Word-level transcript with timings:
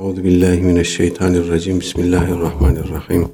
Euzu 0.00 0.24
billahi 0.24 0.60
mineşşeytanirracim. 0.60 1.80
Bismillahirrahmanirrahim. 1.80 3.28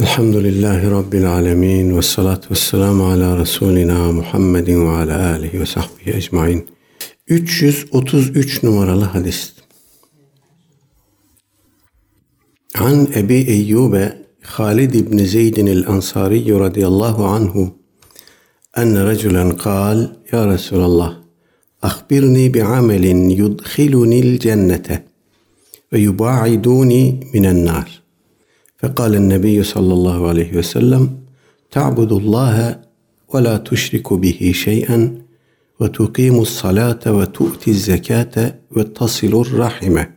Elhamdülillahi 0.00 0.90
rabbil 0.90 1.32
alamin 1.32 1.96
ve 1.96 2.02
salatu 2.02 2.50
vesselam 2.50 3.02
ala 3.02 3.38
resulina 3.38 4.12
Muhammedin 4.12 4.86
ve 4.86 4.90
ala 4.90 5.30
alihi 5.30 5.60
ve 5.60 5.66
sahbihi 5.66 6.16
ecmaîn. 6.16 6.68
333 7.28 8.62
numaralı 8.62 9.04
hadis. 9.04 9.52
An 12.78 13.08
Ebi 13.14 13.34
Eyyube 13.34 14.26
Halid 14.42 14.94
ibn 14.94 15.18
Zeyd 15.18 15.56
el-Ensari 15.56 16.60
radıyallahu 16.60 17.24
anhu 17.24 17.74
en 18.76 19.06
raculen 19.06 19.56
kal 19.56 20.08
ya 20.32 20.48
Resulallah 20.48 21.19
أخبرني 21.83 22.49
بعمل 22.49 23.05
يدخلني 23.41 24.19
الجنة 24.19 25.03
ويباعدوني 25.93 27.19
من 27.33 27.45
النار 27.45 27.89
فقال 28.79 29.15
النبي 29.15 29.63
صلى 29.63 29.93
الله 29.93 30.27
عليه 30.27 30.57
وسلم 30.57 31.17
تعبد 31.71 32.11
الله 32.11 32.79
ولا 33.33 33.57
تشرك 33.57 34.13
به 34.13 34.51
شيئا 34.55 35.21
وتقيم 35.79 36.39
الصلاة 36.39 36.99
وتؤتي 37.07 37.71
الزكاة 37.71 38.55
وتصل 38.71 39.41
الرحمة 39.41 40.07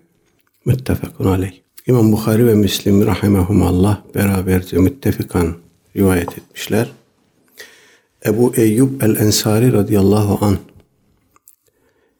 متفق 0.66 1.14
عليه 1.20 1.68
İmam 1.88 2.12
Bukhari 2.12 2.46
ve 2.46 2.54
Müslim 2.54 3.06
rahimahumallah 3.06 4.02
beraberce 4.14 4.78
müttefikan 4.78 5.54
rivayet 5.96 6.38
etmişler. 6.38 6.88
Ebu 8.26 8.52
Eyyub 8.56 9.00
el-Ensari 9.00 9.72
radıyallahu 9.72 10.46
an 10.46 10.58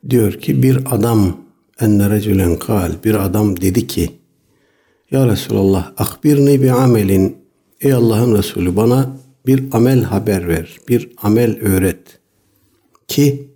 diyor 0.10 0.34
ki 0.34 0.64
bir 0.64 0.96
adam 0.96 1.38
enne 1.80 2.10
recülen 2.10 2.60
kal. 2.60 2.92
Bir 3.04 3.26
adam 3.26 3.62
dedi 3.62 3.88
ki 3.88 4.10
Ya 5.12 5.28
Resulallah 5.28 5.92
akbirni 5.98 6.62
bi 6.62 6.72
amelin. 6.72 7.38
Ey 7.82 7.94
Allah'ın 7.94 8.38
Resulü 8.38 8.76
bana 8.76 9.18
bir 9.48 9.64
amel 9.72 10.04
haber 10.04 10.48
ver 10.48 10.78
bir 10.90 11.10
amel 11.22 11.60
öğret 11.62 12.20
ki 13.08 13.48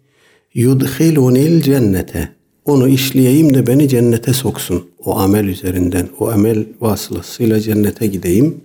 yudhilunil 0.54 1.62
cennete 1.62 2.38
onu 2.66 2.88
işleyeyim 2.88 3.54
de 3.54 3.68
beni 3.68 3.90
cennete 3.90 4.34
soksun. 4.34 4.84
O 5.06 5.18
amel 5.18 5.46
üzerinden 5.46 6.08
o 6.20 6.30
amel 6.30 6.66
vasılasıyla 6.82 7.62
cennete 7.62 8.08
gideyim. 8.08 8.62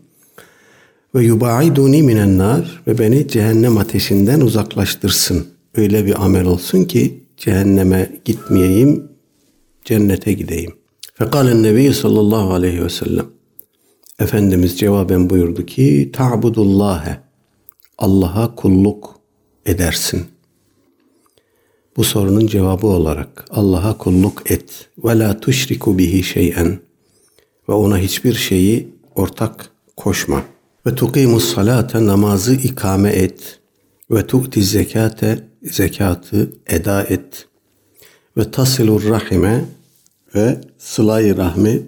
Ve 1.14 1.24
yubaiduni 1.24 2.02
minen 2.02 2.64
ve 2.86 2.98
beni 2.98 3.28
cehennem 3.28 3.78
ateşinden 3.78 4.40
uzaklaştırsın. 4.40 5.46
Öyle 5.74 6.06
bir 6.06 6.24
amel 6.24 6.44
olsun 6.44 6.84
ki 6.84 7.21
cehenneme 7.42 8.20
gitmeyeyim, 8.24 9.08
cennete 9.84 10.32
gideyim. 10.32 10.72
Fekalen 11.14 11.62
Nebi 11.62 11.94
sallallahu 11.94 12.52
aleyhi 12.52 12.84
ve 12.84 12.88
sellem 12.88 13.26
Efendimiz 14.18 14.78
cevaben 14.78 15.30
buyurdu 15.30 15.66
ki 15.66 16.10
ta'budullâhe 16.12 17.20
Allah'a 17.98 18.54
kulluk 18.54 19.20
edersin. 19.66 20.24
Bu 21.96 22.04
sorunun 22.04 22.46
cevabı 22.46 22.86
olarak 22.86 23.44
Allah'a 23.50 23.98
kulluk 23.98 24.50
et 24.50 24.88
ve 25.04 25.18
la 25.18 25.40
tuşriku 25.40 25.98
bihi 25.98 26.22
şey'en 26.22 26.78
ve 27.68 27.72
ona 27.72 27.98
hiçbir 27.98 28.34
şeyi 28.34 28.88
ortak 29.14 29.70
koşma. 29.96 30.44
Ve 30.86 30.94
tuqimus 30.94 31.54
salate 31.54 32.06
namazı 32.06 32.54
ikame 32.54 33.10
et. 33.10 33.61
Ve 34.10 34.26
tu'ti 34.26 34.62
zekate 34.62 35.48
zekatı 35.62 36.52
eda 36.66 37.02
et. 37.02 37.48
Ve 38.36 38.50
tasilur 38.50 39.08
rahime 39.08 39.64
ve 40.34 40.60
sılayı 40.78 41.36
rahmi 41.36 41.82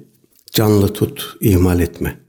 canlı 0.52 0.92
tut, 0.92 1.36
ihmal 1.40 1.80
etme. 1.80 2.20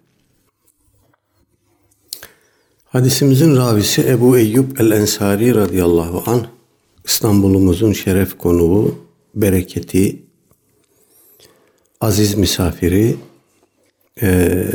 Hadisimizin 2.86 3.56
ravisi 3.58 4.02
Ebu 4.08 4.38
Eyyub 4.38 4.78
el-Ensari 4.80 5.56
radıyallahu 5.56 6.32
anh 6.32 6.46
İstanbul'umuzun 7.06 7.94
şeref 7.94 8.38
konuğu, 8.38 8.96
bereketi, 9.36 10.24
aziz 12.02 12.36
misafiri, 12.36 13.16
e, 14.22 14.66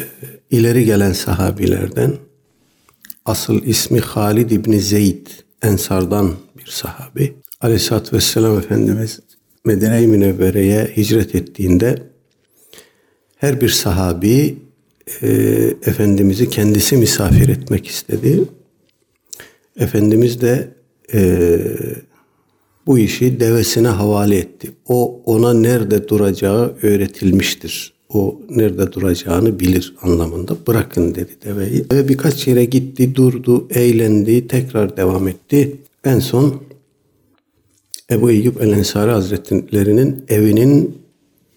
ileri 0.50 0.84
gelen 0.84 1.12
sahabilerden 1.12 2.16
asıl 3.24 3.62
ismi 3.62 4.00
Halid 4.00 4.50
İbni 4.50 4.80
Zeyd 4.80 5.26
Ensar'dan 5.62 6.34
bir 6.58 6.70
sahabi. 6.70 7.34
Aleyhisselatü 7.60 8.16
Vesselam 8.16 8.58
Efendimiz 8.58 9.20
Medine-i 9.64 10.06
Münevvere'ye 10.06 10.92
hicret 10.96 11.34
ettiğinde 11.34 12.02
her 13.36 13.60
bir 13.60 13.68
sahabi 13.68 14.58
e, 15.22 15.28
Efendimiz'i 15.86 16.50
kendisi 16.50 16.96
misafir 16.96 17.48
etmek 17.48 17.86
istedi. 17.86 18.44
Efendimiz 19.76 20.40
de 20.40 20.74
e, 21.14 21.60
bu 22.86 22.98
işi 22.98 23.40
devesine 23.40 23.88
havale 23.88 24.38
etti. 24.38 24.70
O 24.86 25.22
ona 25.26 25.54
nerede 25.54 26.08
duracağı 26.08 26.76
öğretilmiştir 26.82 27.99
o 28.14 28.40
nerede 28.50 28.92
duracağını 28.92 29.60
bilir 29.60 29.94
anlamında. 30.02 30.56
Bırakın 30.66 31.14
dedi 31.14 31.30
deveyi. 31.44 31.84
Ve 31.92 32.08
birkaç 32.08 32.48
yere 32.48 32.64
gitti, 32.64 33.14
durdu, 33.14 33.66
eğlendi, 33.70 34.48
tekrar 34.48 34.96
devam 34.96 35.28
etti. 35.28 35.76
En 36.04 36.18
son 36.18 36.54
Ebu 38.10 38.30
Eyyub 38.30 38.56
el-Ensari 38.60 39.10
Hazretleri'nin 39.10 40.24
evinin 40.28 40.98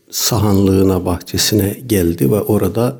sahanlığına, 0.09 1.06
bahçesine 1.06 1.78
geldi 1.88 2.31
ve 2.31 2.41
orada 2.41 3.00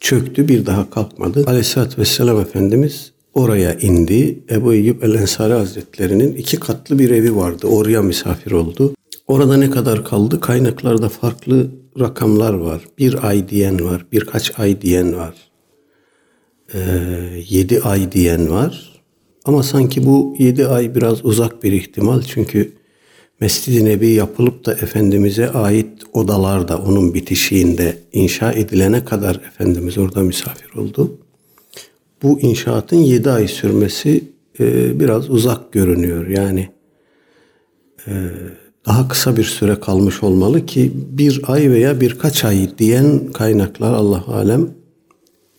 çöktü, 0.00 0.48
bir 0.48 0.66
daha 0.66 0.90
kalkmadı. 0.90 1.44
Aleyhisselatü 1.46 2.00
Vesselam 2.00 2.40
Efendimiz 2.40 3.12
oraya 3.34 3.74
indi. 3.74 4.38
Ebu 4.50 4.74
Eyyub 4.74 5.02
el-Ensari 5.02 5.52
Hazretleri'nin 5.52 6.34
iki 6.34 6.56
katlı 6.56 6.98
bir 6.98 7.10
evi 7.10 7.36
vardı. 7.36 7.66
Oraya 7.66 8.02
misafir 8.02 8.52
oldu. 8.52 8.94
Orada 9.26 9.56
ne 9.56 9.70
kadar 9.70 10.04
kaldı? 10.04 10.40
Kaynaklarda 10.40 11.08
farklı 11.08 11.70
rakamlar 12.00 12.52
var. 12.52 12.82
Bir 12.98 13.28
ay 13.28 13.48
diyen 13.48 13.84
var, 13.84 14.06
birkaç 14.12 14.60
ay 14.60 14.80
diyen 14.80 15.16
var. 15.16 15.34
Ee, 16.74 16.78
yedi 17.48 17.80
ay 17.80 18.12
diyen 18.12 18.50
var. 18.50 19.02
Ama 19.44 19.62
sanki 19.62 20.06
bu 20.06 20.36
yedi 20.38 20.66
ay 20.66 20.94
biraz 20.94 21.24
uzak 21.24 21.62
bir 21.62 21.72
ihtimal. 21.72 22.22
Çünkü 22.22 22.72
Mescid-i 23.40 23.84
Nebi 23.84 24.08
yapılıp 24.08 24.66
da 24.66 24.72
Efendimiz'e 24.72 25.50
ait 25.50 26.02
odalar 26.12 26.68
da 26.68 26.78
onun 26.78 27.14
bitişiğinde 27.14 27.98
inşa 28.12 28.52
edilene 28.52 29.04
kadar 29.04 29.34
Efendimiz 29.34 29.98
orada 29.98 30.20
misafir 30.22 30.74
oldu. 30.74 31.18
Bu 32.22 32.40
inşaatın 32.40 32.96
yedi 32.96 33.30
ay 33.30 33.48
sürmesi 33.48 34.24
e, 34.60 35.00
biraz 35.00 35.30
uzak 35.30 35.72
görünüyor. 35.72 36.26
Yani 36.26 36.68
e, 38.06 38.12
daha 38.86 39.08
kısa 39.08 39.36
bir 39.36 39.44
süre 39.44 39.80
kalmış 39.80 40.22
olmalı 40.22 40.66
ki 40.66 40.92
bir 40.94 41.42
ay 41.46 41.70
veya 41.70 42.00
birkaç 42.00 42.44
ay 42.44 42.78
diyen 42.78 43.32
kaynaklar 43.32 43.92
Allah 43.92 44.24
alem 44.28 44.70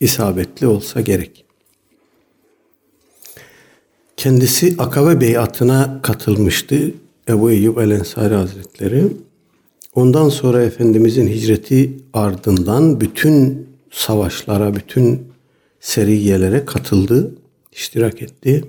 isabetli 0.00 0.66
olsa 0.66 1.00
gerek. 1.00 1.44
Kendisi 4.16 4.74
Akabe 4.78 5.20
beyatına 5.20 6.00
katılmıştı 6.02 6.94
Ebu 7.28 7.50
Eyyub 7.50 7.76
el 7.76 7.90
Ensari 7.90 8.34
Hazretleri. 8.34 9.04
Ondan 9.94 10.28
sonra 10.28 10.62
Efendimizin 10.62 11.28
hicreti 11.28 11.98
ardından 12.12 13.00
bütün 13.00 13.68
savaşlara, 13.90 14.74
bütün 14.74 15.22
seriyelere 15.80 16.64
katıldı, 16.64 17.34
iştirak 17.72 18.22
etti. 18.22 18.64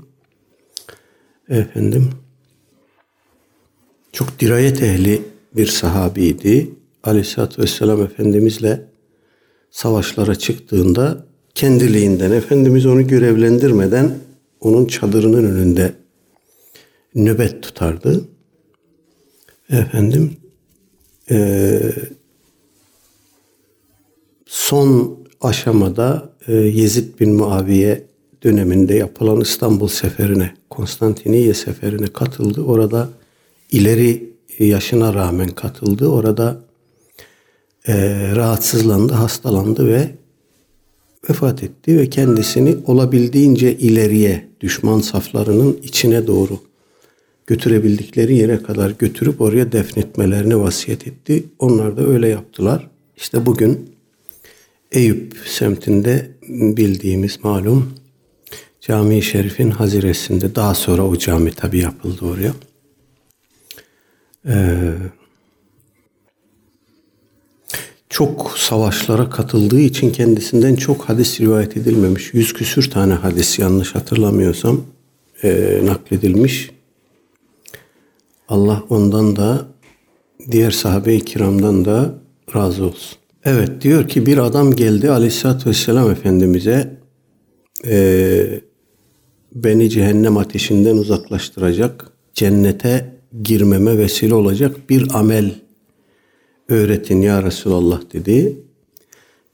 Efendim 1.50 2.09
çok 4.12 4.40
dirayet 4.40 4.81
ehli 4.81 5.22
bir 5.56 5.68
sahabiydi. 5.68 6.70
Aleyhisselatü 7.03 7.61
Vesselam 7.61 8.02
Efendimizle 8.02 8.85
savaşlara 9.72 10.35
çıktığında 10.35 11.26
kendiliğinden 11.56 12.32
Efendimiz 12.32 12.85
onu 12.85 13.08
görevlendirmeden 13.08 14.17
onun 14.61 14.85
çadırının 14.85 15.44
önünde 15.44 15.94
nöbet 17.16 17.64
tutardı. 17.64 18.26
Efendim 19.70 20.38
e, 21.32 21.79
son 24.46 25.17
aşamada 25.41 26.34
e, 26.47 26.53
Yezid 26.53 27.20
bin 27.20 27.34
Muaviye 27.34 28.06
döneminde 28.44 28.94
yapılan 28.94 29.41
İstanbul 29.41 29.88
seferine, 29.88 30.53
Konstantiniye 30.70 31.53
seferine 31.53 32.08
katıldı. 32.08 32.61
Orada 32.61 33.09
ileri 33.72 34.34
yaşına 34.60 35.14
rağmen 35.14 35.50
katıldı. 35.50 36.08
Orada 36.08 36.62
e, 37.88 37.94
rahatsızlandı, 38.36 39.14
hastalandı 39.14 39.88
ve 39.88 40.10
vefat 41.30 41.64
etti 41.64 41.98
ve 41.98 42.10
kendisini 42.10 42.76
olabildiğince 42.86 43.78
ileriye 43.78 44.48
düşman 44.62 45.00
saflarının 45.00 45.80
içine 45.84 46.28
doğru 46.28 46.60
götürebildikleri 47.48 48.36
yere 48.36 48.64
kadar 48.64 48.90
götürüp 49.00 49.42
oraya 49.42 49.72
defnetmelerini 49.72 50.60
vasiyet 50.60 51.08
etti. 51.08 51.44
Onlar 51.60 51.98
da 51.98 52.08
öyle 52.08 52.28
yaptılar. 52.28 52.88
İşte 53.18 53.46
bugün 53.46 53.90
Eyüp 54.92 55.38
semtinde 55.46 56.32
bildiğimiz 56.50 57.44
malum 57.44 57.94
Cami-i 58.82 59.22
Şerif'in 59.22 59.72
haziresinde 59.72 60.56
daha 60.56 60.76
sonra 60.76 61.04
o 61.04 61.18
cami 61.18 61.52
tabi 61.52 61.78
yapıldı 61.78 62.26
oraya. 62.26 62.54
Ee, 64.47 64.94
çok 68.09 68.52
savaşlara 68.58 69.30
katıldığı 69.30 69.80
için 69.80 70.12
kendisinden 70.12 70.76
çok 70.76 71.09
hadis 71.09 71.41
rivayet 71.41 71.78
edilmemiş. 71.78 72.34
Yüz 72.34 72.53
küsür 72.53 72.90
tane 72.91 73.14
hadis 73.14 73.59
yanlış 73.59 73.96
hatırlamıyorsam 73.96 74.82
e, 75.44 75.80
nakledilmiş. 75.84 76.72
Allah 78.50 78.84
ondan 78.90 79.36
da 79.36 79.66
diğer 80.52 80.72
sahabe-i 80.72 81.26
kiramdan 81.26 81.85
da 81.85 82.16
razı 82.56 82.85
olsun. 82.85 83.18
Evet 83.44 83.82
diyor 83.82 84.08
ki 84.08 84.26
bir 84.26 84.38
adam 84.38 84.76
geldi 84.76 85.12
aleyhissalatü 85.12 85.70
vesselam 85.70 86.12
Efendimiz'e 86.12 86.97
e, 87.88 88.62
beni 89.56 89.90
cehennem 89.90 90.38
ateşinden 90.38 90.97
uzaklaştıracak, 90.97 92.12
cennete 92.34 93.19
girmeme 93.43 93.97
vesile 93.97 94.34
olacak 94.34 94.90
bir 94.90 95.08
amel 95.14 95.55
öğretin 96.70 97.22
ya 97.22 97.43
Resulallah 97.43 98.02
dedi. 98.14 98.58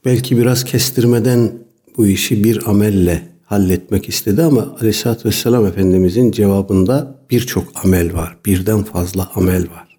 Belki 0.06 0.38
biraz 0.38 0.64
kestirmeden 0.64 1.52
bu 1.98 2.08
işi 2.08 2.44
bir 2.44 2.70
amelle 2.70 3.28
halletmek 3.46 4.10
istedi 4.10 4.44
ama 4.44 4.76
Aleyhisselatü 4.80 5.30
Vesselam 5.30 5.66
Efendimizin 5.66 6.32
cevabında 6.32 7.20
birçok 7.32 7.86
amel 7.86 8.14
var. 8.14 8.38
Birden 8.46 8.84
fazla 8.84 9.32
amel 9.36 9.62
var. 9.62 9.98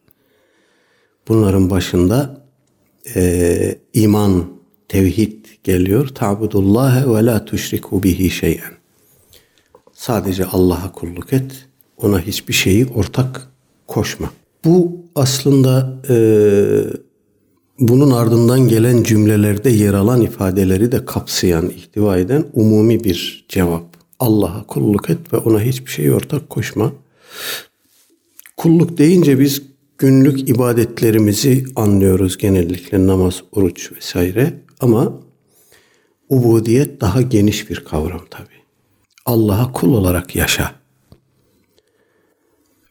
Bunların 1.29 1.71
başında 1.71 2.45
e, 3.15 3.79
iman, 3.93 4.45
tevhid 4.89 5.45
geliyor. 5.65 6.09
Ta'budullahe 6.09 7.15
ve 7.15 7.27
la 7.27 7.45
tuşriku 7.45 8.03
bihi 8.03 8.31
şeyen. 8.31 8.73
Sadece 9.93 10.45
Allah'a 10.45 10.93
kulluk 10.93 11.33
et. 11.33 11.69
Ona 11.97 12.21
hiçbir 12.21 12.55
şeyi 12.55 12.87
ortak 12.87 13.49
koşma. 13.87 14.31
Bu 14.65 14.97
aslında 15.15 16.01
e, 16.09 16.17
bunun 17.79 18.11
ardından 18.11 18.69
gelen 18.69 19.03
cümlelerde 19.03 19.71
yer 19.71 19.95
alan 19.95 20.21
ifadeleri 20.21 20.93
de 20.93 21.05
kapsayan, 21.05 21.71
ihtiva 21.71 22.19
eden 22.19 22.45
umumi 22.53 23.05
bir 23.05 23.47
cevap. 23.49 23.85
Allah'a 24.19 24.67
kulluk 24.67 25.11
et 25.11 25.33
ve 25.33 25.37
ona 25.37 25.61
hiçbir 25.61 25.91
şeyi 25.91 26.13
ortak 26.13 26.51
koşma. 26.51 26.93
Kulluk 28.57 28.99
deyince 28.99 29.41
biz 29.41 29.63
günlük 29.99 30.49
ibadetlerimizi 30.49 31.65
anlıyoruz 31.77 32.39
genellikle 32.39 33.07
namaz, 33.07 33.43
oruç 33.53 33.93
vesaire 33.93 34.53
ama 34.81 35.13
ubudiyet 36.29 37.01
daha 37.01 37.23
geniş 37.23 37.71
bir 37.71 37.85
kavram 37.85 38.27
tabi. 38.31 38.57
Allah'a 39.27 39.73
kul 39.73 39.95
olarak 39.95 40.37
yaşa 40.37 40.86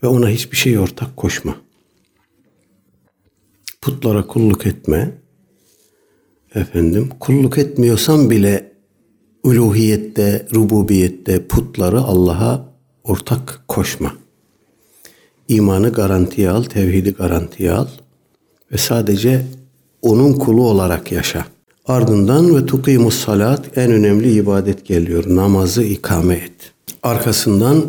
ve 0.06 0.10
ona 0.10 0.30
hiçbir 0.30 0.58
şey 0.58 0.80
ortak 0.80 1.18
koşma 1.18 1.56
putlara 3.86 4.28
kulluk 4.28 4.68
etme. 4.68 5.12
Efendim 6.56 7.10
kulluk 7.20 7.58
etmiyorsan 7.58 8.30
bile 8.30 8.72
uluhiyette, 9.44 10.48
rububiyette 10.56 11.48
putları 11.48 12.00
Allah'a 12.02 12.66
ortak 13.04 13.64
koşma. 13.68 14.14
İmanı 15.48 15.92
garantiye 15.92 16.50
al, 16.50 16.64
tevhidi 16.64 17.14
garantiye 17.14 17.72
al 17.72 17.88
ve 18.72 18.78
sadece 18.78 19.46
onun 20.02 20.34
kulu 20.34 20.68
olarak 20.68 21.12
yaşa. 21.12 21.46
Ardından 21.86 22.56
ve 22.56 22.66
tukimus 22.66 23.20
salat 23.26 23.78
en 23.78 23.92
önemli 23.92 24.34
ibadet 24.34 24.86
geliyor. 24.86 25.24
Namazı 25.28 25.84
ikame 25.84 26.36
et. 26.36 26.74
Arkasından 27.04 27.86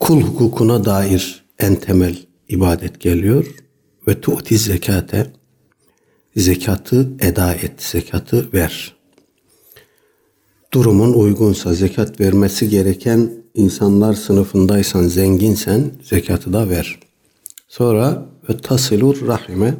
kul 0.00 0.20
hukukuna 0.22 0.84
dair 0.84 1.39
en 1.60 1.76
temel 1.76 2.16
ibadet 2.48 3.00
geliyor. 3.00 3.46
Ve 4.08 4.20
tu'ti 4.20 4.58
zekate 4.58 5.32
zekatı 6.36 7.10
eda 7.20 7.54
et, 7.54 7.82
zekatı 7.82 8.52
ver. 8.52 8.96
Durumun 10.72 11.12
uygunsa 11.12 11.74
zekat 11.74 12.20
vermesi 12.20 12.68
gereken 12.68 13.32
insanlar 13.54 14.14
sınıfındaysan, 14.14 15.02
zenginsen 15.02 15.92
zekatı 16.02 16.52
da 16.52 16.68
ver. 16.68 17.00
Sonra 17.68 18.26
ve 18.48 18.56
tasilur 18.56 19.26
rahime 19.26 19.74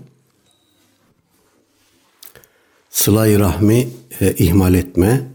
sılay 2.90 3.38
rahmi 3.38 3.88
e, 4.20 4.32
ihmal 4.32 4.74
etme, 4.74 5.30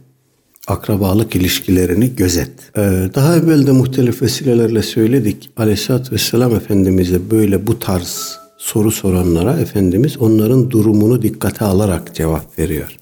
akrabalık 0.67 1.35
ilişkilerini 1.35 2.15
gözet. 2.15 2.51
Ee, 2.77 3.09
daha 3.15 3.35
evvel 3.35 3.67
de 3.67 3.71
muhtelif 3.71 4.21
vesilelerle 4.21 4.81
söyledik. 4.81 5.49
Aleyhisselatü 5.57 6.11
Vesselam 6.11 6.55
Efendimiz'e 6.55 7.31
böyle 7.31 7.67
bu 7.67 7.79
tarz 7.79 8.39
soru 8.57 8.91
soranlara 8.91 9.59
Efendimiz 9.59 10.17
onların 10.17 10.71
durumunu 10.71 11.21
dikkate 11.21 11.65
alarak 11.65 12.15
cevap 12.15 12.59
veriyor. 12.59 12.97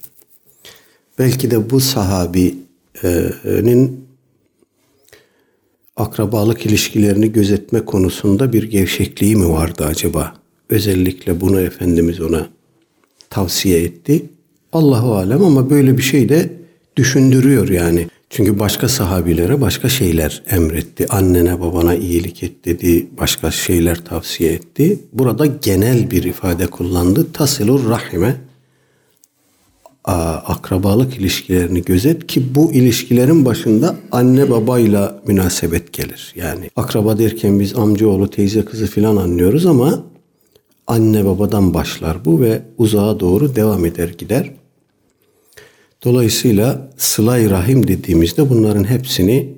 Belki 1.18 1.50
de 1.50 1.70
bu 1.70 1.80
sahabinin 1.80 4.04
akrabalık 5.96 6.66
ilişkilerini 6.66 7.32
gözetme 7.32 7.84
konusunda 7.84 8.52
bir 8.52 8.62
gevşekliği 8.62 9.36
mi 9.36 9.48
vardı 9.48 9.84
acaba? 9.84 10.34
Özellikle 10.70 11.40
bunu 11.40 11.60
Efendimiz 11.60 12.20
ona 12.20 12.48
tavsiye 13.30 13.82
etti. 13.82 14.24
Allahu 14.72 15.14
alem 15.14 15.44
ama 15.44 15.70
böyle 15.70 15.98
bir 15.98 16.02
şey 16.02 16.28
de 16.28 16.63
düşündürüyor 16.96 17.68
yani. 17.68 18.08
Çünkü 18.30 18.58
başka 18.58 18.88
sahabilere 18.88 19.60
başka 19.60 19.88
şeyler 19.88 20.42
emretti. 20.50 21.06
Annene 21.08 21.60
babana 21.60 21.94
iyilik 21.94 22.42
et 22.42 22.64
dedi. 22.64 23.06
Başka 23.18 23.50
şeyler 23.50 24.04
tavsiye 24.04 24.52
etti. 24.52 24.98
Burada 25.12 25.46
genel 25.46 26.10
bir 26.10 26.22
ifade 26.22 26.66
kullandı. 26.66 27.32
Tasilur 27.32 27.90
rahime 27.90 28.36
akrabalık 30.04 31.16
ilişkilerini 31.16 31.82
gözet 31.82 32.26
ki 32.26 32.54
bu 32.54 32.72
ilişkilerin 32.72 33.44
başında 33.44 33.96
anne 34.12 34.50
babayla 34.50 35.22
münasebet 35.26 35.92
gelir. 35.92 36.32
Yani 36.36 36.70
akraba 36.76 37.18
derken 37.18 37.60
biz 37.60 37.74
amcaoğlu, 37.74 38.30
teyze 38.30 38.64
kızı 38.64 38.86
filan 38.86 39.16
anlıyoruz 39.16 39.66
ama 39.66 40.02
anne 40.86 41.24
babadan 41.24 41.74
başlar 41.74 42.24
bu 42.24 42.40
ve 42.40 42.62
uzağa 42.78 43.20
doğru 43.20 43.56
devam 43.56 43.84
eder 43.84 44.08
gider. 44.08 44.50
Dolayısıyla 46.04 46.90
sılay 46.96 47.50
rahim 47.50 47.88
dediğimizde 47.88 48.50
bunların 48.50 48.84
hepsini 48.84 49.54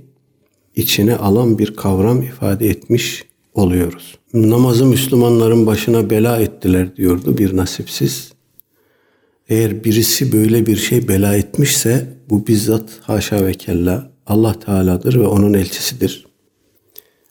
içine 0.76 1.16
alan 1.16 1.58
bir 1.58 1.76
kavram 1.76 2.22
ifade 2.22 2.68
etmiş 2.68 3.24
oluyoruz. 3.54 4.18
Namazı 4.34 4.86
Müslümanların 4.86 5.66
başına 5.66 6.10
bela 6.10 6.40
ettiler 6.40 6.96
diyordu 6.96 7.38
bir 7.38 7.56
nasipsiz. 7.56 8.32
Eğer 9.48 9.84
birisi 9.84 10.32
böyle 10.32 10.66
bir 10.66 10.76
şey 10.76 11.08
bela 11.08 11.36
etmişse 11.36 12.16
bu 12.30 12.46
bizzat 12.46 12.90
haşa 13.02 13.46
ve 13.46 13.54
kella 13.54 14.10
Allah 14.26 14.60
Teala'dır 14.60 15.20
ve 15.20 15.26
onun 15.26 15.54
elçisidir. 15.54 16.26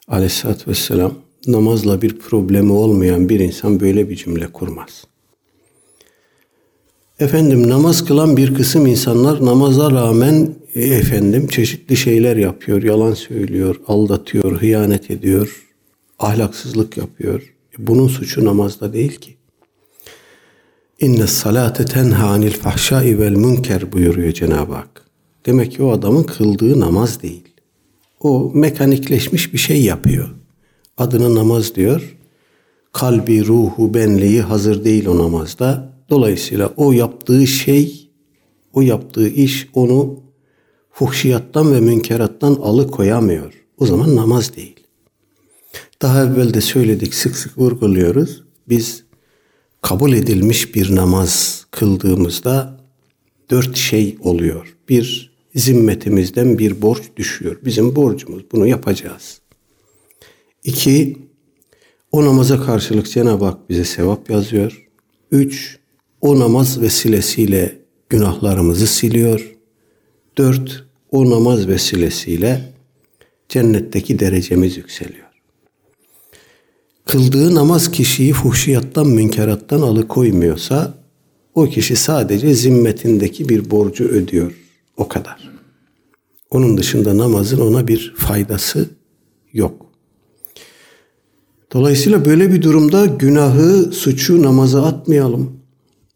Aleyhisselatü 0.08 0.72
Vesselam 0.72 1.14
namazla 1.48 2.02
bir 2.02 2.18
problemi 2.18 2.72
olmayan 2.72 3.30
bir 3.30 3.40
insan 3.40 3.80
böyle 3.80 4.10
bir 4.10 4.16
cümle 4.16 4.48
kurmaz.'' 4.48 5.15
Efendim 7.20 7.70
namaz 7.70 8.06
kılan 8.06 8.38
bir 8.38 8.56
kısım 8.56 8.88
insanlar 8.88 9.46
namaza 9.46 9.92
rağmen 9.92 10.56
e, 10.76 10.86
efendim 10.86 11.48
çeşitli 11.48 11.98
şeyler 11.98 12.38
yapıyor, 12.38 12.84
yalan 12.84 13.14
söylüyor, 13.14 13.76
aldatıyor, 13.88 14.62
hıyanet 14.62 15.12
ediyor, 15.12 15.66
ahlaksızlık 16.20 16.98
yapıyor. 16.98 17.54
E, 17.74 17.88
bunun 17.88 18.08
suçu 18.08 18.46
namazda 18.46 18.94
değil 18.94 19.16
ki. 19.16 19.36
İnne 21.00 21.28
salate 21.28 21.86
tenha 21.86 22.28
anil 22.28 22.52
fahşai 22.52 23.20
vel 23.20 23.36
münker 23.36 23.92
buyuruyor 23.92 24.32
Cenab-ı 24.32 24.74
Hak. 24.74 25.06
Demek 25.46 25.72
ki 25.72 25.84
o 25.84 25.92
adamın 25.92 26.24
kıldığı 26.24 26.80
namaz 26.80 27.22
değil. 27.22 27.48
O 28.20 28.52
mekanikleşmiş 28.54 29.54
bir 29.54 29.58
şey 29.58 29.84
yapıyor. 29.84 30.30
Adını 30.98 31.36
namaz 31.36 31.76
diyor. 31.76 32.18
Kalbi, 32.94 33.46
ruhu, 33.46 33.94
benliği 33.94 34.42
hazır 34.42 34.84
değil 34.86 35.06
o 35.06 35.18
namazda 35.18 35.95
Dolayısıyla 36.10 36.74
o 36.78 36.92
yaptığı 36.92 37.48
şey, 37.48 38.10
o 38.74 38.82
yaptığı 38.82 39.28
iş 39.28 39.68
onu 39.74 40.20
fuhşiyattan 40.92 41.74
ve 41.74 41.80
münkerattan 41.80 42.56
alıkoyamıyor. 42.56 43.54
O 43.78 43.86
zaman 43.86 44.16
namaz 44.16 44.56
değil. 44.56 44.76
Daha 46.02 46.24
evvel 46.24 46.54
de 46.54 46.62
söyledik, 46.62 47.14
sık 47.14 47.36
sık 47.36 47.58
vurguluyoruz. 47.58 48.44
Biz 48.70 49.04
kabul 49.82 50.14
edilmiş 50.14 50.76
bir 50.76 50.96
namaz 50.96 51.66
kıldığımızda 51.72 52.80
dört 53.50 53.76
şey 53.76 54.18
oluyor. 54.22 54.76
Bir, 54.90 55.36
zimmetimizden 55.56 56.60
bir 56.60 56.82
borç 56.82 57.04
düşüyor. 57.18 57.58
Bizim 57.66 57.96
borcumuz, 57.96 58.44
bunu 58.52 58.68
yapacağız. 58.68 59.42
İki, 60.64 61.18
O 62.12 62.26
namaza 62.26 62.62
karşılık 62.66 63.12
Cenab-ı 63.12 63.46
Hak 63.46 63.70
bize 63.70 63.86
sevap 63.86 64.30
yazıyor. 64.30 64.88
Üç, 65.32 65.80
o 66.26 66.40
namaz 66.40 66.82
vesilesiyle 66.82 67.78
günahlarımızı 68.10 68.88
siliyor. 68.88 69.56
Dört, 70.38 70.86
o 71.12 71.30
namaz 71.30 71.68
vesilesiyle 71.68 72.74
cennetteki 73.50 74.20
derecemiz 74.20 74.78
yükseliyor. 74.78 75.26
Kıldığı 77.06 77.56
namaz 77.56 77.92
kişiyi 77.92 78.34
fuhşiyattan, 78.34 79.08
münkerattan 79.08 79.82
alıkoymuyorsa 79.82 80.94
o 81.56 81.66
kişi 81.66 81.96
sadece 81.96 82.54
zimmetindeki 82.54 83.50
bir 83.50 83.72
borcu 83.72 84.04
ödüyor. 84.04 84.52
O 84.98 85.08
kadar. 85.08 85.52
Onun 86.50 86.78
dışında 86.78 87.18
namazın 87.18 87.60
ona 87.62 87.88
bir 87.88 88.14
faydası 88.18 88.90
yok. 89.54 89.86
Dolayısıyla 91.74 92.26
böyle 92.26 92.54
bir 92.54 92.62
durumda 92.62 93.06
günahı, 93.06 93.92
suçu 93.92 94.42
namaza 94.44 94.86
atmayalım. 94.86 95.65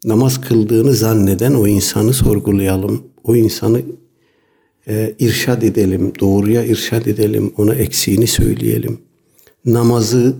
Namaz 0.04 0.40
kıldığını 0.40 0.94
zanneden 0.94 1.54
o 1.54 1.66
insanı 1.66 2.12
sorgulayalım. 2.12 3.02
O 3.24 3.36
insanı 3.36 3.82
e, 4.88 5.14
irşad 5.18 5.62
edelim, 5.62 6.12
doğruya 6.20 6.64
irşad 6.64 7.06
edelim, 7.06 7.52
ona 7.56 7.74
eksiğini 7.74 8.26
söyleyelim. 8.26 8.98
Namazı 9.64 10.36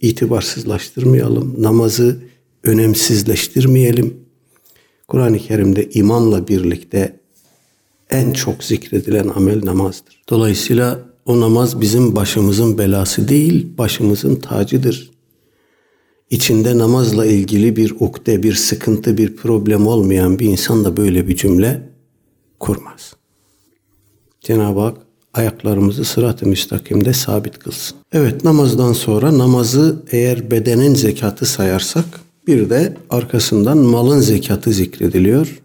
itibarsızlaştırmayalım, 0.00 1.62
namazı 1.62 2.22
önemsizleştirmeyelim. 2.62 4.16
Kur'an-ı 5.08 5.38
Kerim'de 5.38 5.90
imanla 5.90 6.48
birlikte 6.48 7.20
en 8.10 8.32
çok 8.32 8.64
zikredilen 8.64 9.28
amel 9.28 9.64
namazdır. 9.64 10.22
Dolayısıyla 10.30 11.00
o 11.26 11.40
namaz 11.40 11.80
bizim 11.80 12.16
başımızın 12.16 12.78
belası 12.78 13.28
değil, 13.28 13.78
başımızın 13.78 14.36
tacıdır. 14.36 15.13
İçinde 16.34 16.78
namazla 16.78 17.26
ilgili 17.26 17.76
bir 17.76 17.94
ukde, 18.00 18.42
bir 18.42 18.54
sıkıntı, 18.54 19.18
bir 19.18 19.36
problem 19.36 19.86
olmayan 19.86 20.38
bir 20.38 20.46
insan 20.46 20.84
da 20.84 20.96
böyle 20.96 21.28
bir 21.28 21.36
cümle 21.36 21.82
kurmaz. 22.60 23.16
Cenab-ı 24.40 24.80
Hak 24.80 24.96
ayaklarımızı 25.34 26.04
sırat-ı 26.04 26.46
müstakimde 26.46 27.12
sabit 27.12 27.58
kılsın. 27.58 27.96
Evet 28.12 28.44
namazdan 28.44 28.92
sonra 28.92 29.38
namazı 29.38 30.02
eğer 30.10 30.50
bedenin 30.50 30.94
zekatı 30.94 31.46
sayarsak 31.46 32.04
bir 32.46 32.70
de 32.70 32.96
arkasından 33.10 33.78
malın 33.78 34.20
zekatı 34.20 34.72
zikrediliyor. 34.72 35.62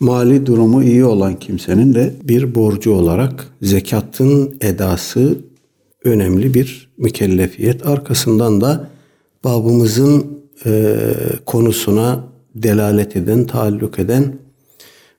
Mali 0.00 0.46
durumu 0.46 0.82
iyi 0.82 1.04
olan 1.04 1.38
kimsenin 1.38 1.94
de 1.94 2.14
bir 2.22 2.54
borcu 2.54 2.92
olarak 2.92 3.48
zekatın 3.62 4.56
edası 4.60 5.38
önemli 6.04 6.54
bir 6.54 6.88
mükellefiyet. 6.98 7.86
Arkasından 7.86 8.60
da 8.60 8.97
babımızın 9.44 10.42
e, 10.66 11.04
konusuna 11.46 12.24
delalet 12.54 13.16
eden, 13.16 13.46
taalluk 13.46 13.98
eden 13.98 14.38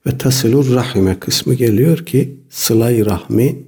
ve 0.06 0.18
tasilur 0.18 0.74
rahime 0.74 1.18
kısmı 1.18 1.54
geliyor 1.54 1.98
ki 1.98 2.40
sılay 2.50 3.06
rahmi 3.06 3.64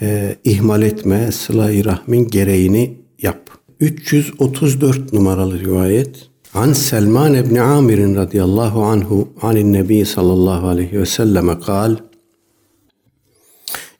e, 0.00 0.36
ihmal 0.44 0.82
etme, 0.82 1.32
sılay 1.32 1.84
rahmin 1.84 2.28
gereğini 2.28 2.96
yap. 3.22 3.50
334 3.80 5.12
numaralı 5.12 5.60
rivayet. 5.60 6.28
An 6.54 6.72
Selman 6.72 7.34
ibn 7.34 7.56
Amir 7.56 8.16
radıyallahu 8.16 8.84
anhu 8.84 9.28
anin 9.42 9.72
Nebi 9.72 10.04
sallallahu 10.04 10.68
aleyhi 10.68 11.00
ve 11.00 11.06
selleme 11.06 11.60
kal 11.60 11.96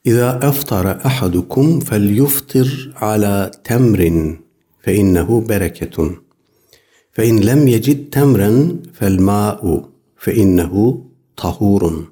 İza 0.05 0.41
eftara 0.43 1.01
ahadukum 1.05 1.81
felyuftir 1.81 2.93
ala 3.01 3.51
temrin 3.65 4.44
fe 4.85 4.95
innehu 4.95 5.49
bereketun. 5.49 6.17
Fe 7.13 7.27
in 7.27 7.47
lem 7.47 7.67
yecid 7.67 8.13
temren 8.13 8.83
fel 8.99 9.19
ma'u 9.19 9.89
fe 10.17 10.35
innehu 10.35 11.01
tahurun. 11.37 12.07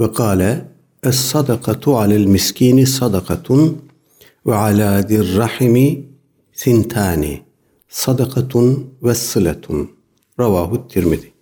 Ve 0.00 0.12
kâle 0.12 0.64
es 1.02 1.16
sadakatu 1.16 1.96
alel 1.96 2.26
miskini 2.26 2.86
sadakatun 2.86 3.82
ve 4.46 4.54
ala 4.54 5.08
dir 5.08 5.36
rahimi 5.36 6.06
sintani 6.52 7.40
sadakatun 7.88 8.94
ve 9.02 9.14
sıletun. 9.14 9.90
Ravahu 10.40 10.88
Tirmidhi. 10.88 11.32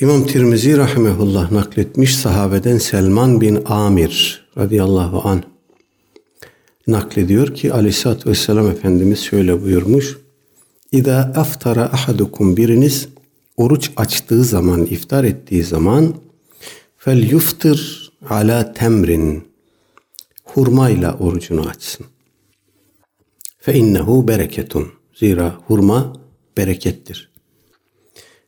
İmam 0.00 0.26
Tirmizi 0.26 0.78
rahimehullah 0.78 1.52
nakletmiş 1.52 2.16
sahabeden 2.16 2.78
Selman 2.78 3.40
bin 3.40 3.64
Amir 3.64 4.46
radıyallahu 4.58 5.28
an 5.28 5.53
naklediyor 6.86 7.54
ki 7.54 7.72
aleyhissalatü 7.72 8.30
vesselam 8.30 8.70
Efendimiz 8.70 9.20
şöyle 9.20 9.62
buyurmuş. 9.62 10.18
İza 10.92 11.32
aftara 11.36 11.82
ahadukum 11.82 12.56
biriniz 12.56 13.08
oruç 13.56 13.90
açtığı 13.96 14.44
zaman, 14.44 14.86
iftar 14.86 15.24
ettiği 15.24 15.62
zaman 15.62 16.14
fel 16.96 17.30
yuftir 17.30 18.12
ala 18.28 18.72
temrin 18.72 19.44
hurmayla 20.44 21.18
orucunu 21.18 21.68
açsın. 21.68 22.06
Fe 23.58 23.74
innehu 23.74 24.28
bereketun. 24.28 24.88
Zira 25.14 25.54
hurma 25.66 26.12
berekettir. 26.56 27.30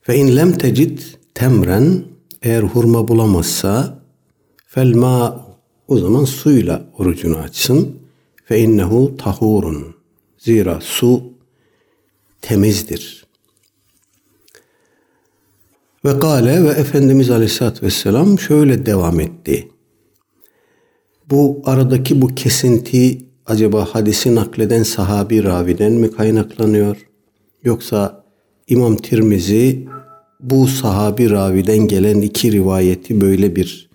Fe 0.03 0.17
in 0.17 0.37
lem 0.37 0.53
tecid 0.53 0.99
temren 1.35 2.05
eğer 2.43 2.63
hurma 2.63 3.09
bulamazsa 3.09 4.03
fel 4.67 4.95
ma 4.95 5.47
o 5.89 5.99
zaman 5.99 6.25
suyla 6.25 6.87
orucunu 6.99 7.37
açsın. 7.37 8.06
Fe 8.47 8.59
innehu 8.59 9.17
tahurun. 9.17 9.97
Zira 10.39 10.81
su 10.81 11.23
temizdir. 12.43 13.27
Ve 16.05 16.13
gale 16.13 16.65
ve 16.65 16.69
Efendimiz 16.69 17.31
Aleyhisselatü 17.31 17.87
Vesselam 17.87 18.39
şöyle 18.39 18.87
devam 18.87 19.21
etti. 19.21 19.69
Bu 21.31 21.63
aradaki 21.65 22.23
bu 22.23 22.35
kesinti 22.35 23.19
acaba 23.47 23.85
hadisi 23.85 24.35
nakleden 24.35 24.83
sahabi 24.83 25.45
raviden 25.45 25.93
mi 25.93 26.11
kaynaklanıyor? 26.11 26.97
Yoksa 27.65 28.25
İmam 28.69 28.97
Tirmizi 28.97 29.89
bu 30.41 30.67
sahabi 30.67 31.31
raviden 31.31 31.89
gelen 31.89 32.21
iki 32.21 32.53
rivayeti 32.53 33.21
böyle 33.21 33.57
bir 33.57 33.89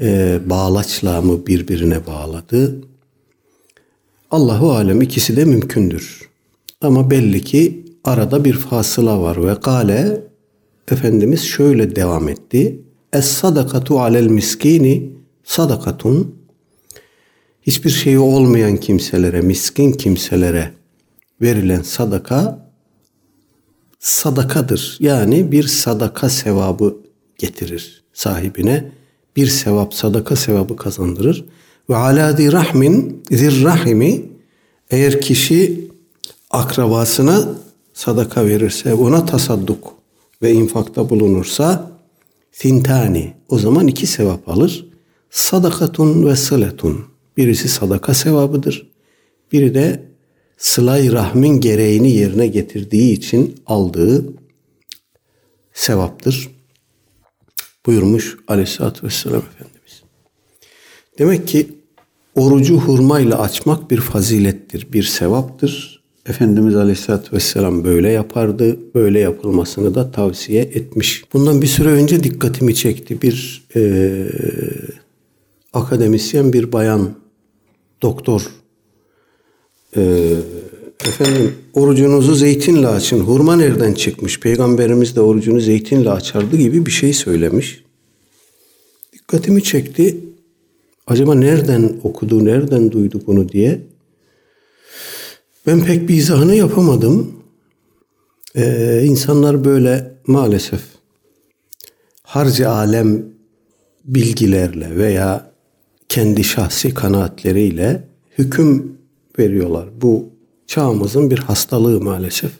e, 0.00 0.38
bağlaçla 0.46 1.22
mı 1.22 1.46
birbirine 1.46 2.06
bağladı? 2.06 2.80
Allahu 4.30 4.72
alem 4.72 5.02
ikisi 5.02 5.36
de 5.36 5.44
mümkündür. 5.44 6.28
Ama 6.80 7.10
belli 7.10 7.44
ki 7.44 7.84
arada 8.04 8.44
bir 8.44 8.52
fasıla 8.52 9.22
var 9.22 9.46
ve 9.46 9.60
kale 9.60 10.28
Efendimiz 10.92 11.42
şöyle 11.42 11.96
devam 11.96 12.28
etti. 12.28 12.80
Es 13.12 13.26
sadakatu 13.26 14.00
alel 14.00 14.26
miskini 14.26 15.12
sadakatun 15.44 16.34
hiçbir 17.62 17.90
şeyi 17.90 18.18
olmayan 18.18 18.76
kimselere, 18.76 19.40
miskin 19.40 19.92
kimselere 19.92 20.72
verilen 21.42 21.82
sadaka 21.82 22.70
sadakadır. 23.98 24.96
Yani 25.00 25.52
bir 25.52 25.62
sadaka 25.62 26.30
sevabı 26.30 26.96
getirir 27.38 28.04
sahibine. 28.12 28.92
Bir 29.36 29.46
sevap, 29.46 29.94
sadaka 29.94 30.36
sevabı 30.36 30.76
kazandırır. 30.76 31.44
Ve 31.90 31.96
alâ 31.96 32.38
rahmin, 32.38 33.22
zirrahimi 33.30 34.22
eğer 34.90 35.20
kişi 35.20 35.88
akrabasına 36.50 37.48
sadaka 37.94 38.46
verirse, 38.46 38.94
ona 38.94 39.26
tasadduk 39.26 39.94
ve 40.42 40.52
infakta 40.52 41.10
bulunursa 41.10 41.90
fintani 42.50 43.34
o 43.48 43.58
zaman 43.58 43.86
iki 43.86 44.06
sevap 44.06 44.48
alır. 44.48 44.88
Sadakatun 45.30 46.26
ve 46.26 46.36
sıletun 46.36 47.04
Birisi 47.38 47.68
sadaka 47.68 48.14
sevabıdır. 48.14 48.90
Biri 49.52 49.74
de 49.74 50.02
sılay 50.56 51.12
rahmin 51.12 51.60
gereğini 51.60 52.10
yerine 52.10 52.46
getirdiği 52.46 53.12
için 53.12 53.62
aldığı 53.66 54.24
sevaptır. 55.72 56.50
Buyurmuş 57.86 58.36
aleyhissalatü 58.48 59.06
vesselam 59.06 59.42
Efendimiz. 59.42 60.02
Demek 61.18 61.48
ki 61.48 61.77
orucu 62.38 62.76
hurmayla 62.76 63.40
açmak 63.40 63.90
bir 63.90 64.00
fazilettir, 64.00 64.92
bir 64.92 65.02
sevaptır. 65.02 66.02
Efendimiz 66.26 66.76
Aleyhisselatü 66.76 67.36
Vesselam 67.36 67.84
böyle 67.84 68.10
yapardı. 68.10 68.78
Böyle 68.94 69.20
yapılmasını 69.20 69.94
da 69.94 70.10
tavsiye 70.10 70.62
etmiş. 70.62 71.24
Bundan 71.32 71.62
bir 71.62 71.66
süre 71.66 71.88
önce 71.88 72.24
dikkatimi 72.24 72.74
çekti. 72.74 73.22
Bir 73.22 73.66
e, 73.76 73.80
akademisyen 75.72 76.52
bir 76.52 76.72
bayan 76.72 77.10
doktor 78.02 78.46
e, 79.96 80.32
efendim 81.06 81.54
orucunuzu 81.74 82.34
zeytinle 82.34 82.88
açın. 82.88 83.20
Hurma 83.20 83.56
nereden 83.56 83.94
çıkmış? 83.94 84.40
Peygamberimiz 84.40 85.16
de 85.16 85.20
orucunu 85.20 85.60
zeytinle 85.60 86.10
açardı 86.10 86.56
gibi 86.56 86.86
bir 86.86 86.90
şey 86.90 87.12
söylemiş. 87.12 87.84
Dikkatimi 89.12 89.62
çekti. 89.62 90.27
Acaba 91.08 91.34
nereden 91.34 92.00
okudu, 92.02 92.44
nereden 92.44 92.92
duydu 92.92 93.20
bunu 93.26 93.48
diye. 93.48 93.80
Ben 95.66 95.84
pek 95.84 96.08
bir 96.08 96.14
izahını 96.14 96.54
yapamadım. 96.54 97.32
Ee, 98.56 99.02
insanlar 99.04 99.64
böyle 99.64 100.14
maalesef 100.26 100.80
harcı 102.22 102.68
alem 102.70 103.24
bilgilerle 104.04 104.96
veya 104.96 105.52
kendi 106.08 106.44
şahsi 106.44 106.94
kanaatleriyle 106.94 108.08
hüküm 108.38 108.98
veriyorlar. 109.38 109.88
Bu 110.00 110.28
çağımızın 110.66 111.30
bir 111.30 111.38
hastalığı 111.38 112.00
maalesef. 112.00 112.52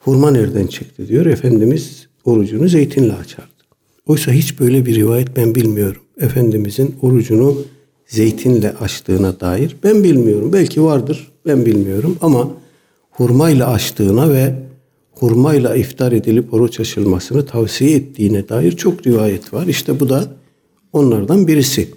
Hurma 0.00 0.30
nereden 0.30 0.66
çıktı 0.66 1.08
diyor. 1.08 1.26
Efendimiz 1.26 2.08
orucunu 2.24 2.68
zeytinle 2.68 3.12
açardı. 3.12 3.50
Oysa 4.06 4.32
hiç 4.32 4.60
böyle 4.60 4.86
bir 4.86 4.94
rivayet 4.94 5.36
ben 5.36 5.54
bilmiyorum. 5.54 6.02
Efendimizin 6.20 6.94
orucunu 7.02 7.64
zeytinle 8.06 8.70
açtığına 8.72 9.40
dair 9.40 9.76
ben 9.84 10.04
bilmiyorum. 10.04 10.52
Belki 10.52 10.82
vardır 10.82 11.32
ben 11.46 11.66
bilmiyorum 11.66 12.16
ama 12.20 12.50
hurmayla 13.10 13.68
açtığına 13.70 14.30
ve 14.30 14.54
hurmayla 15.12 15.76
iftar 15.76 16.12
edilip 16.12 16.54
oruç 16.54 16.80
açılmasını 16.80 17.46
tavsiye 17.46 17.96
ettiğine 17.96 18.48
dair 18.48 18.72
çok 18.72 19.06
rivayet 19.06 19.54
var. 19.54 19.66
İşte 19.66 20.00
bu 20.00 20.08
da 20.08 20.32
onlardan 20.92 21.46
birisi. 21.46 21.88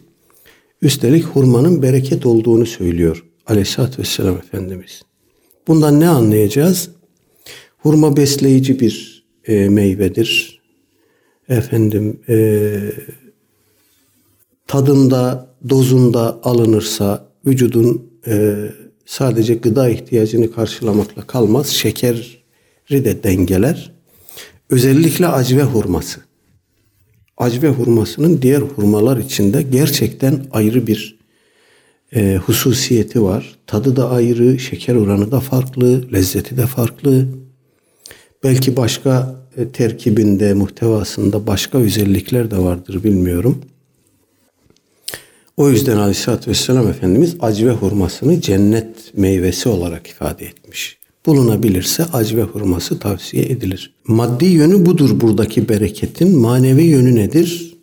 Üstelik 0.82 1.24
hurmanın 1.24 1.82
bereket 1.82 2.26
olduğunu 2.26 2.66
söylüyor 2.66 3.26
Aleyhisselatü 3.48 4.02
Vesselam 4.02 4.38
Efendimiz. 4.38 5.02
Bundan 5.68 6.00
ne 6.00 6.08
anlayacağız? 6.08 6.90
Hurma 7.78 8.18
besleyici 8.18 8.80
bir 8.80 9.24
e, 9.48 9.70
meyvedir. 9.70 10.62
Efendim 11.50 12.20
e, 12.30 12.36
tadında, 14.68 15.56
dozunda 15.70 16.40
alınırsa 16.44 17.28
vücudun 17.46 18.12
e, 18.28 18.56
sadece 19.06 19.54
gıda 19.54 19.90
ihtiyacını 19.90 20.52
karşılamakla 20.52 21.28
kalmaz. 21.28 21.68
Şekeri 21.68 22.26
de 22.90 23.24
dengeler. 23.24 23.92
Özellikle 24.70 25.28
acve 25.28 25.64
hurması. 25.64 26.20
Acve 27.38 27.70
hurmasının 27.70 28.42
diğer 28.42 28.62
hurmalar 28.62 29.18
içinde 29.18 29.62
gerçekten 29.62 30.46
ayrı 30.52 30.88
bir 30.88 31.20
e, 32.16 32.40
hususiyeti 32.46 33.24
var. 33.24 33.56
Tadı 33.68 33.96
da 33.96 34.10
ayrı, 34.10 34.60
şeker 34.60 34.96
oranı 34.96 35.32
da 35.32 35.40
farklı, 35.40 36.14
lezzeti 36.14 36.58
de 36.58 36.66
farklı. 36.66 37.28
Belki 38.44 38.78
başka 38.78 39.36
e, 39.58 39.70
terkibinde, 39.70 40.54
muhtevasında 40.54 41.48
başka 41.48 41.78
özellikler 41.78 42.52
de 42.52 42.58
vardır 42.58 43.04
bilmiyorum. 43.04 43.62
O 45.58 45.70
yüzden 45.70 45.98
Aleyhisselatü 45.98 46.52
Vesselam 46.52 46.88
Efendimiz 46.88 47.36
acve 47.40 47.72
hurmasını 47.72 48.42
cennet 48.42 49.18
meyvesi 49.18 49.70
olarak 49.70 50.08
ifade 50.08 50.46
etmiş. 50.46 50.98
Bulunabilirse 51.26 52.06
acve 52.14 52.42
hurması 52.42 53.00
tavsiye 53.00 53.44
edilir. 53.44 53.94
Maddi 54.08 54.46
yönü 54.46 54.86
budur 54.86 55.22
buradaki 55.22 55.70
bereketin. 55.70 56.38
Manevi 56.38 56.84
yönü 56.84 57.16
nedir? 57.16 57.78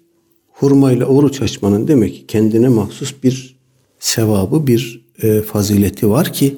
Hurmayla 0.52 1.06
oruç 1.06 1.42
açmanın 1.42 1.88
demek 1.88 2.14
ki 2.14 2.24
kendine 2.28 2.68
mahsus 2.68 3.14
bir 3.22 3.56
sevabı, 3.98 4.66
bir 4.66 5.06
e, 5.22 5.42
fazileti 5.42 6.10
var 6.10 6.32
ki 6.32 6.56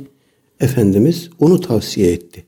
Efendimiz 0.60 1.30
onu 1.38 1.60
tavsiye 1.60 2.12
etti. 2.12 2.44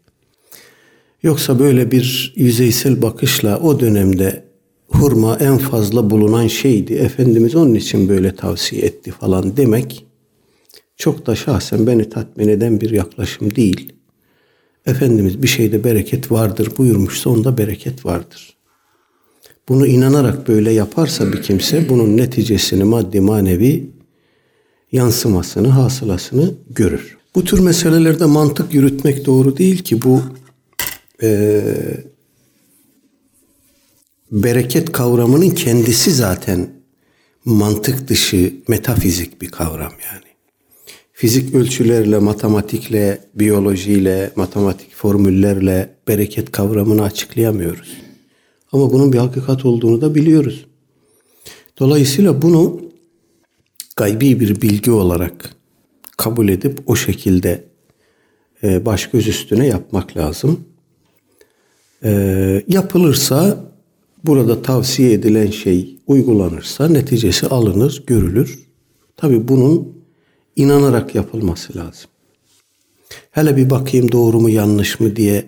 Yoksa 1.23 1.59
böyle 1.59 1.90
bir 1.90 2.33
yüzeysel 2.37 3.02
bakışla 3.02 3.59
o 3.59 3.80
dönemde 3.80 4.44
hurma 4.88 5.36
en 5.36 5.58
fazla 5.58 6.10
bulunan 6.10 6.46
şeydi. 6.46 6.94
Efendimiz 6.94 7.54
onun 7.54 7.74
için 7.74 8.08
böyle 8.08 8.34
tavsiye 8.34 8.82
etti 8.82 9.10
falan 9.10 9.56
demek 9.56 10.06
çok 10.96 11.26
da 11.26 11.34
şahsen 11.34 11.86
beni 11.86 12.08
tatmin 12.10 12.48
eden 12.48 12.80
bir 12.80 12.90
yaklaşım 12.90 13.54
değil. 13.54 13.92
Efendimiz 14.86 15.42
bir 15.42 15.48
şeyde 15.48 15.84
bereket 15.84 16.32
vardır 16.32 16.68
buyurmuşsa 16.78 17.30
onda 17.30 17.58
bereket 17.58 18.06
vardır. 18.06 18.56
Bunu 19.68 19.86
inanarak 19.86 20.49
böyle 20.49 20.73
yaparsa 20.73 21.32
bir 21.32 21.42
kimse 21.42 21.88
bunun 21.88 22.16
neticesini 22.16 22.84
maddi 22.84 23.20
manevi 23.20 23.90
yansımasını, 24.92 25.68
hasılasını 25.68 26.54
görür. 26.70 27.16
Bu 27.34 27.44
tür 27.44 27.58
meselelerde 27.58 28.25
mantık 28.25 28.75
yürütmek 28.75 29.26
doğru 29.26 29.56
değil 29.56 29.82
ki 29.82 30.02
bu 30.02 30.23
e, 31.23 31.62
bereket 34.30 34.93
kavramının 34.93 35.50
kendisi 35.50 36.13
zaten 36.13 36.71
mantık 37.45 38.08
dışı 38.08 38.54
metafizik 38.69 39.43
bir 39.43 39.49
kavram 39.49 39.93
yani. 40.13 40.25
Fizik 41.13 41.54
ölçülerle, 41.54 42.19
matematikle, 42.19 43.21
biyolojiyle, 43.34 44.32
matematik 44.37 44.95
formüllerle 44.95 45.95
bereket 46.08 46.52
kavramını 46.52 47.02
açıklayamıyoruz. 47.02 47.99
Ama 48.73 48.93
bunun 48.93 49.13
bir 49.13 49.19
hakikat 49.19 49.65
olduğunu 49.65 50.00
da 50.00 50.15
biliyoruz. 50.15 50.67
Dolayısıyla 51.78 52.43
bunu 52.43 52.80
gaybi 53.97 54.41
bir 54.41 54.60
bilgi 54.60 54.91
olarak 54.91 55.54
kabul 56.17 56.49
edip 56.49 56.78
o 56.87 56.97
şekilde 56.97 57.65
e, 58.63 58.87
baş 58.87 59.10
göz 59.10 59.28
üstüne 59.28 59.67
yapmak 59.67 60.17
lazım. 60.17 60.65
E, 62.04 62.65
yapılırsa 62.69 63.65
burada 64.26 64.63
tavsiye 64.63 65.13
edilen 65.13 65.50
şey 65.50 65.97
uygulanırsa 66.06 66.89
neticesi 66.89 67.47
alınır, 67.47 68.04
görülür. 68.06 68.69
Tabi 69.17 69.49
bunun 69.49 69.89
inanarak 70.56 71.15
yapılması 71.15 71.78
lazım. 71.78 72.10
Hele 73.30 73.56
bir 73.56 73.71
bakayım 73.71 74.13
doğru 74.13 74.41
mu 74.41 74.50
yanlış 74.50 75.00
mı 75.00 75.17
diye 75.17 75.45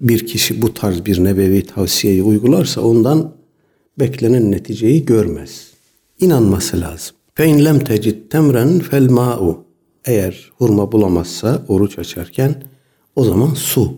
bir 0.00 0.26
kişi 0.26 0.62
bu 0.62 0.74
tarz 0.74 1.04
bir 1.04 1.24
nebevi 1.24 1.62
tavsiyeyi 1.62 2.22
uygularsa 2.22 2.80
ondan 2.80 3.32
beklenen 3.98 4.52
neticeyi 4.52 5.04
görmez. 5.04 5.70
İnanması 6.20 6.80
lazım. 6.80 7.16
İn 7.44 7.64
lem 7.64 7.78
tecid 7.78 8.30
temren 8.30 8.82
ma'u. 9.10 9.64
Eğer 10.04 10.52
hurma 10.58 10.92
bulamazsa 10.92 11.64
oruç 11.68 11.98
açarken 11.98 12.62
o 13.16 13.24
zaman 13.24 13.54
su. 13.54 13.94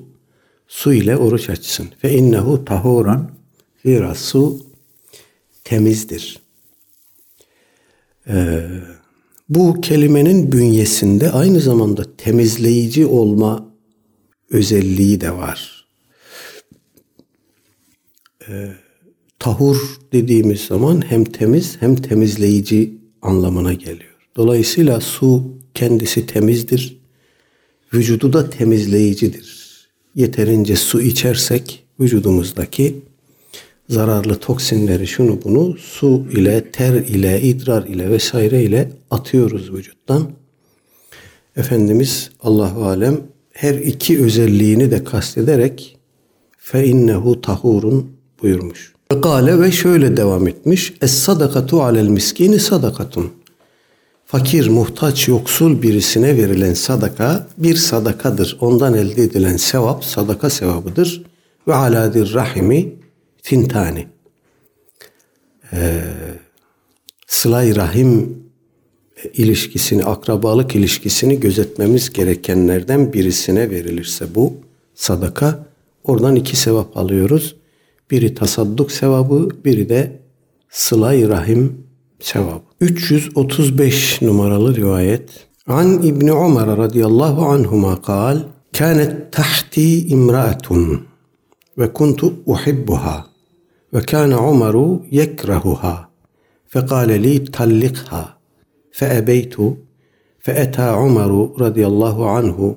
Su 0.68 0.92
ile 0.92 1.16
oruç 1.16 1.50
açsın. 1.50 1.86
İnnehu 2.02 2.64
tahuran. 2.64 3.37
Zira 3.88 4.14
su 4.14 4.66
temizdir. 5.64 6.38
Ee, 8.28 8.60
bu 9.48 9.80
kelimenin 9.80 10.52
bünyesinde 10.52 11.30
aynı 11.30 11.60
zamanda 11.60 12.16
temizleyici 12.16 13.06
olma 13.06 13.74
özelliği 14.50 15.20
de 15.20 15.32
var. 15.32 15.86
Ee, 18.48 18.72
tahur 19.38 19.98
dediğimiz 20.12 20.60
zaman 20.60 21.10
hem 21.10 21.24
temiz 21.24 21.76
hem 21.80 21.96
temizleyici 21.96 22.94
anlamına 23.22 23.72
geliyor. 23.72 24.16
Dolayısıyla 24.36 25.00
su 25.00 25.52
kendisi 25.74 26.26
temizdir. 26.26 26.98
Vücudu 27.94 28.32
da 28.32 28.50
temizleyicidir. 28.50 29.68
Yeterince 30.14 30.76
su 30.76 31.00
içersek 31.00 31.84
vücudumuzdaki 32.00 33.07
zararlı 33.88 34.34
toksinleri 34.34 35.06
şunu 35.06 35.38
bunu 35.44 35.76
su 35.76 36.24
ile, 36.32 36.70
ter 36.70 36.94
ile, 36.94 37.40
idrar 37.40 37.86
ile 37.86 38.10
vesaire 38.10 38.62
ile 38.62 38.92
atıyoruz 39.10 39.74
vücuttan. 39.74 40.30
Efendimiz 41.56 42.30
Allahu 42.42 42.84
alem 42.84 43.20
her 43.52 43.74
iki 43.74 44.22
özelliğini 44.22 44.90
de 44.90 45.04
kastederek 45.04 45.98
fe 46.58 46.86
innehu 46.86 47.40
tahurun 47.40 48.10
buyurmuş. 48.42 48.92
Kale 49.22 49.60
ve 49.60 49.72
şöyle 49.72 50.16
devam 50.16 50.48
etmiş. 50.48 50.94
Es 51.02 51.12
sadakatu 51.12 51.82
alel 51.82 52.08
miskini 52.08 52.60
sadakatun. 52.60 53.30
Fakir, 54.26 54.68
muhtaç, 54.68 55.28
yoksul 55.28 55.82
birisine 55.82 56.36
verilen 56.36 56.74
sadaka 56.74 57.46
bir 57.58 57.74
sadakadır. 57.74 58.56
Ondan 58.60 58.94
elde 58.94 59.22
edilen 59.22 59.56
sevap 59.56 60.04
sadaka 60.04 60.50
sevabıdır. 60.50 61.22
Ve 61.68 61.74
aladir 61.74 62.34
rahimi 62.34 62.92
Tintani. 63.42 64.06
Ee, 65.72 66.00
Sıla-i 67.26 67.76
Rahim 67.76 68.42
ilişkisini, 69.34 70.04
akrabalık 70.04 70.74
ilişkisini 70.74 71.40
gözetmemiz 71.40 72.12
gerekenlerden 72.12 73.12
birisine 73.12 73.70
verilirse 73.70 74.34
bu 74.34 74.54
sadaka 74.94 75.66
oradan 76.04 76.36
iki 76.36 76.56
sevap 76.56 76.96
alıyoruz. 76.96 77.56
Biri 78.10 78.34
tasadduk 78.34 78.92
sevabı, 78.92 79.48
biri 79.64 79.88
de 79.88 80.20
sıla-i 80.70 81.28
rahim 81.28 81.86
sevabı. 82.20 82.62
335 82.80 84.22
numaralı 84.22 84.76
rivayet. 84.76 85.30
An 85.66 86.02
İbni 86.02 86.32
Umar 86.32 86.78
radıyallahu 86.78 87.46
anhuma 87.46 88.02
kal, 88.02 88.38
Kânet 88.78 89.32
tahti 89.32 90.08
imra'atun 90.08 91.06
تحتي 91.77 91.81
امرأة 91.81 91.89
وكنت 91.89 92.49
أحبها 92.51 93.29
وكان 93.93 94.33
عمر 94.33 94.99
يكرهها 95.11 96.09
فقال 96.69 97.21
لي 97.21 97.39
طلقها 97.39 98.37
فأبيت 98.91 99.55
فأتى 100.39 100.81
عمر 100.81 101.61
رضي 101.61 101.87
الله 101.87 102.29
عنه 102.29 102.75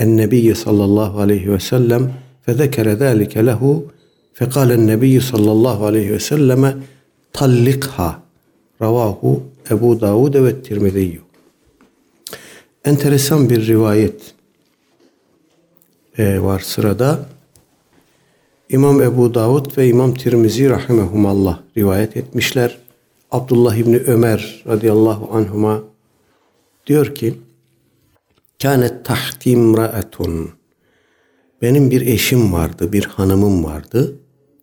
النبي 0.00 0.54
صلى 0.54 0.84
الله 0.84 1.20
عليه 1.20 1.48
وسلم 1.48 2.14
فذكر 2.42 2.88
ذلك 2.88 3.36
له 3.36 3.82
فقال 4.34 4.72
النبي 4.72 5.20
صلى 5.20 5.52
الله 5.52 5.86
عليه 5.86 6.12
وسلم 6.12 6.82
طلقها 7.32 8.22
رواه 8.82 9.40
Ebu 9.70 10.00
Davud 10.00 10.34
ve 10.34 10.62
Tirmizi. 10.62 11.20
Enteresan 12.84 13.50
bir 13.50 13.66
rivayet 13.66 14.34
e, 16.18 16.42
var 16.42 16.60
sırada. 16.60 17.28
İmam 18.71 19.01
Ebu 19.01 19.33
Davud 19.33 19.77
ve 19.77 19.87
İmam 19.87 20.13
Tirmizi 20.13 20.69
rahimehumallah 20.69 21.59
rivayet 21.77 22.17
etmişler. 22.17 22.77
Abdullah 23.31 23.75
İbni 23.75 23.97
Ömer 23.97 24.63
radıyallahu 24.67 25.37
anhuma 25.37 25.83
diyor 26.87 27.15
ki 27.15 27.33
Kânet 28.61 29.05
tahti 29.05 29.51
imraetun 29.51 30.49
Benim 31.61 31.91
bir 31.91 32.01
eşim 32.01 32.53
vardı, 32.53 32.93
bir 32.93 33.05
hanımım 33.05 33.63
vardı. 33.63 34.15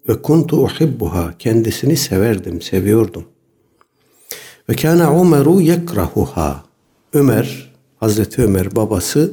Ve 0.09 0.23
kuntu 0.23 0.63
uhibbuha. 0.63 1.35
Kendisini 1.39 1.97
severdim, 1.97 2.63
seviyordum. 2.63 3.25
Ve 4.69 4.77
kana 4.77 5.21
Ömer'u 5.21 5.61
yekrahuha. 5.61 6.65
Ömer, 7.13 7.75
Hazreti 7.97 8.43
Ömer 8.43 8.77
babası 8.77 9.33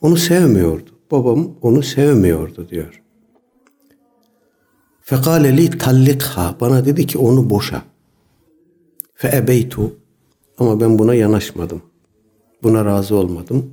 onu 0.00 0.16
sevmiyordu. 0.16 0.90
Babam 1.10 1.50
onu 1.62 1.82
sevmiyordu 1.82 2.68
diyor. 2.68 3.02
Fekale 5.08 5.56
li 5.56 5.70
tallikha. 5.70 6.56
Bana 6.60 6.86
dedi 6.86 7.06
ki 7.06 7.18
onu 7.18 7.50
boşa. 7.50 7.82
Fe 9.14 9.36
ebeytu. 9.36 9.92
Ama 10.58 10.80
ben 10.80 10.98
buna 10.98 11.14
yanaşmadım. 11.14 11.82
Buna 12.62 12.84
razı 12.84 13.14
olmadım. 13.14 13.70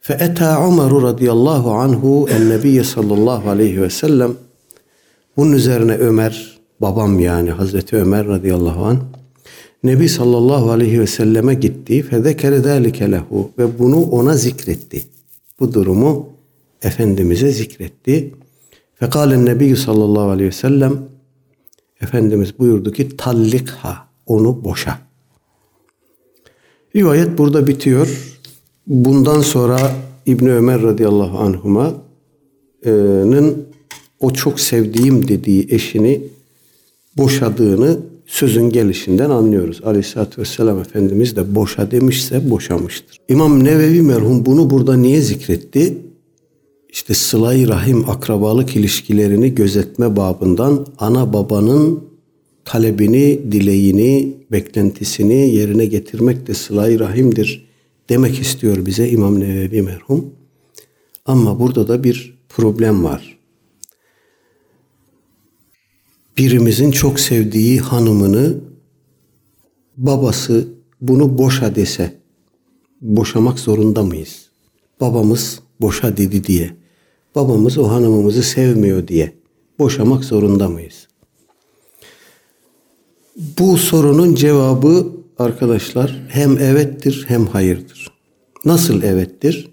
Fe 0.00 0.14
eta 0.14 0.66
Ömer 0.66 1.02
radıyallahu 1.02 1.70
anhu 1.70 2.28
en 2.30 2.50
nebiyye 2.50 2.84
sallallahu 2.84 3.50
aleyhi 3.50 3.82
ve 3.82 3.90
sellem. 3.90 4.34
Bunun 5.36 5.52
üzerine 5.52 5.94
Ömer, 5.94 6.58
babam 6.80 7.20
yani 7.20 7.50
Hazreti 7.50 7.96
Ömer 7.96 8.26
radıyallahu 8.26 8.84
anh 8.84 8.98
Nebi 9.84 10.08
sallallahu 10.08 10.70
aleyhi 10.70 11.00
ve 11.00 11.06
selleme 11.06 11.54
gitti. 11.54 12.02
Fezekere 12.02 12.60
zâlike 12.60 13.10
lehu 13.10 13.50
ve 13.58 13.78
bunu 13.78 14.02
ona 14.02 14.36
zikretti. 14.36 15.02
Bu 15.60 15.74
durumu 15.74 16.28
Efendimiz'e 16.82 17.50
zikretti. 17.50 18.34
Fekalen 18.94 19.46
Nebi 19.46 19.76
sallallahu 19.76 20.30
aleyhi 20.30 20.48
ve 20.48 20.52
sellem 20.52 20.98
Efendimiz 22.00 22.58
buyurdu 22.58 22.92
ki 22.92 23.16
tallikha 23.16 24.08
onu 24.26 24.64
boşa. 24.64 24.98
Rivayet 26.96 27.38
burada 27.38 27.66
bitiyor. 27.66 28.34
Bundan 28.86 29.40
sonra 29.40 29.78
İbni 30.26 30.52
Ömer 30.52 30.82
radıyallahu 30.82 31.38
anhuma'nın 31.38 31.96
o 34.20 34.30
çok 34.30 34.60
sevdiğim 34.60 35.28
dediği 35.28 35.66
eşini 35.70 36.22
boşadığını 37.16 37.98
sözün 38.26 38.70
gelişinden 38.70 39.30
anlıyoruz. 39.30 39.80
Aleyhisselatü 39.84 40.40
Vesselam 40.40 40.78
Efendimiz 40.78 41.36
de 41.36 41.54
boşa 41.54 41.90
demişse 41.90 42.50
boşamıştır. 42.50 43.20
İmam 43.28 43.64
Nevevi 43.64 44.02
merhum 44.02 44.46
bunu 44.46 44.70
burada 44.70 44.96
niye 44.96 45.20
zikretti? 45.20 45.98
İşte 46.94 47.14
sıla 47.14 47.68
rahim 47.68 48.10
akrabalık 48.10 48.76
ilişkilerini 48.76 49.54
gözetme 49.54 50.16
babından 50.16 50.86
ana 50.98 51.32
babanın 51.32 52.04
talebini, 52.64 53.52
dileğini, 53.52 54.36
beklentisini 54.52 55.54
yerine 55.54 55.86
getirmek 55.86 56.46
de 56.46 56.54
sıla 56.54 56.98
rahimdir 56.98 57.68
demek 58.08 58.40
istiyor 58.40 58.86
bize 58.86 59.08
İmam 59.08 59.40
Nevevi 59.40 59.82
merhum. 59.82 60.34
Ama 61.26 61.60
burada 61.60 61.88
da 61.88 62.04
bir 62.04 62.38
problem 62.48 63.04
var 63.04 63.34
birimizin 66.38 66.90
çok 66.90 67.20
sevdiği 67.20 67.80
hanımını 67.80 68.60
babası 69.96 70.68
bunu 71.00 71.38
boşa 71.38 71.74
dese 71.74 72.14
boşamak 73.00 73.58
zorunda 73.58 74.02
mıyız? 74.02 74.48
Babamız 75.00 75.60
boşa 75.80 76.16
dedi 76.16 76.44
diye. 76.44 76.83
Babamız 77.34 77.78
o 77.78 77.88
hanımımızı 77.88 78.42
sevmiyor 78.42 79.08
diye 79.08 79.32
boşamak 79.78 80.24
zorunda 80.24 80.68
mıyız? 80.68 81.08
Bu 83.58 83.76
sorunun 83.76 84.34
cevabı 84.34 85.06
arkadaşlar 85.38 86.22
hem 86.28 86.58
evettir 86.58 87.24
hem 87.28 87.46
hayırdır. 87.46 88.10
Nasıl 88.64 89.02
evettir? 89.02 89.70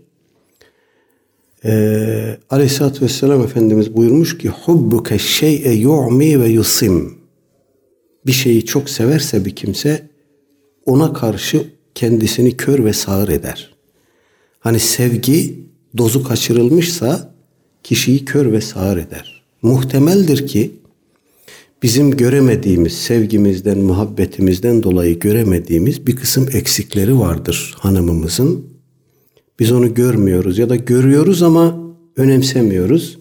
Ee, 1.65 2.38
Aleyhisselatü 2.50 3.02
Vesselam 3.02 3.41
Efendimiz 3.41 3.95
buyurmuş 3.95 4.38
ki 4.38 4.50
hubbuke 4.50 5.19
şey'e 5.19 5.74
yu'mi 5.74 6.41
ve 6.41 6.47
yusim 6.50 7.17
bir 8.26 8.32
şeyi 8.32 8.65
çok 8.65 8.89
severse 8.89 9.45
bir 9.45 9.56
kimse 9.56 10.10
ona 10.86 11.13
karşı 11.13 11.74
kendisini 11.95 12.58
kör 12.58 12.86
ve 12.86 12.93
sağır 12.93 13.30
eder. 13.30 13.76
Hani 14.60 14.80
sevgi 14.80 15.60
dozu 15.97 16.24
kaçırılmışsa 16.24 17.30
kişiyi 17.83 18.25
kör 18.25 18.51
ve 18.51 18.61
sağır 18.61 18.97
eder. 18.97 19.41
Muhtemeldir 19.61 20.47
ki 20.47 20.71
bizim 21.83 22.11
göremediğimiz 22.11 22.93
sevgimizden, 22.93 23.77
muhabbetimizden 23.77 24.83
dolayı 24.83 25.19
göremediğimiz 25.19 26.07
bir 26.07 26.15
kısım 26.15 26.49
eksikleri 26.53 27.19
vardır 27.19 27.75
hanımımızın. 27.79 28.65
Biz 29.59 29.71
onu 29.71 29.93
görmüyoruz 29.93 30.57
ya 30.57 30.69
da 30.69 30.75
görüyoruz 30.75 31.43
ama 31.43 31.79
önemsemiyoruz. 32.17 33.19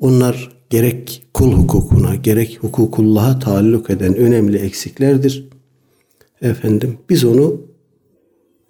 Onlar 0.00 0.52
gerek 0.70 1.22
kul 1.34 1.52
hukukuna 1.52 2.14
gerek 2.14 2.58
hukukullah'a 2.60 3.38
taalluk 3.38 3.90
eden 3.90 4.16
önemli 4.16 4.58
eksiklerdir. 4.58 5.48
Efendim 6.42 6.98
biz 7.10 7.24
onu 7.24 7.60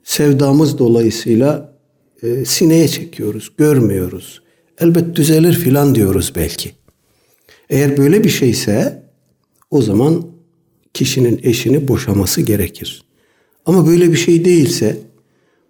sevdamız 0.04 0.78
dolayısıyla 0.78 1.74
e, 2.22 2.44
sineye 2.44 2.88
çekiyoruz, 2.88 3.52
görmüyoruz. 3.56 4.42
Elbet 4.82 5.16
düzelir 5.16 5.52
filan 5.52 5.94
diyoruz 5.94 6.32
belki. 6.36 6.70
Eğer 7.70 7.96
böyle 7.96 8.24
bir 8.24 8.30
şeyse 8.30 9.02
o 9.70 9.82
zaman 9.82 10.26
kişinin 10.94 11.40
eşini 11.42 11.88
boşaması 11.88 12.40
gerekir. 12.40 13.04
Ama 13.66 13.86
böyle 13.86 14.12
bir 14.12 14.16
şey 14.16 14.44
değilse 14.44 14.96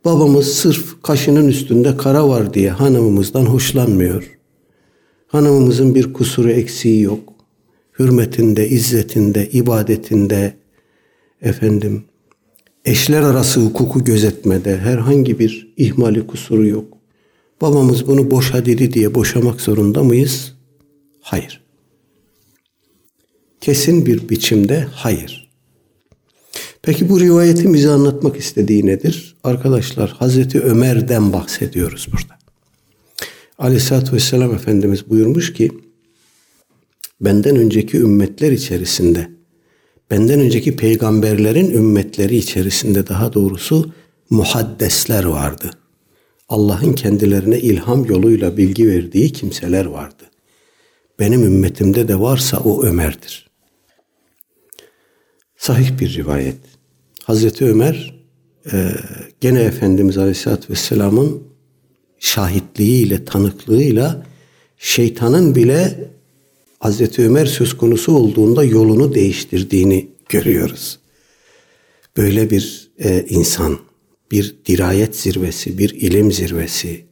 Babamız 0.05 0.55
sırf 0.55 1.03
kaşının 1.03 1.49
üstünde 1.49 1.97
kara 1.97 2.29
var 2.29 2.55
diye 2.55 2.71
hanımımızdan 2.71 3.45
hoşlanmıyor. 3.45 4.39
Hanımımızın 5.27 5.95
bir 5.95 6.13
kusuru 6.13 6.51
eksiği 6.51 7.03
yok. 7.03 7.33
Hürmetinde, 7.99 8.69
izzetinde, 8.69 9.49
ibadetinde, 9.49 10.55
efendim, 11.43 12.05
eşler 12.85 13.23
arası 13.23 13.61
hukuku 13.61 14.05
gözetmede 14.05 14.79
herhangi 14.79 15.39
bir 15.39 15.75
ihmali 15.77 16.27
kusuru 16.27 16.67
yok. 16.67 16.92
Babamız 17.63 18.07
bunu 18.07 18.31
boşa 18.31 18.67
dedi 18.67 18.93
diye 18.93 19.15
boşamak 19.15 19.61
zorunda 19.61 20.03
mıyız? 20.03 20.55
Hayır. 21.21 21.65
Kesin 23.61 24.07
bir 24.07 24.29
biçimde 24.29 24.87
hayır. 24.93 25.51
Peki 26.83 27.09
bu 27.09 27.21
rivayetin 27.21 27.75
bize 27.75 27.91
anlatmak 27.91 28.37
istediği 28.37 28.87
nedir? 28.87 29.37
Arkadaşlar 29.45 30.11
Hazreti 30.11 30.61
Ömer'den 30.61 31.33
bahsediyoruz 31.33 32.09
burada. 32.13 32.39
Aleyhisselatü 33.59 34.13
Vesselam 34.13 34.55
Efendimiz 34.55 35.11
buyurmuş 35.11 35.53
ki 35.53 35.71
benden 37.21 37.57
önceki 37.57 37.97
ümmetler 37.97 38.53
içerisinde 38.53 39.31
benden 40.11 40.41
önceki 40.41 40.77
peygamberlerin 40.77 41.71
ümmetleri 41.71 42.37
içerisinde 42.37 43.07
daha 43.09 43.33
doğrusu 43.33 43.93
muhaddesler 44.31 45.25
vardı. 45.25 45.71
Allah'ın 46.53 46.93
kendilerine 46.93 47.61
ilham 47.61 48.05
yoluyla 48.05 48.57
bilgi 48.57 48.89
verdiği 48.89 49.33
kimseler 49.33 49.85
vardı. 49.85 50.23
Benim 51.19 51.43
ümmetimde 51.43 52.09
de 52.09 52.21
varsa 52.21 52.59
o 52.59 52.83
Ömer'dir. 52.83 53.51
Sahih 55.57 55.99
bir 56.01 56.15
rivayet. 56.15 56.57
Hazreti 57.25 57.65
Ömer 57.65 58.15
e, 58.73 58.91
gene 59.41 59.63
Efendimiz 59.63 60.19
Aleyhisselatü 60.19 60.73
Vesselam'ın 60.73 61.43
şahitliğiyle, 62.19 63.25
tanıklığıyla 63.25 64.27
şeytanın 64.79 65.55
bile 65.55 66.11
Hazreti 66.79 67.23
Ömer 67.23 67.47
söz 67.47 67.77
konusu 67.77 68.17
olduğunda 68.17 68.65
yolunu 68.65 69.15
değiştirdiğini 69.15 70.09
görüyoruz. 70.29 70.99
Böyle 72.17 72.51
bir 72.51 72.91
e, 72.99 73.27
insan, 73.29 73.79
bir 74.33 74.57
dirayet 74.67 75.17
zirvesi, 75.17 75.79
bir 75.79 75.91
ilim 75.91 76.33
zirvesi 76.33 77.05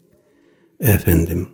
efendim. 0.81 1.49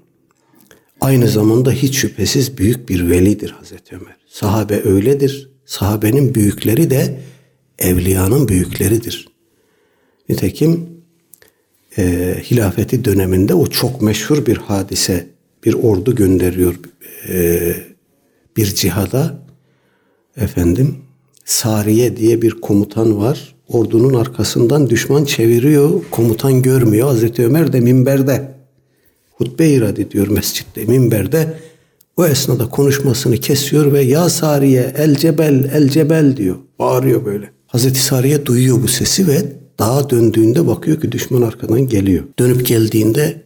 Aynı 1.01 1.29
zamanda 1.29 1.73
hiç 1.73 1.97
şüphesiz 1.97 2.59
büyük 2.59 2.89
bir 2.89 3.11
velidir 3.11 3.51
Hazreti 3.51 3.97
Ömer. 3.97 4.17
Sahabe 4.27 4.83
öyledir, 4.85 5.51
Sahabenin 5.65 6.35
büyükleri 6.35 6.91
de 6.91 7.21
evliyanın 7.79 8.49
büyükleridir. 8.49 9.29
Nitekim 10.29 10.89
e, 11.99 12.37
hilafeti 12.51 13.05
döneminde 13.05 13.55
o 13.55 13.67
çok 13.67 14.03
meşhur 14.03 14.47
bir 14.47 14.57
hadise, 14.57 15.27
bir 15.65 15.75
ordu 15.75 16.15
gönderiyor 16.15 16.75
e, 17.29 17.75
bir 18.57 18.67
cihada. 18.67 19.47
Efendim, 20.37 20.97
Sariye 21.45 22.17
diye 22.17 22.43
bir 22.43 22.51
komutan 22.51 23.19
var. 23.19 23.56
Ordunun 23.69 24.15
arkasından 24.15 24.91
düşman 24.91 25.25
çeviriyor, 25.25 25.91
komutan 26.11 26.63
görmüyor. 26.63 27.09
Hazreti 27.09 27.47
Ömer 27.47 27.73
de 27.73 27.81
minberde, 27.81 28.55
hutbe 29.37 29.69
irad 29.69 30.11
diyor 30.11 30.29
mescitte, 30.29 30.85
minberde. 30.85 31.55
O 32.17 32.27
esnada 32.27 32.69
konuşmasını 32.69 33.37
kesiyor 33.37 33.93
ve 33.93 34.03
ya 34.03 34.29
Sariye 34.29 34.95
el 34.97 35.17
cebel 35.17 35.71
el 35.75 35.89
cebel 35.89 36.37
diyor. 36.37 36.57
Bağırıyor 36.79 37.25
böyle. 37.25 37.51
Hazreti 37.67 38.03
Sariye 38.03 38.47
duyuyor 38.47 38.83
bu 38.83 38.89
sesi 38.89 39.29
ve 39.29 39.43
dağa 39.79 40.11
döndüğünde 40.11 40.67
bakıyor 40.67 41.01
ki 41.01 41.13
düşman 41.13 41.43
arkadan 41.43 41.89
geliyor. 41.89 42.25
Dönüp 42.39 42.67
geldiğinde 42.67 43.43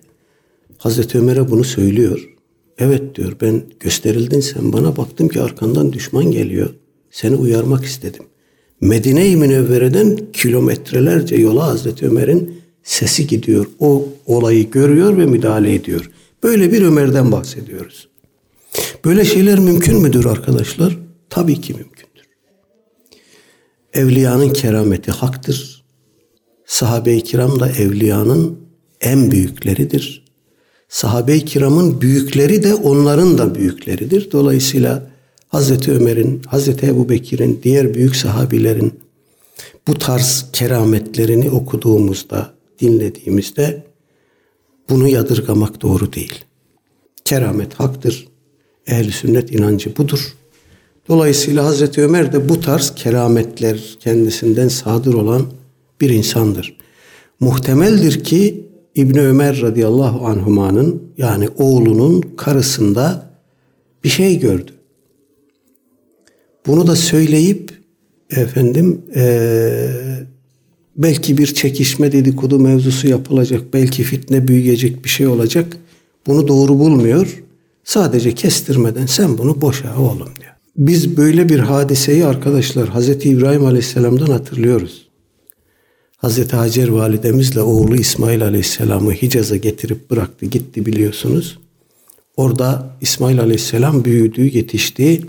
Hazreti 0.79 1.19
Ömer'e 1.19 1.51
bunu 1.51 1.65
söylüyor. 1.65 2.31
Evet 2.79 3.15
diyor 3.15 3.33
ben 3.41 3.63
gösterildin 3.81 4.41
sen 4.41 4.73
bana 4.73 4.97
baktım 4.97 5.29
ki 5.29 5.41
arkandan 5.41 5.93
düşman 5.93 6.31
geliyor. 6.31 6.71
Seni 7.11 7.37
uyarmak 7.37 7.85
istedim. 7.85 8.25
Medine-i 8.81 9.37
Münevvere'den 9.37 10.19
kilometrelerce 10.33 11.37
yola 11.37 11.67
Hazreti 11.67 12.07
Ömer'in 12.07 12.63
sesi 12.83 13.27
gidiyor. 13.27 13.67
O 13.79 14.09
olayı 14.27 14.71
görüyor 14.71 15.19
ve 15.19 15.27
müdahale 15.27 15.75
ediyor. 15.75 16.11
Böyle 16.43 16.73
bir 16.73 16.83
Ömer'den 16.83 17.33
bahsediyoruz. 17.33 18.09
Böyle 19.05 19.25
şeyler 19.25 19.59
mümkün 19.59 20.03
müdür 20.03 20.25
arkadaşlar? 20.25 20.99
Tabii 21.31 21.61
ki 21.61 21.75
mümkündür. 21.75 22.25
Evliyanın 23.95 24.53
kerameti 24.53 25.11
haktır. 25.11 25.85
Sahabe-i 26.67 27.25
kiram 27.25 27.61
da 27.61 27.69
evliyanın 27.69 28.59
en 29.01 29.31
büyükleridir. 29.31 30.25
Sahabe-i 30.89 31.45
kiramın 31.45 32.01
büyükleri 32.01 32.63
de 32.63 32.75
onların 32.75 33.39
da 33.39 33.55
büyükleridir. 33.55 34.33
Dolayısıyla 34.33 35.10
Hazreti 35.51 35.93
Ömer'in, 35.93 36.43
Hazreti 36.47 36.87
Ebu 36.87 37.09
Bekir'in, 37.09 37.61
diğer 37.63 37.95
büyük 37.95 38.17
sahabilerin 38.17 38.93
bu 39.87 39.95
tarz 39.95 40.47
kerametlerini 40.53 41.51
okuduğumuzda, 41.51 42.55
dinlediğimizde 42.81 43.85
bunu 44.89 45.09
yadırgamak 45.09 45.83
doğru 45.83 46.13
değil. 46.13 46.45
Keramet 47.25 47.75
haktır. 47.75 48.29
Ehl-i 48.87 49.13
sünnet 49.13 49.53
inancı 49.53 49.97
budur. 49.97 50.35
Dolayısıyla 51.09 51.65
Hazreti 51.65 52.03
Ömer 52.03 52.33
de 52.33 52.49
bu 52.49 52.61
tarz 52.61 52.95
kerametler 52.95 53.97
kendisinden 54.01 54.69
sadır 54.69 55.15
olan 55.15 55.47
bir 56.01 56.11
insandır. 56.11 56.77
Muhtemeldir 57.41 58.25
ki 58.25 58.67
İbn 58.95 59.19
Ömer 59.19 59.61
radıyallahu 59.61 60.27
anhumanın 60.27 61.03
yani 61.19 61.49
oğlunun 61.59 62.21
karısında 62.21 63.31
bir 64.05 64.09
şey 64.09 64.39
gördü. 64.39 64.80
Bunu 66.67 66.87
da 66.87 66.97
söyleyip 66.97 67.73
efendim 68.31 69.03
ee, 69.15 69.91
belki 70.97 71.39
bir 71.39 71.47
çekişme 71.47 72.13
dedikodu 72.13 72.59
mevzusu 72.59 73.09
yapılacak, 73.09 73.63
belki 73.73 74.03
fitne 74.03 74.49
büyüyecek 74.49 75.05
bir 75.05 75.09
şey 75.09 75.27
olacak. 75.27 75.77
Bunu 76.27 76.49
doğru 76.49 76.79
bulmuyor. 76.79 77.43
Sadece 77.85 78.33
kestirmeden 78.33 79.07
sen 79.07 79.39
bunu 79.39 79.61
boşa 79.61 79.99
oğlum 79.99 80.29
diyor. 80.41 80.53
Biz 80.77 81.17
böyle 81.17 81.49
bir 81.49 81.59
hadiseyi 81.59 82.25
arkadaşlar 82.25 82.89
Hazreti 82.89 83.29
İbrahim 83.29 83.65
Aleyhisselam'dan 83.65 84.27
hatırlıyoruz. 84.27 85.09
Hazreti 86.17 86.57
Hacer 86.57 86.89
validemizle 86.89 87.61
oğlu 87.61 87.97
İsmail 87.97 88.45
Aleyhisselam'ı 88.45 89.13
Hicaz'a 89.13 89.57
getirip 89.57 90.11
bıraktı 90.11 90.47
gitti 90.47 90.87
biliyorsunuz. 90.87 91.59
Orada 92.37 92.97
İsmail 93.01 93.41
Aleyhisselam 93.41 94.05
büyüdü, 94.05 94.57
yetişti. 94.57 95.23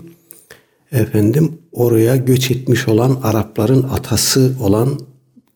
Efendim 0.92 1.52
oraya 1.72 2.16
göç 2.16 2.50
etmiş 2.50 2.88
olan 2.88 3.20
Arapların 3.22 3.82
atası 3.82 4.52
olan 4.60 5.00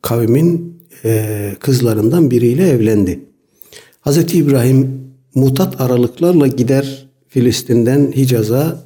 kavmin 0.03 0.79
e, 1.05 1.53
kızlarından 1.61 2.31
biriyle 2.31 2.69
evlendi. 2.69 3.21
Hazreti 4.01 4.39
İbrahim 4.39 5.07
mutat 5.35 5.81
aralıklarla 5.81 6.47
gider 6.47 7.09
Filistin'den 7.29 8.13
Hicaz'a 8.17 8.85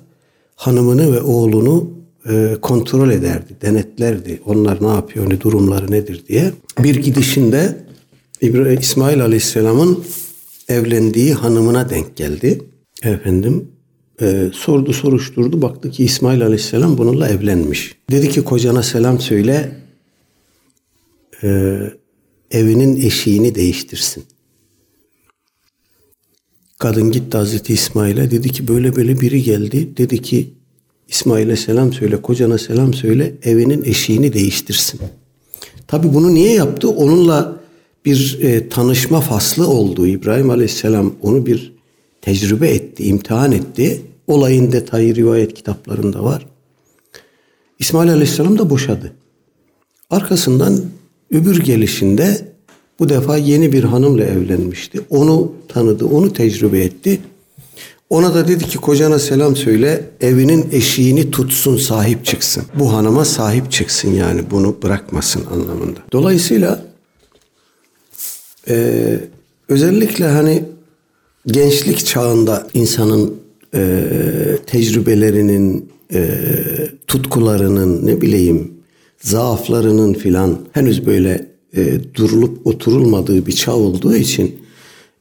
hanımını 0.57 1.13
ve 1.13 1.21
oğlunu 1.21 1.91
e, 2.29 2.57
kontrol 2.63 3.11
ederdi, 3.11 3.57
denetlerdi. 3.63 4.41
Onlar 4.47 4.83
ne 4.83 4.89
yapıyor, 4.89 5.31
ne 5.31 5.41
durumları 5.41 5.91
nedir 5.91 6.25
diye. 6.29 6.53
Bir 6.79 6.95
gidişinde 6.95 7.77
İbrahim, 8.41 8.81
İsmail 8.81 9.23
Aleyhisselam'ın 9.23 10.05
evlendiği 10.69 11.35
hanımına 11.35 11.91
denk 11.91 12.17
geldi. 12.17 12.63
Efendim 13.03 13.69
e, 14.21 14.51
sordu 14.53 14.93
soruşturdu 14.93 15.63
baktı 15.63 15.91
ki 15.91 16.05
İsmail 16.05 16.43
Aleyhisselam 16.43 16.99
bununla 16.99 17.29
evlenmiş. 17.29 17.95
Dedi 18.11 18.29
ki 18.29 18.45
kocana 18.45 18.83
selam 18.83 19.21
söyle 19.21 19.77
e, 21.43 21.81
evinin 22.51 22.97
eşiğini 22.97 23.55
değiştirsin. 23.55 24.25
Kadın 26.79 27.11
gitti 27.11 27.37
Hazreti 27.37 27.73
İsmail'e 27.73 28.31
dedi 28.31 28.53
ki 28.53 28.69
böyle 28.69 28.97
böyle 28.97 29.21
biri 29.21 29.43
geldi. 29.43 29.97
Dedi 29.97 30.23
ki 30.23 30.51
İsmail'e 31.09 31.57
selam 31.57 31.93
söyle, 31.93 32.23
kocana 32.23 32.59
selam 32.59 32.95
söyle, 32.95 33.35
evinin 33.43 33.85
eşiğini 33.85 34.33
değiştirsin. 34.33 35.01
Tabi 35.87 36.15
bunu 36.15 36.35
niye 36.35 36.53
yaptı? 36.53 36.89
Onunla 36.89 37.61
bir 38.05 38.39
e, 38.43 38.69
tanışma 38.69 39.21
faslı 39.21 39.69
oldu. 39.69 40.07
İbrahim 40.07 40.51
Aleyhisselam 40.51 41.13
onu 41.23 41.47
bir 41.47 41.73
tecrübe 42.21 42.69
etti, 42.69 43.05
imtihan 43.05 43.53
etti. 43.53 44.03
Olayın 44.31 44.73
detayı 44.73 45.15
rivayet 45.15 45.55
kitaplarında 45.55 46.25
var. 46.25 46.47
İsmail 47.79 48.11
Aleyhisselam 48.11 48.59
da 48.59 48.71
boşadı. 48.71 49.13
Arkasından 50.11 50.81
öbür 51.31 51.61
gelişinde 51.61 52.49
bu 52.99 53.09
defa 53.09 53.37
yeni 53.37 53.73
bir 53.73 53.85
hanımla 53.85 54.25
evlenmişti. 54.25 55.01
Onu 55.11 55.53
tanıdı, 55.69 56.07
onu 56.07 56.33
tecrübe 56.33 56.81
etti. 56.81 57.21
Ona 58.11 58.35
da 58.35 58.49
dedi 58.49 58.65
ki 58.65 58.79
kocana 58.79 59.19
selam 59.19 59.57
söyle, 59.57 60.11
evinin 60.21 60.69
eşiğini 60.73 61.31
tutsun, 61.31 61.77
sahip 61.77 62.25
çıksın. 62.25 62.63
Bu 62.79 62.93
hanıma 62.93 63.25
sahip 63.25 63.73
çıksın 63.73 64.11
yani 64.11 64.43
bunu 64.51 64.77
bırakmasın 64.83 65.43
anlamında. 65.47 66.01
Dolayısıyla 66.13 66.85
e, 68.69 69.17
özellikle 69.69 70.27
hani 70.27 70.65
gençlik 71.47 72.07
çağında 72.07 72.67
insanın 72.75 73.40
e, 73.75 74.03
tecrübelerinin, 74.67 75.89
e, 76.13 76.29
tutkularının 77.07 78.07
ne 78.07 78.21
bileyim 78.21 78.73
zaaflarının 79.21 80.13
filan 80.15 80.59
henüz 80.73 81.07
böyle 81.07 81.47
e, 81.77 82.15
durulup 82.15 82.67
oturulmadığı 82.67 83.47
bir 83.47 83.53
çağ 83.53 83.75
olduğu 83.75 84.17
için 84.17 84.61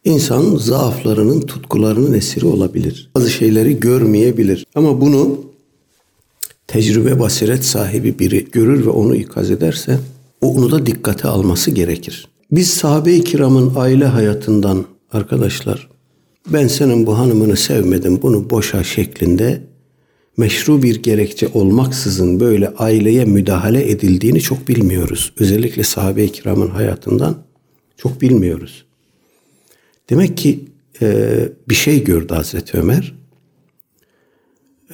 insan 0.05 0.55
zaaflarının, 0.55 1.41
tutkularının 1.41 2.13
esiri 2.13 2.45
olabilir. 2.45 3.09
Bazı 3.15 3.29
şeyleri 3.29 3.79
görmeyebilir. 3.79 4.65
Ama 4.75 5.01
bunu 5.01 5.41
tecrübe 6.67 7.19
basiret 7.19 7.65
sahibi 7.65 8.19
biri 8.19 8.47
görür 8.51 8.85
ve 8.85 8.89
onu 8.89 9.15
ikaz 9.15 9.51
ederse 9.51 9.99
onu 10.41 10.71
da 10.71 10.85
dikkate 10.85 11.27
alması 11.27 11.71
gerekir. 11.71 12.27
Biz 12.51 12.69
sahabe-i 12.69 13.23
kiramın 13.23 13.73
aile 13.75 14.05
hayatından 14.05 14.85
arkadaşlar 15.11 15.88
ben 16.47 16.67
senin 16.67 17.05
bu 17.05 17.17
hanımını 17.17 17.57
sevmedim 17.57 18.21
bunu 18.21 18.49
boşa 18.49 18.83
şeklinde 18.83 19.61
meşru 20.37 20.83
bir 20.83 21.03
gerekçe 21.03 21.47
olmaksızın 21.53 22.39
böyle 22.39 22.69
aileye 22.69 23.25
müdahale 23.25 23.91
edildiğini 23.91 24.41
çok 24.41 24.67
bilmiyoruz. 24.67 25.33
Özellikle 25.39 25.83
sahabe-i 25.83 26.31
kiramın 26.31 26.69
hayatından 26.69 27.37
çok 27.97 28.21
bilmiyoruz. 28.21 28.85
Demek 30.09 30.37
ki 30.37 30.65
e, 31.01 31.39
bir 31.69 31.75
şey 31.75 32.03
gördü 32.03 32.33
Hazreti 32.33 32.77
Ömer 32.77 33.15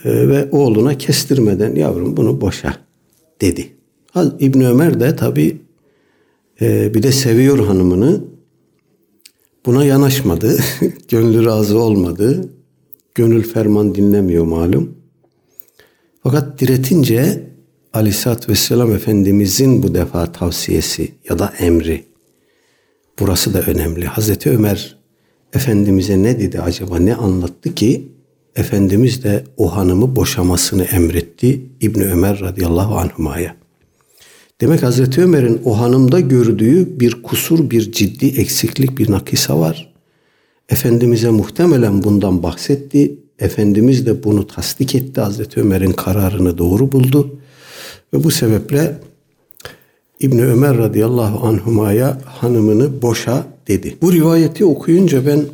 e, 0.04 0.28
ve 0.28 0.50
oğluna 0.52 0.98
kestirmeden 0.98 1.76
yavrum 1.76 2.18
bunu 2.18 2.42
boşa 2.42 2.78
dedi. 3.42 3.76
İbn 4.40 4.62
Ömer 4.62 5.00
de 5.00 5.16
tabi 5.16 5.62
e, 6.62 6.94
bir 6.94 7.04
de 7.04 7.12
seviyor 7.12 7.66
hanımını. 7.66 8.35
Buna 9.66 9.86
yanaşmadı. 9.86 10.58
Gönlü 11.10 11.46
razı 11.46 11.80
olmadı. 11.80 12.50
Gönül 13.16 13.44
ferman 13.44 13.96
dinlemiyor 13.96 14.46
malum. 14.46 14.96
Fakat 16.24 16.60
diretince 16.60 17.44
Aleyhisselatü 17.94 18.52
Vesselam 18.52 18.94
Efendimizin 18.96 19.84
bu 19.84 19.94
defa 19.94 20.32
tavsiyesi 20.32 21.12
ya 21.30 21.40
da 21.40 21.54
emri. 21.60 22.04
Burası 23.20 23.54
da 23.54 23.62
önemli. 23.62 24.06
Hazreti 24.06 24.50
Ömer 24.50 24.98
Efendimiz'e 25.54 26.24
ne 26.24 26.40
dedi 26.40 26.62
acaba? 26.62 27.00
Ne 27.00 27.16
anlattı 27.16 27.76
ki 27.76 28.08
Efendimiz 28.56 29.24
de 29.24 29.44
o 29.58 29.76
hanımı 29.76 30.16
boşamasını 30.16 30.84
emretti 30.84 31.66
İbni 31.82 32.06
Ömer 32.06 32.40
radıyallahu 32.40 32.96
anhumaya. 32.98 33.56
Demek 34.62 34.84
Hazreti 34.84 35.22
Ömer'in 35.22 35.62
o 35.66 35.80
hanımda 35.80 36.20
gördüğü 36.20 37.00
bir 37.00 37.24
kusur, 37.24 37.70
bir 37.70 37.92
ciddi 37.92 38.26
eksiklik, 38.26 38.98
bir 38.98 39.12
nakisa 39.12 39.60
var. 39.60 39.94
Efendimiz'e 40.70 41.30
muhtemelen 41.30 42.04
bundan 42.04 42.44
bahsetti. 42.44 43.20
Efendimiz 43.40 44.06
de 44.06 44.24
bunu 44.24 44.48
tasdik 44.48 44.96
etti. 44.96 45.22
Hazreti 45.22 45.60
Ömer'in 45.60 45.92
kararını 45.92 46.58
doğru 46.58 46.92
buldu. 46.92 47.40
Ve 48.14 48.24
bu 48.24 48.32
sebeple 48.32 49.00
İbni 50.20 50.46
Ömer 50.46 50.78
radıyallahu 50.78 51.48
anhumaya 51.48 52.22
hanımını 52.26 53.02
boşa 53.02 53.48
dedi. 53.68 53.98
Bu 54.02 54.14
rivayeti 54.14 54.66
okuyunca 54.66 55.26
ben 55.26 55.46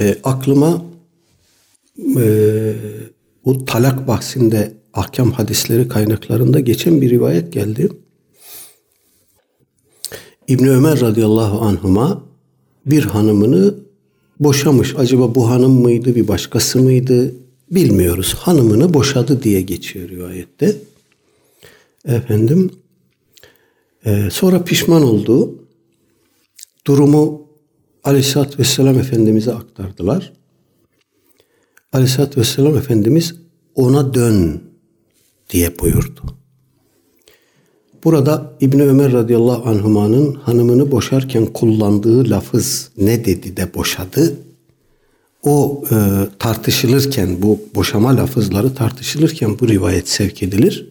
e, 0.00 0.16
aklıma 0.24 0.84
e, 2.16 2.24
bu 3.44 3.64
talak 3.64 4.08
bahsinde 4.08 4.77
ahkam 4.98 5.32
hadisleri 5.32 5.88
kaynaklarında 5.88 6.60
geçen 6.60 7.00
bir 7.00 7.10
rivayet 7.10 7.52
geldi. 7.52 7.88
İbn 10.48 10.64
Ömer 10.66 11.00
radıyallahu 11.00 11.60
anhuma 11.60 12.22
bir 12.86 13.02
hanımını 13.04 13.74
boşamış. 14.40 14.94
Acaba 14.96 15.34
bu 15.34 15.50
hanım 15.50 15.72
mıydı, 15.72 16.14
bir 16.14 16.28
başkası 16.28 16.78
mıydı 16.78 17.34
bilmiyoruz. 17.70 18.34
Hanımını 18.34 18.94
boşadı 18.94 19.42
diye 19.42 19.60
geçiyor 19.60 20.08
rivayette. 20.08 20.76
Efendim 22.04 22.70
e, 24.04 24.28
sonra 24.30 24.64
pişman 24.64 25.02
oldu. 25.02 25.54
Durumu 26.86 27.48
Aleyhisselatü 28.04 28.58
Vesselam 28.58 28.98
Efendimiz'e 28.98 29.54
aktardılar. 29.54 30.32
Aleyhisselatü 31.92 32.40
Vesselam 32.40 32.76
Efendimiz 32.76 33.34
ona 33.74 34.14
dön 34.14 34.67
diye 35.50 35.78
buyurdu. 35.78 36.22
Burada 38.04 38.52
İbni 38.60 38.82
Ömer 38.82 39.12
radıyallahu 39.12 39.68
anhumanın 39.68 40.34
hanımını 40.34 40.90
boşarken 40.90 41.46
kullandığı 41.46 42.30
lafız 42.30 42.90
ne 42.96 43.24
dedi 43.24 43.56
de 43.56 43.74
boşadı? 43.74 44.36
O 45.42 45.84
e, 45.90 45.96
tartışılırken 46.38 47.42
bu 47.42 47.60
boşama 47.74 48.16
lafızları 48.16 48.74
tartışılırken 48.74 49.58
bu 49.58 49.68
rivayet 49.68 50.08
sevk 50.08 50.42
edilir. 50.42 50.90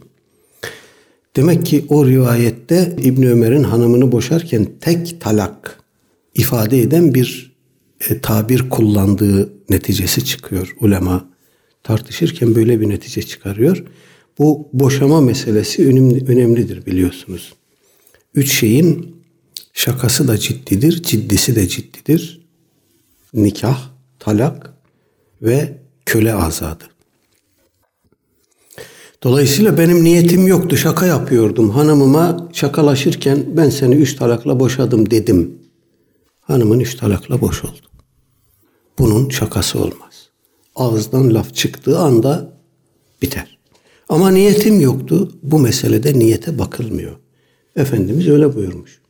Demek 1.36 1.66
ki 1.66 1.86
o 1.90 2.06
rivayette 2.06 2.96
İbn 3.04 3.24
Ömer'in 3.24 3.64
hanımını 3.64 4.12
boşarken 4.12 4.68
tek 4.82 5.22
talak 5.22 5.80
ifade 6.34 6.82
eden 6.82 7.14
bir 7.14 7.56
e, 8.10 8.22
tabir 8.22 8.70
kullandığı 8.70 9.50
neticesi 9.70 10.26
çıkıyor. 10.26 10.76
Ulema 10.80 11.30
tartışırken 11.84 12.56
böyle 12.56 12.82
bir 12.82 12.90
netice 12.90 13.22
çıkarıyor. 13.22 13.84
Bu 14.40 14.70
boşama 14.74 15.22
meselesi 15.22 15.88
önemli, 15.88 16.32
önemlidir 16.32 16.86
biliyorsunuz. 16.86 17.54
Üç 18.34 18.60
şeyin 18.60 19.16
şakası 19.74 20.28
da 20.28 20.38
ciddidir, 20.38 21.04
ciddisi 21.04 21.56
de 21.56 21.68
ciddidir. 21.68 22.48
Nikah, 23.34 23.90
talak 24.20 24.74
ve 25.42 25.78
köle 26.06 26.34
azadı. 26.34 26.84
Dolayısıyla 29.24 29.78
benim 29.78 30.04
niyetim 30.04 30.48
yoktu. 30.48 30.78
Şaka 30.78 31.06
yapıyordum. 31.06 31.70
Hanımıma 31.70 32.50
şakalaşırken 32.54 33.46
ben 33.58 33.70
seni 33.70 33.96
üç 33.96 34.16
talakla 34.16 34.60
boşadım 34.60 35.12
dedim. 35.12 35.60
Hanımın 36.42 36.80
üç 36.80 36.96
talakla 36.96 37.42
boş 37.42 37.64
oldu. 37.64 37.88
Bunun 39.00 39.30
şakası 39.30 39.80
olmaz. 39.80 40.30
Ağızdan 40.76 41.34
laf 41.34 41.56
çıktığı 41.56 42.00
anda 42.00 42.54
biter. 43.22 43.57
Ama 44.10 44.32
niyetim 44.32 44.82
yoktu. 44.82 45.32
Bu 45.44 45.60
meselede 45.60 46.20
niyete 46.20 46.60
bakılmıyor. 46.60 47.16
Efendimiz 47.76 48.28
öyle 48.28 48.56
buyurmuş. 48.56 49.02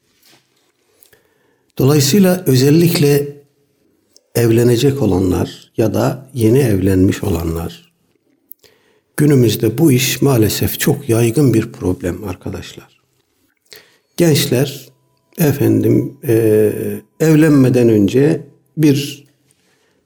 Dolayısıyla 1.78 2.44
özellikle 2.48 3.38
evlenecek 4.36 5.02
olanlar 5.02 5.72
ya 5.78 5.94
da 5.94 6.30
yeni 6.34 6.60
evlenmiş 6.60 7.24
olanlar 7.24 7.88
günümüzde 9.18 9.78
bu 9.78 9.92
iş 9.92 10.22
maalesef 10.22 10.80
çok 10.80 11.10
yaygın 11.10 11.54
bir 11.54 11.72
problem 11.72 12.24
arkadaşlar. 12.24 13.02
Gençler 14.18 14.90
efendim 15.38 16.18
e, 16.28 16.72
evlenmeden 17.20 17.90
önce 17.90 18.42
bir 18.78 19.28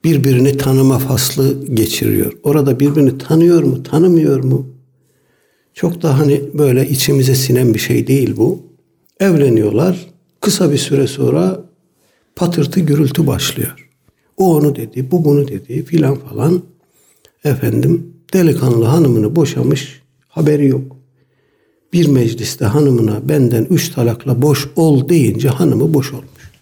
birbirini 0.04 0.56
tanıma 0.56 0.98
faslı 0.98 1.66
geçiriyor. 1.66 2.32
Orada 2.42 2.80
birbirini 2.80 3.18
tanıyor 3.18 3.62
mu, 3.62 3.82
tanımıyor 3.82 4.44
mu? 4.44 4.71
Çok 5.74 6.02
da 6.02 6.18
hani 6.18 6.40
böyle 6.54 6.88
içimize 6.88 7.34
sinen 7.34 7.74
bir 7.74 7.78
şey 7.78 8.06
değil 8.06 8.36
bu. 8.36 8.62
Evleniyorlar. 9.20 10.06
Kısa 10.40 10.72
bir 10.72 10.78
süre 10.78 11.06
sonra 11.06 11.60
patırtı 12.36 12.80
gürültü 12.80 13.26
başlıyor. 13.26 13.88
O 14.36 14.54
onu 14.56 14.76
dedi, 14.76 15.10
bu 15.10 15.24
bunu 15.24 15.48
dedi 15.48 15.84
filan 15.84 16.14
falan. 16.14 16.62
Efendim 17.44 18.06
delikanlı 18.32 18.84
hanımını 18.84 19.36
boşamış 19.36 20.02
haberi 20.28 20.66
yok. 20.66 20.96
Bir 21.92 22.08
mecliste 22.08 22.64
hanımına 22.64 23.28
benden 23.28 23.66
üç 23.70 23.88
talakla 23.88 24.42
boş 24.42 24.68
ol 24.76 25.08
deyince 25.08 25.48
hanımı 25.48 25.94
boş 25.94 26.12
olmuş. 26.12 26.52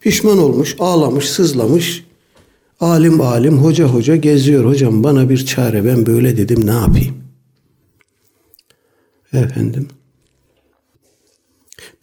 Pişman 0.00 0.38
olmuş, 0.38 0.76
ağlamış, 0.78 1.28
sızlamış. 1.28 2.04
Alim 2.80 3.20
alim, 3.20 3.58
hoca 3.58 3.84
hoca 3.84 4.16
geziyor. 4.16 4.64
Hocam 4.64 5.04
bana 5.04 5.30
bir 5.30 5.46
çare 5.46 5.84
ben 5.84 6.06
böyle 6.06 6.36
dedim 6.36 6.66
ne 6.66 6.70
yapayım? 6.70 7.14
Efendim. 9.40 9.88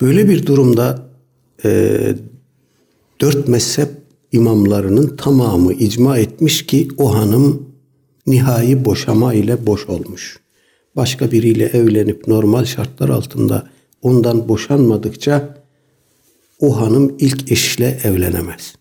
Böyle 0.02 0.30
bir 0.30 0.46
durumda 0.46 1.10
e, 1.66 2.00
dört 3.22 3.48
mezhep 3.48 3.90
imamlarının 4.32 5.18
tamamı 5.18 5.74
icma 5.74 6.18
etmiş 6.18 6.66
ki 6.66 6.88
o 6.98 7.16
hanım 7.16 7.70
nihai 8.28 8.86
boşama 8.86 9.34
ile 9.34 9.66
boş 9.66 9.90
olmuş. 9.90 10.40
Başka 10.96 11.32
biriyle 11.32 11.66
evlenip 11.66 12.28
normal 12.28 12.66
şartlar 12.66 13.10
altında 13.10 13.70
ondan 14.02 14.50
boşanmadıkça 14.50 15.58
o 16.60 16.82
hanım 16.82 17.16
ilk 17.20 17.52
eşle 17.52 18.00
evlenemez. 18.04 18.76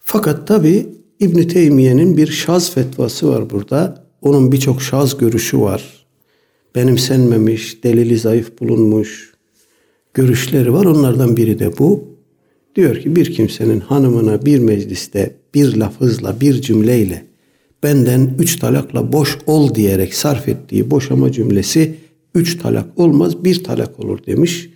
Fakat 0.00 0.48
tabi 0.48 0.86
İbn 1.20 1.42
Teymiye'nin 1.42 2.16
bir 2.16 2.26
şaz 2.26 2.70
fetvası 2.70 3.28
var 3.28 3.50
burada. 3.50 4.04
Onun 4.22 4.52
birçok 4.52 4.82
şaz 4.82 5.18
görüşü 5.18 5.60
var. 5.60 5.97
Benimsenmemiş, 6.74 7.84
delili 7.84 8.18
zayıf 8.18 8.60
bulunmuş 8.60 9.32
görüşleri 10.14 10.72
var. 10.72 10.84
Onlardan 10.84 11.36
biri 11.36 11.58
de 11.58 11.78
bu. 11.78 12.04
Diyor 12.76 12.96
ki 12.96 13.16
bir 13.16 13.32
kimsenin 13.32 13.80
hanımına 13.80 14.46
bir 14.46 14.58
mecliste 14.58 15.34
bir 15.54 15.76
lafızla, 15.76 16.40
bir 16.40 16.62
cümleyle 16.62 17.24
benden 17.82 18.34
üç 18.38 18.56
talakla 18.56 19.12
boş 19.12 19.38
ol 19.46 19.74
diyerek 19.74 20.14
sarf 20.14 20.48
ettiği 20.48 20.90
boşama 20.90 21.32
cümlesi 21.32 21.94
üç 22.34 22.58
talak 22.58 22.98
olmaz 22.98 23.44
bir 23.44 23.64
talak 23.64 24.00
olur 24.00 24.18
demiş. 24.26 24.70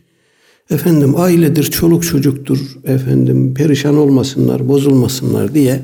Efendim 0.71 1.15
ailedir, 1.17 1.65
çoluk 1.65 2.05
çocuktur, 2.05 2.59
efendim 2.85 3.55
perişan 3.55 3.97
olmasınlar, 3.97 4.69
bozulmasınlar 4.69 5.55
diye 5.55 5.81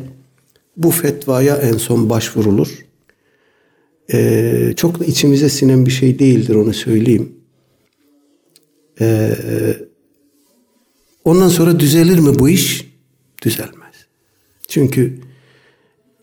bu 0.77 0.91
fetvaya 0.91 1.57
en 1.57 1.77
son 1.77 2.11
başvurulur. 2.11 2.88
Ee, 4.13 4.73
çok 4.77 5.01
da 5.01 5.05
içimize 5.05 5.49
sinen 5.49 5.87
bir 5.87 5.91
şey 5.91 6.19
değildir 6.19 6.55
onu 6.55 6.75
söyleyeyim. 6.75 7.33
Ee, 9.01 9.35
ondan 11.25 11.49
sonra 11.49 11.81
düzelir 11.81 12.19
mi 12.19 12.39
bu 12.39 12.49
iş? 12.49 12.89
Düzelmez. 13.43 13.95
Çünkü 14.69 15.21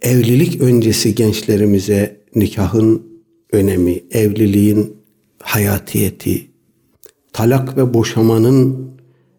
evlilik 0.02 0.62
öncesi 0.62 1.16
gençlerimize 1.16 2.22
nikahın 2.36 3.04
önemi, 3.52 4.04
evliliğin 4.12 4.98
hayatiyeti, 5.40 6.48
talak 7.34 7.78
ve 7.78 7.94
boşamanın 7.94 8.90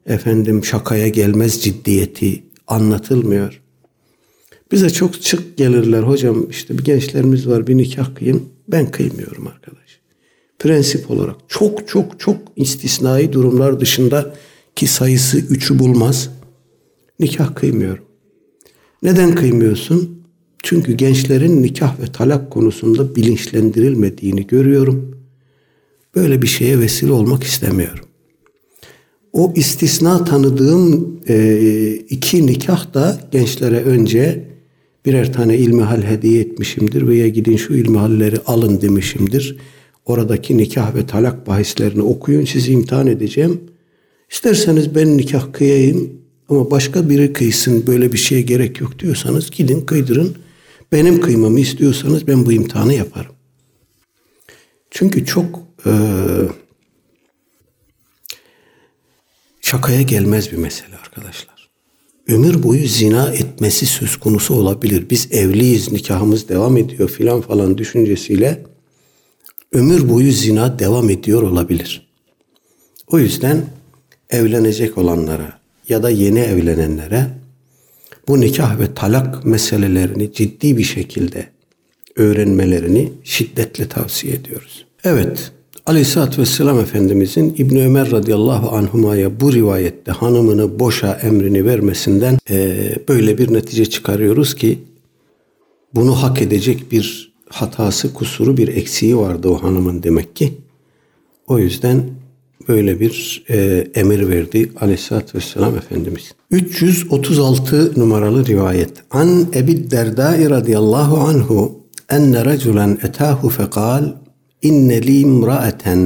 efendim 0.06 0.64
şakaya 0.64 1.08
gelmez 1.08 1.62
ciddiyeti 1.62 2.42
anlatılmıyor. 2.66 3.62
Bize 4.72 4.90
çok 4.90 5.22
çık 5.22 5.56
gelirler 5.56 6.02
hocam 6.02 6.50
işte 6.50 6.78
bir 6.78 6.84
gençlerimiz 6.84 7.48
var 7.48 7.66
bir 7.66 7.76
nikah 7.76 8.14
kıyın. 8.14 8.42
Ben 8.68 8.90
kıymıyorum 8.90 9.46
arkadaş. 9.46 10.00
Prensip 10.58 11.10
olarak 11.10 11.36
çok 11.48 11.88
çok 11.88 12.20
çok 12.20 12.36
istisnai 12.56 13.32
durumlar 13.32 13.80
dışında 13.80 14.34
ki 14.76 14.86
sayısı 14.86 15.38
üçü 15.38 15.78
bulmaz. 15.78 16.30
Nikah 17.20 17.54
kıymıyorum. 17.54 18.04
Neden 19.02 19.34
kıymıyorsun? 19.34 20.22
Çünkü 20.62 20.92
gençlerin 20.92 21.62
nikah 21.62 22.00
ve 22.00 22.12
talak 22.12 22.50
konusunda 22.50 23.16
bilinçlendirilmediğini 23.16 24.46
görüyorum. 24.46 25.16
Böyle 26.14 26.42
bir 26.42 26.46
şeye 26.46 26.78
vesile 26.78 27.12
olmak 27.12 27.44
istemiyorum. 27.44 28.04
O 29.32 29.52
istisna 29.56 30.24
tanıdığım 30.24 31.20
iki 32.10 32.46
nikah 32.46 32.94
da 32.94 33.20
gençlere 33.32 33.82
önce 33.82 34.45
birer 35.06 35.32
tane 35.32 35.56
ilmihal 35.58 36.02
hediye 36.02 36.40
etmişimdir 36.40 37.08
veya 37.08 37.28
gidin 37.28 37.56
şu 37.56 37.74
ilmihalleri 37.74 38.38
alın 38.46 38.80
demişimdir. 38.80 39.56
Oradaki 40.06 40.58
nikah 40.58 40.94
ve 40.94 41.06
talak 41.06 41.46
bahislerini 41.46 42.02
okuyun 42.02 42.44
sizi 42.44 42.72
imtihan 42.72 43.06
edeceğim. 43.06 43.60
İsterseniz 44.30 44.94
ben 44.94 45.18
nikah 45.18 45.52
kıyayım 45.52 46.12
ama 46.48 46.70
başka 46.70 47.08
biri 47.08 47.32
kıysın 47.32 47.86
böyle 47.86 48.12
bir 48.12 48.18
şeye 48.18 48.40
gerek 48.40 48.80
yok 48.80 48.98
diyorsanız 48.98 49.50
gidin 49.50 49.80
kıydırın. 49.80 50.36
Benim 50.92 51.20
kıymamı 51.20 51.60
istiyorsanız 51.60 52.26
ben 52.26 52.46
bu 52.46 52.52
imtihanı 52.52 52.94
yaparım. 52.94 53.32
Çünkü 54.90 55.26
çok 55.26 55.62
e, 55.86 55.92
şakaya 59.60 60.02
gelmez 60.02 60.52
bir 60.52 60.56
mesele 60.56 60.96
arkadaşlar. 60.96 61.55
Ömür 62.28 62.62
boyu 62.62 62.88
zina 62.88 63.32
etmesi 63.32 63.86
söz 63.86 64.16
konusu 64.16 64.54
olabilir. 64.54 65.10
Biz 65.10 65.28
evliyiz, 65.32 65.92
nikahımız 65.92 66.48
devam 66.48 66.76
ediyor 66.76 67.08
filan 67.08 67.40
falan 67.40 67.78
düşüncesiyle 67.78 68.64
ömür 69.72 70.08
boyu 70.08 70.32
zina 70.32 70.78
devam 70.78 71.10
ediyor 71.10 71.42
olabilir. 71.42 72.08
O 73.06 73.18
yüzden 73.18 73.66
evlenecek 74.30 74.98
olanlara 74.98 75.58
ya 75.88 76.02
da 76.02 76.10
yeni 76.10 76.38
evlenenlere 76.38 77.26
bu 78.28 78.40
nikah 78.40 78.80
ve 78.80 78.94
talak 78.94 79.44
meselelerini 79.44 80.32
ciddi 80.32 80.76
bir 80.76 80.84
şekilde 80.84 81.48
öğrenmelerini 82.16 83.12
şiddetle 83.24 83.88
tavsiye 83.88 84.34
ediyoruz. 84.34 84.86
Evet, 85.04 85.52
Aleyhisselatü 85.86 86.40
Vesselam 86.40 86.80
Efendimizin 86.80 87.54
İbni 87.58 87.84
Ömer 87.84 88.10
radıyallahu 88.10 88.76
anhumaya 88.76 89.40
bu 89.40 89.52
rivayette 89.52 90.12
hanımını 90.12 90.78
boşa 90.78 91.12
emrini 91.12 91.64
vermesinden 91.64 92.38
e, 92.50 92.88
böyle 93.08 93.38
bir 93.38 93.52
netice 93.52 93.86
çıkarıyoruz 93.86 94.54
ki 94.54 94.78
bunu 95.94 96.22
hak 96.22 96.42
edecek 96.42 96.92
bir 96.92 97.32
hatası, 97.48 98.14
kusuru, 98.14 98.56
bir 98.56 98.68
eksiği 98.68 99.16
vardı 99.16 99.48
o 99.48 99.62
hanımın 99.62 100.02
demek 100.02 100.36
ki. 100.36 100.54
O 101.46 101.58
yüzden 101.58 102.02
böyle 102.68 103.00
bir 103.00 103.44
e, 103.50 103.86
emir 103.94 104.28
verdi 104.28 104.72
Aleyhisselatü 104.80 105.38
Vesselam 105.38 105.76
Efendimiz. 105.76 106.34
336 106.50 108.00
numaralı 108.00 108.46
rivayet. 108.46 108.92
An 109.10 109.46
Ebi 109.54 109.90
Derdai 109.90 110.50
radıyallahu 110.50 111.16
anhu 111.16 111.80
enne 112.10 112.44
raculen 112.44 112.98
etahu 113.02 113.48
fekal 113.48 114.04
inne 114.61 114.97
li 115.07 115.21
imra'eten 115.21 116.01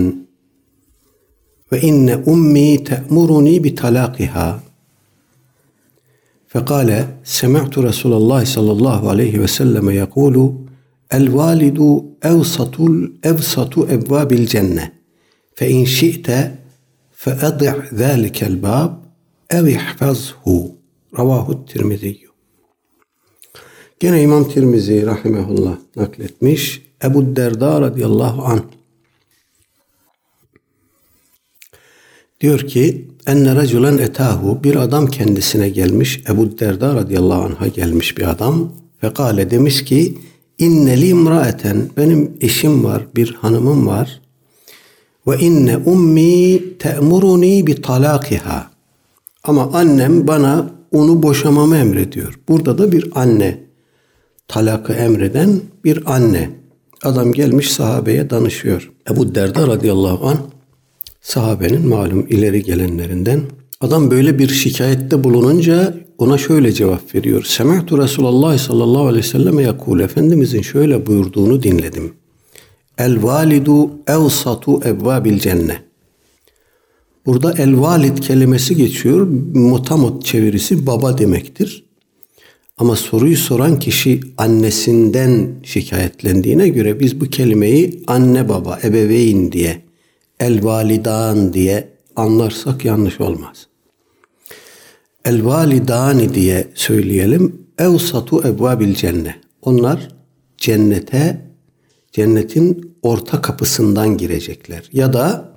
ve 1.71 1.77
inne 1.81 2.15
ummi 2.15 2.83
te'muruni 2.83 3.63
bi 3.63 3.75
talaqiha. 3.75 4.49
فقال 6.55 6.89
سمعت 7.23 7.77
رسول 7.77 8.13
الله 8.13 8.43
صلى 8.55 8.71
الله 8.71 9.09
عليه 9.09 9.39
وسلم 9.39 9.89
يقول 9.89 10.35
الوالد 11.13 11.79
أوسط 12.25 12.75
أوسط 13.25 13.79
أبواب 13.79 14.29
الجنة 14.33 14.91
فإن 15.55 15.85
شئت 15.85 16.27
فأضع 17.11 17.75
ذلك 17.93 18.43
الباب 18.43 18.91
أو 19.51 19.65
احفظه 19.67 20.71
رواه 21.19 21.51
الترمذي 21.51 22.25
Gene 23.99 24.21
İmam 24.21 24.49
Tirmizi 24.49 25.05
rahimehullah 25.05 25.77
nakletmiş. 25.95 26.81
Ebu 27.04 27.36
Derda 27.36 27.80
radıyallahu 27.80 28.42
anh 28.42 28.62
diyor 32.40 32.60
ki 32.60 33.08
enne 33.26 33.56
raculen 33.56 33.98
etahu 33.98 34.64
bir 34.64 34.76
adam 34.76 35.06
kendisine 35.06 35.68
gelmiş. 35.68 36.22
Ebu 36.28 36.58
Derda 36.58 36.94
radıyallahu 36.94 37.42
anh'a 37.42 37.66
gelmiş 37.66 38.18
bir 38.18 38.30
adam. 38.30 38.72
Ve 39.02 39.14
kale 39.14 39.50
demiş 39.50 39.84
ki 39.84 40.18
inneli 40.58 41.08
imraeten 41.08 41.90
benim 41.96 42.36
eşim 42.40 42.84
var 42.84 43.06
bir 43.16 43.34
hanımım 43.34 43.86
var. 43.86 44.20
Ve 45.26 45.38
inne 45.38 45.76
ummi 45.76 46.60
te'muruni 46.78 47.66
bi 47.66 47.82
talakiha. 47.82 48.70
Ama 49.44 49.70
annem 49.72 50.28
bana 50.28 50.70
onu 50.92 51.22
boşamamı 51.22 51.76
emrediyor. 51.76 52.40
Burada 52.48 52.78
da 52.78 52.92
bir 52.92 53.10
anne 53.14 53.58
talakı 54.48 54.92
emreden 54.92 55.60
bir 55.84 56.14
anne. 56.14 56.59
Adam 57.04 57.32
gelmiş 57.32 57.72
sahabeye 57.72 58.30
danışıyor. 58.30 58.92
Ebu 59.10 59.34
Derda 59.34 59.66
radıyallahu 59.66 60.28
an 60.28 60.36
sahabenin 61.20 61.88
malum 61.88 62.26
ileri 62.28 62.62
gelenlerinden. 62.62 63.40
Adam 63.80 64.10
böyle 64.10 64.38
bir 64.38 64.48
şikayette 64.48 65.24
bulununca 65.24 65.94
ona 66.18 66.38
şöyle 66.38 66.72
cevap 66.72 67.14
veriyor. 67.14 67.44
Sema'tu 67.44 67.98
Resulallah 67.98 68.58
sallallahu 68.58 69.06
aleyhi 69.06 69.24
ve 69.24 69.28
selleme 69.28 69.62
yakul. 69.62 70.00
Efendimizin 70.00 70.62
şöyle 70.62 71.06
buyurduğunu 71.06 71.62
dinledim. 71.62 72.12
El 72.98 73.22
validu 73.22 73.90
evsatu 74.06 74.80
evvabil 74.84 75.38
cenne. 75.38 75.82
Burada 77.26 77.52
el 77.52 77.80
valid 77.80 78.18
kelimesi 78.18 78.76
geçiyor. 78.76 79.26
Motamot 79.54 80.24
çevirisi 80.24 80.86
baba 80.86 81.18
demektir. 81.18 81.84
Ama 82.80 82.96
soruyu 82.96 83.36
soran 83.36 83.78
kişi 83.78 84.20
annesinden 84.36 85.48
şikayetlendiğine 85.62 86.68
göre 86.68 87.00
biz 87.00 87.20
bu 87.20 87.24
kelimeyi 87.24 88.02
anne 88.06 88.48
baba, 88.48 88.78
ebeveyn 88.84 89.52
diye, 89.52 89.82
el 90.40 90.64
validan 90.64 91.52
diye 91.52 91.88
anlarsak 92.16 92.84
yanlış 92.84 93.20
olmaz. 93.20 93.66
El 95.24 95.44
validani 95.44 96.34
diye 96.34 96.68
söyleyelim. 96.74 97.66
Evsatu 97.78 98.48
ebvabil 98.48 98.94
cenne. 98.94 99.36
Onlar 99.62 100.08
cennete, 100.58 101.46
cennetin 102.12 102.96
orta 103.02 103.42
kapısından 103.42 104.16
girecekler. 104.16 104.88
Ya 104.92 105.12
da 105.12 105.52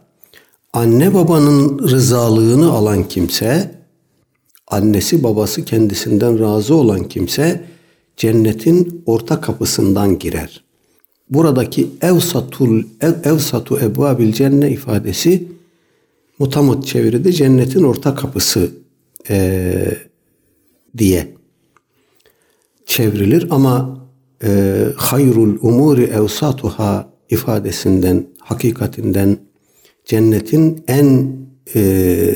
anne 0.74 1.14
babanın 1.14 1.80
rızalığını 1.90 2.72
alan 2.72 3.08
kimse 3.08 3.83
annesi 4.74 5.24
babası 5.24 5.66
kendisinden 5.66 6.40
razı 6.40 6.76
olan 6.76 7.04
kimse 7.04 7.64
cennetin 8.18 9.04
orta 9.06 9.42
kapısından 9.42 10.20
girer. 10.20 10.64
Buradaki 11.30 11.90
evsatul 12.02 12.84
ev, 13.02 13.14
evsatu 13.24 13.80
ebvabil 13.80 14.34
cenne 14.34 14.72
ifadesi 14.72 15.48
mutamut 16.40 16.88
çeviride 16.88 17.32
cennetin 17.32 17.84
orta 17.84 18.16
kapısı 18.16 18.72
e, 19.30 19.98
diye 20.98 21.28
çevrilir 22.86 23.48
ama 23.50 24.08
e, 24.44 24.84
hayrul 24.96 25.58
umuri 25.62 26.04
evsatuha 26.04 27.14
ifadesinden 27.30 28.28
hakikatinden 28.40 29.38
cennetin 30.06 30.84
en 30.88 31.38
e, 31.76 32.36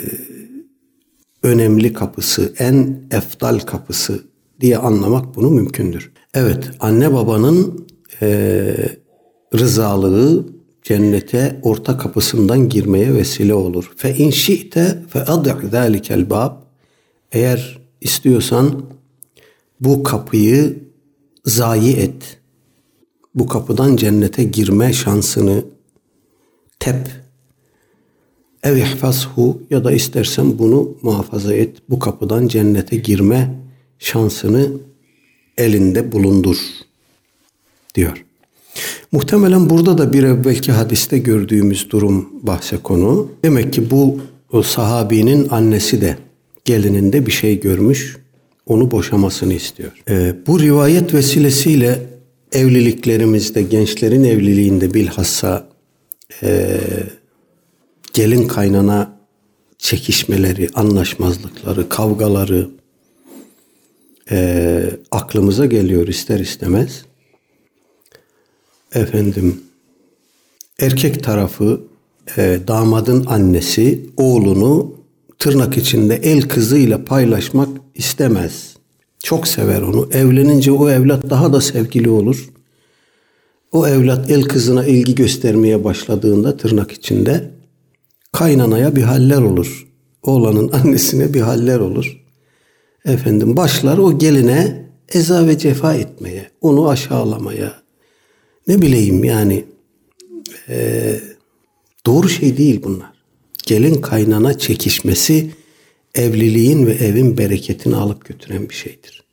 önemli 1.43 1.93
kapısı, 1.93 2.53
en 2.59 3.01
eftal 3.11 3.59
kapısı 3.59 4.23
diye 4.61 4.77
anlamak 4.77 5.35
bunu 5.35 5.49
mümkündür. 5.49 6.11
Evet, 6.33 6.69
anne 6.79 7.13
babanın 7.13 7.87
e, 8.21 8.75
rızalığı 9.55 10.45
cennete 10.83 11.59
orta 11.61 11.97
kapısından 11.97 12.69
girmeye 12.69 13.13
vesile 13.13 13.53
olur. 13.53 13.91
Fe 13.97 14.15
in 14.15 14.29
şi'te 14.29 15.03
fe 15.09 15.23
ad'i 15.23 15.67
zalikel 15.71 16.29
bab. 16.29 16.51
Eğer 17.31 17.79
istiyorsan 18.01 18.81
bu 19.79 20.03
kapıyı 20.03 20.83
zayi 21.45 21.95
et. 21.95 22.39
Bu 23.35 23.47
kapıdan 23.47 23.95
cennete 23.95 24.43
girme 24.43 24.93
şansını 24.93 25.65
tep 26.79 27.26
Ev 28.63 28.77
ihfazhu 28.77 29.61
ya 29.69 29.83
da 29.83 29.91
istersen 29.91 30.59
bunu 30.59 30.97
muhafaza 31.01 31.53
et. 31.53 31.77
Bu 31.89 31.99
kapıdan 31.99 32.47
cennete 32.47 32.95
girme 32.95 33.55
şansını 33.99 34.71
elinde 35.57 36.11
bulundur 36.11 36.57
diyor. 37.95 38.23
Muhtemelen 39.11 39.69
burada 39.69 39.97
da 39.97 40.13
bir 40.13 40.23
evvelki 40.23 40.71
hadiste 40.71 41.17
gördüğümüz 41.17 41.89
durum 41.89 42.29
bahse 42.41 42.77
konu. 42.77 43.31
Demek 43.43 43.73
ki 43.73 43.91
bu 43.91 44.19
o 44.51 44.61
sahabinin 44.61 45.47
annesi 45.49 46.01
de 46.01 46.17
gelininde 46.65 47.25
bir 47.25 47.31
şey 47.31 47.59
görmüş, 47.59 48.17
onu 48.65 48.91
boşamasını 48.91 49.53
istiyor. 49.53 49.91
Ee, 50.09 50.35
bu 50.47 50.59
rivayet 50.59 51.13
vesilesiyle 51.13 51.99
evliliklerimizde, 52.51 53.61
gençlerin 53.61 54.23
evliliğinde 54.23 54.93
bilhassa 54.93 55.67
e, 56.43 56.79
gelin 58.17 58.47
kaynana 58.47 59.17
çekişmeleri, 59.77 60.69
anlaşmazlıkları, 60.73 61.89
kavgaları 61.89 62.69
e, 64.31 64.89
aklımıza 65.11 65.65
geliyor 65.65 66.07
ister 66.07 66.39
istemez. 66.39 67.05
Efendim 68.93 69.61
erkek 70.79 71.23
tarafı 71.23 71.81
e, 72.37 72.59
damadın 72.67 73.25
annesi 73.25 74.05
oğlunu 74.17 74.95
tırnak 75.39 75.77
içinde 75.77 76.15
el 76.15 76.41
kızıyla 76.41 77.05
paylaşmak 77.05 77.69
istemez. 77.95 78.75
Çok 79.19 79.47
sever 79.47 79.81
onu. 79.81 80.09
Evlenince 80.13 80.71
o 80.71 80.89
evlat 80.89 81.29
daha 81.29 81.53
da 81.53 81.61
sevgili 81.61 82.09
olur. 82.09 82.49
O 83.71 83.87
evlat 83.87 84.31
el 84.31 84.43
kızına 84.43 84.85
ilgi 84.85 85.15
göstermeye 85.15 85.83
başladığında 85.83 86.57
tırnak 86.57 86.91
içinde 86.91 87.57
kaynanaya 88.37 88.95
bir 88.95 89.01
haller 89.01 89.41
olur. 89.41 89.87
Oğlanın 90.23 90.71
annesine 90.71 91.33
bir 91.33 91.41
haller 91.41 91.79
olur. 91.79 92.21
Efendim 93.05 93.57
başlar 93.57 93.97
o 93.97 94.17
geline 94.17 94.85
eza 95.09 95.47
ve 95.47 95.57
cefa 95.57 95.93
etmeye, 95.93 96.51
onu 96.61 96.89
aşağılamaya. 96.89 97.81
Ne 98.67 98.81
bileyim 98.81 99.23
yani 99.23 99.65
e, 100.69 101.19
doğru 102.05 102.29
şey 102.29 102.57
değil 102.57 102.81
bunlar. 102.83 103.13
Gelin 103.65 104.01
kaynana 104.01 104.57
çekişmesi 104.57 105.51
evliliğin 106.15 106.85
ve 106.85 106.93
evin 106.93 107.37
bereketini 107.37 107.95
alıp 107.95 108.25
götüren 108.25 108.69
bir 108.69 108.75
şeydir. 108.75 109.23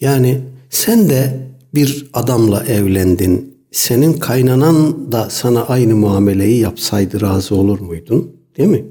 Yani 0.00 0.40
sen 0.70 1.08
de 1.08 1.46
bir 1.74 2.10
adamla 2.12 2.64
evlendin. 2.64 3.59
Senin 3.72 4.12
kaynanan 4.12 5.12
da 5.12 5.30
sana 5.30 5.66
aynı 5.66 5.96
muameleyi 5.96 6.60
yapsaydı 6.60 7.20
razı 7.20 7.54
olur 7.54 7.80
muydun? 7.80 8.36
Değil 8.56 8.68
mi? 8.68 8.84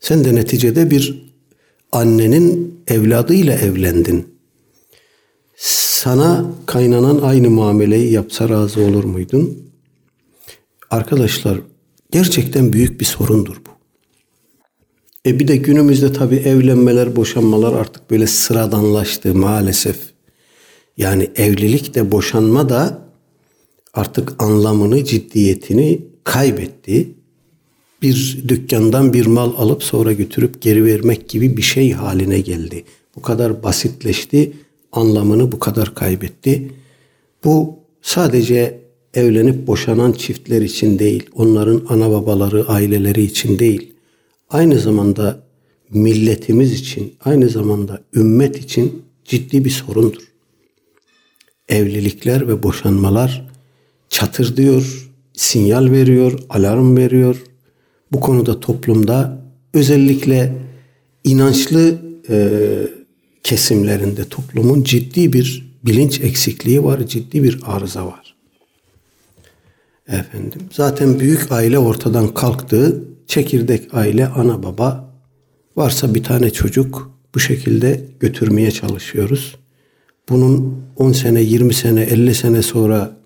Sen 0.00 0.24
de 0.24 0.34
neticede 0.34 0.90
bir 0.90 1.32
annenin 1.92 2.80
evladıyla 2.86 3.54
evlendin. 3.54 4.34
Sana 5.56 6.44
kaynanan 6.66 7.18
aynı 7.22 7.50
muameleyi 7.50 8.12
yapsa 8.12 8.48
razı 8.48 8.80
olur 8.80 9.04
muydun? 9.04 9.58
Arkadaşlar 10.90 11.60
gerçekten 12.10 12.72
büyük 12.72 13.00
bir 13.00 13.04
sorundur 13.04 13.56
bu. 13.56 13.70
E 15.26 15.38
bir 15.38 15.48
de 15.48 15.56
günümüzde 15.56 16.12
tabii 16.12 16.36
evlenmeler, 16.36 17.16
boşanmalar 17.16 17.72
artık 17.72 18.10
böyle 18.10 18.26
sıradanlaştı 18.26 19.34
maalesef. 19.34 19.96
Yani 20.96 21.30
evlilik 21.36 21.94
de 21.94 22.12
boşanma 22.12 22.68
da 22.68 23.03
artık 23.94 24.42
anlamını, 24.42 25.04
ciddiyetini 25.04 26.00
kaybetti. 26.24 27.08
Bir 28.02 28.44
dükkandan 28.48 29.12
bir 29.12 29.26
mal 29.26 29.52
alıp 29.56 29.82
sonra 29.82 30.12
götürüp 30.12 30.62
geri 30.62 30.84
vermek 30.84 31.28
gibi 31.28 31.56
bir 31.56 31.62
şey 31.62 31.92
haline 31.92 32.40
geldi. 32.40 32.84
Bu 33.16 33.22
kadar 33.22 33.62
basitleşti, 33.62 34.52
anlamını 34.92 35.52
bu 35.52 35.58
kadar 35.58 35.94
kaybetti. 35.94 36.70
Bu 37.44 37.78
sadece 38.02 38.80
evlenip 39.14 39.66
boşanan 39.66 40.12
çiftler 40.12 40.62
için 40.62 40.98
değil, 40.98 41.30
onların 41.34 41.86
ana 41.88 42.10
babaları, 42.10 42.68
aileleri 42.68 43.22
için 43.22 43.58
değil. 43.58 43.92
Aynı 44.50 44.78
zamanda 44.78 45.42
milletimiz 45.90 46.72
için, 46.72 47.14
aynı 47.24 47.48
zamanda 47.48 48.02
ümmet 48.14 48.56
için 48.56 49.02
ciddi 49.24 49.64
bir 49.64 49.70
sorundur. 49.70 50.22
Evlilikler 51.68 52.48
ve 52.48 52.62
boşanmalar 52.62 53.53
çatır 54.08 54.56
diyor, 54.56 55.10
sinyal 55.32 55.90
veriyor, 55.90 56.38
alarm 56.50 56.96
veriyor. 56.96 57.42
Bu 58.12 58.20
konuda 58.20 58.60
toplumda 58.60 59.44
özellikle 59.74 60.54
inançlı 61.24 61.98
e, 62.28 62.58
kesimlerinde 63.42 64.24
toplumun 64.24 64.82
ciddi 64.82 65.32
bir 65.32 65.74
bilinç 65.84 66.20
eksikliği 66.20 66.84
var, 66.84 67.06
ciddi 67.06 67.42
bir 67.42 67.60
arıza 67.66 68.06
var. 68.06 68.34
Efendim, 70.08 70.60
zaten 70.72 71.20
büyük 71.20 71.52
aile 71.52 71.78
ortadan 71.78 72.34
kalktı. 72.34 73.04
Çekirdek 73.26 73.94
aile, 73.94 74.26
ana 74.26 74.62
baba, 74.62 75.14
varsa 75.76 76.14
bir 76.14 76.24
tane 76.24 76.50
çocuk 76.50 77.10
bu 77.34 77.40
şekilde 77.40 78.04
götürmeye 78.20 78.70
çalışıyoruz. 78.70 79.56
Bunun 80.28 80.82
10 80.96 81.12
sene, 81.12 81.40
20 81.40 81.74
sene, 81.74 82.02
50 82.02 82.34
sene 82.34 82.62
sonra 82.62 83.16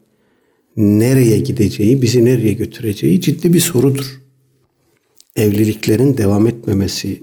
nereye 0.78 1.38
gideceği, 1.38 2.02
bizi 2.02 2.24
nereye 2.24 2.52
götüreceği 2.52 3.20
ciddi 3.20 3.52
bir 3.52 3.60
sorudur. 3.60 4.20
Evliliklerin 5.36 6.16
devam 6.16 6.46
etmemesi, 6.46 7.22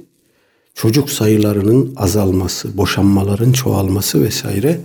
çocuk 0.74 1.10
sayılarının 1.10 1.94
azalması, 1.96 2.78
boşanmaların 2.78 3.52
çoğalması 3.52 4.24
vesaire 4.24 4.80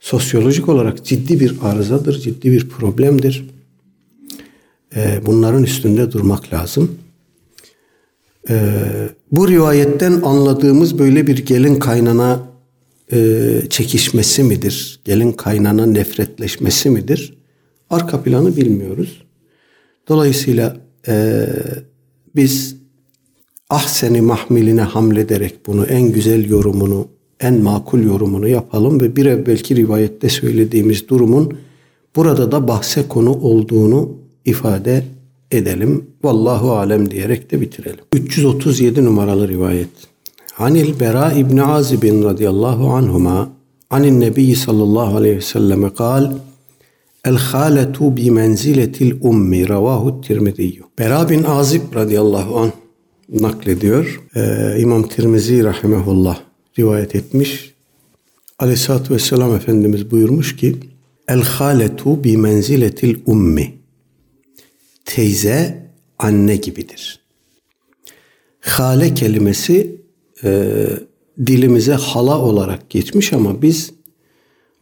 sosyolojik 0.00 0.68
olarak 0.68 1.04
ciddi 1.04 1.40
bir 1.40 1.54
arızadır, 1.62 2.20
ciddi 2.20 2.52
bir 2.52 2.68
problemdir. 2.68 3.50
Ee, 4.96 5.20
bunların 5.26 5.62
üstünde 5.62 6.12
durmak 6.12 6.52
lazım. 6.52 6.98
Ee, 8.50 8.82
bu 9.32 9.48
rivayetten 9.48 10.12
anladığımız 10.12 10.98
böyle 10.98 11.26
bir 11.26 11.36
gelin 11.36 11.78
kaynana 11.78 12.48
e, 13.12 13.60
çekişmesi 13.70 14.42
midir? 14.42 15.00
Gelin 15.04 15.32
kaynana 15.32 15.86
nefretleşmesi 15.86 16.90
midir? 16.90 17.37
Arka 17.90 18.22
planı 18.22 18.56
bilmiyoruz. 18.56 19.22
Dolayısıyla 20.08 20.76
e, 21.08 21.46
biz 22.36 22.76
ahseni 23.70 24.20
mahmiline 24.20 24.82
hamlederek 24.82 25.66
bunu 25.66 25.84
en 25.84 26.12
güzel 26.12 26.50
yorumunu, 26.50 27.08
en 27.40 27.62
makul 27.62 28.02
yorumunu 28.02 28.48
yapalım 28.48 29.00
ve 29.00 29.16
bir 29.16 29.26
evvelki 29.26 29.76
rivayette 29.76 30.28
söylediğimiz 30.28 31.08
durumun 31.08 31.58
burada 32.16 32.52
da 32.52 32.68
bahse 32.68 33.08
konu 33.08 33.32
olduğunu 33.32 34.10
ifade 34.44 35.04
edelim. 35.50 36.06
Vallahu 36.22 36.72
alem 36.72 37.10
diyerek 37.10 37.50
de 37.50 37.60
bitirelim. 37.60 38.04
337 38.12 39.04
numaralı 39.04 39.48
rivayet. 39.48 39.88
Anil 40.58 41.00
Bera 41.00 41.32
İbni 41.32 41.62
Azibin 41.62 42.24
radıyallahu 42.24 42.88
anhuma 42.90 43.48
anin 43.90 44.20
Nebi 44.20 44.56
sallallahu 44.56 45.16
aleyhi 45.16 45.36
ve 45.36 45.40
selleme 45.40 45.94
kal 45.94 46.32
El 47.24 47.36
haletu 47.36 48.16
bi 48.16 48.30
menziletil 48.30 49.16
ummi 49.20 49.68
ravahu 49.68 50.20
tirmidiyyu. 50.20 50.84
Bera 50.98 51.28
bin 51.28 51.42
Azib 51.42 51.94
radıyallahu 51.94 52.58
anh 52.58 52.70
naklediyor. 53.28 54.22
Ee, 54.36 54.76
İmam 54.80 55.08
Tirmizi 55.08 55.64
rahimehullah 55.64 56.40
rivayet 56.78 57.14
etmiş. 57.14 57.74
Aleyhisselatü 58.58 59.14
Vesselam 59.14 59.54
Efendimiz 59.54 60.10
buyurmuş 60.10 60.56
ki 60.56 60.76
El 61.28 61.42
haletu 61.42 62.24
bi 62.24 62.36
menziletil 62.36 63.16
ummi. 63.26 63.74
Teyze 65.04 65.88
anne 66.18 66.56
gibidir. 66.56 67.20
Hale 68.60 69.14
kelimesi 69.14 69.96
e, 70.44 70.76
dilimize 71.46 71.92
hala 71.92 72.40
olarak 72.40 72.90
geçmiş 72.90 73.32
ama 73.32 73.62
biz 73.62 73.92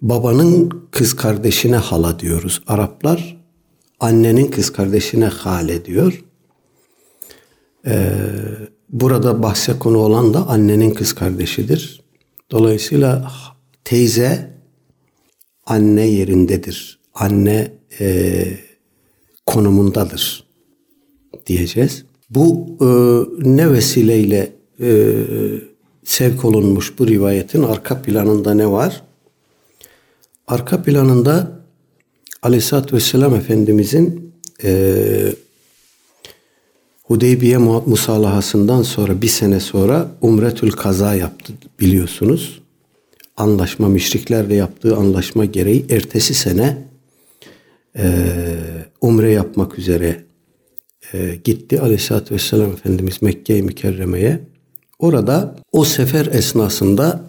babanın 0.09 0.71
kız 0.91 1.17
kardeşine 1.17 1.77
hala 1.77 2.19
diyoruz. 2.19 2.63
Araplar 2.67 3.37
annenin 4.01 4.51
kız 4.51 4.73
kardeşine 4.73 5.25
hale 5.25 5.85
diyor. 5.85 6.25
Ee, 7.87 8.13
burada 8.89 9.43
bahse 9.43 9.79
konu 9.79 9.99
olan 9.99 10.35
da 10.35 10.47
annenin 10.49 10.91
kız 10.91 11.13
kardeşidir. 11.13 12.03
Dolayısıyla 12.51 13.33
teyze 13.85 14.51
anne 15.67 16.07
yerindedir. 16.07 16.99
Anne 17.15 17.73
e, 18.01 18.47
konumundadır 19.47 20.47
diyeceğiz. 21.47 22.05
Bu 22.31 22.67
e, 22.81 22.87
ne 23.49 23.73
vesileyle 23.73 24.53
e, 24.81 25.15
sevk 26.05 26.45
olunmuş 26.45 26.99
bu 26.99 27.07
rivayetin 27.07 27.63
arka 27.63 28.03
planında 28.03 28.55
ne 28.55 28.71
var? 28.71 29.06
Arka 30.47 30.83
planında 30.83 31.61
Aleyhisselatü 32.43 32.97
Vesselam 32.97 33.35
Efendimizin 33.35 34.35
e, 34.65 35.33
Hudeybiye 37.03 37.59
musalahasından 37.59 38.83
sonra 38.83 39.23
bir 39.23 39.29
sene 39.29 39.61
sonra 39.61 40.11
Umretül 40.21 40.71
Kaza 40.71 41.15
yaptı 41.15 41.53
biliyorsunuz. 41.81 42.63
Anlaşma 43.37 43.89
müşriklerle 43.89 44.55
yaptığı 44.55 44.97
anlaşma 44.97 45.45
gereği 45.45 45.87
ertesi 45.91 46.35
sene 46.35 46.79
e, 47.99 48.27
umre 49.01 49.31
yapmak 49.31 49.79
üzere 49.79 50.25
e, 51.13 51.37
gitti. 51.45 51.81
Aleyhisselatü 51.81 52.35
Vesselam 52.35 52.73
Efendimiz 52.73 53.23
Mekke-i 53.23 53.63
Mükerreme'ye. 53.63 54.41
Orada 54.99 55.57
o 55.73 55.85
sefer 55.85 56.27
esnasında 56.27 57.25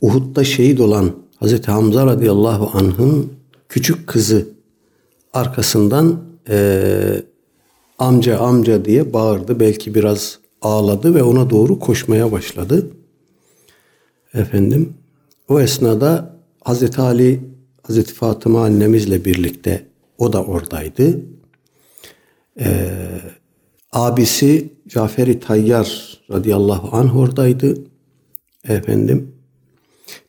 Uhud'da 0.00 0.44
şehit 0.44 0.80
olan 0.80 1.23
Hazreti 1.44 1.70
Hamza 1.70 2.06
radıyallahu 2.06 2.78
anh'ın 2.78 3.32
küçük 3.68 4.06
kızı 4.06 4.48
arkasından 5.32 6.20
e, 6.48 7.22
amca 7.98 8.38
amca 8.38 8.84
diye 8.84 9.12
bağırdı. 9.12 9.60
Belki 9.60 9.94
biraz 9.94 10.38
ağladı 10.62 11.14
ve 11.14 11.22
ona 11.22 11.50
doğru 11.50 11.78
koşmaya 11.78 12.32
başladı. 12.32 12.90
Efendim 14.34 14.94
o 15.48 15.60
esnada 15.60 16.36
Hazreti 16.64 17.00
Ali, 17.00 17.40
Hazreti 17.82 18.14
Fatıma 18.14 18.64
annemizle 18.64 19.24
birlikte 19.24 19.86
o 20.18 20.32
da 20.32 20.44
oradaydı. 20.44 21.20
Ee, 22.60 22.90
abisi 23.92 24.72
Caferi 24.88 25.40
Tayyar 25.40 26.18
radıyallahu 26.30 26.96
anh 26.96 27.16
oradaydı. 27.16 27.74
Efendim 28.68 29.33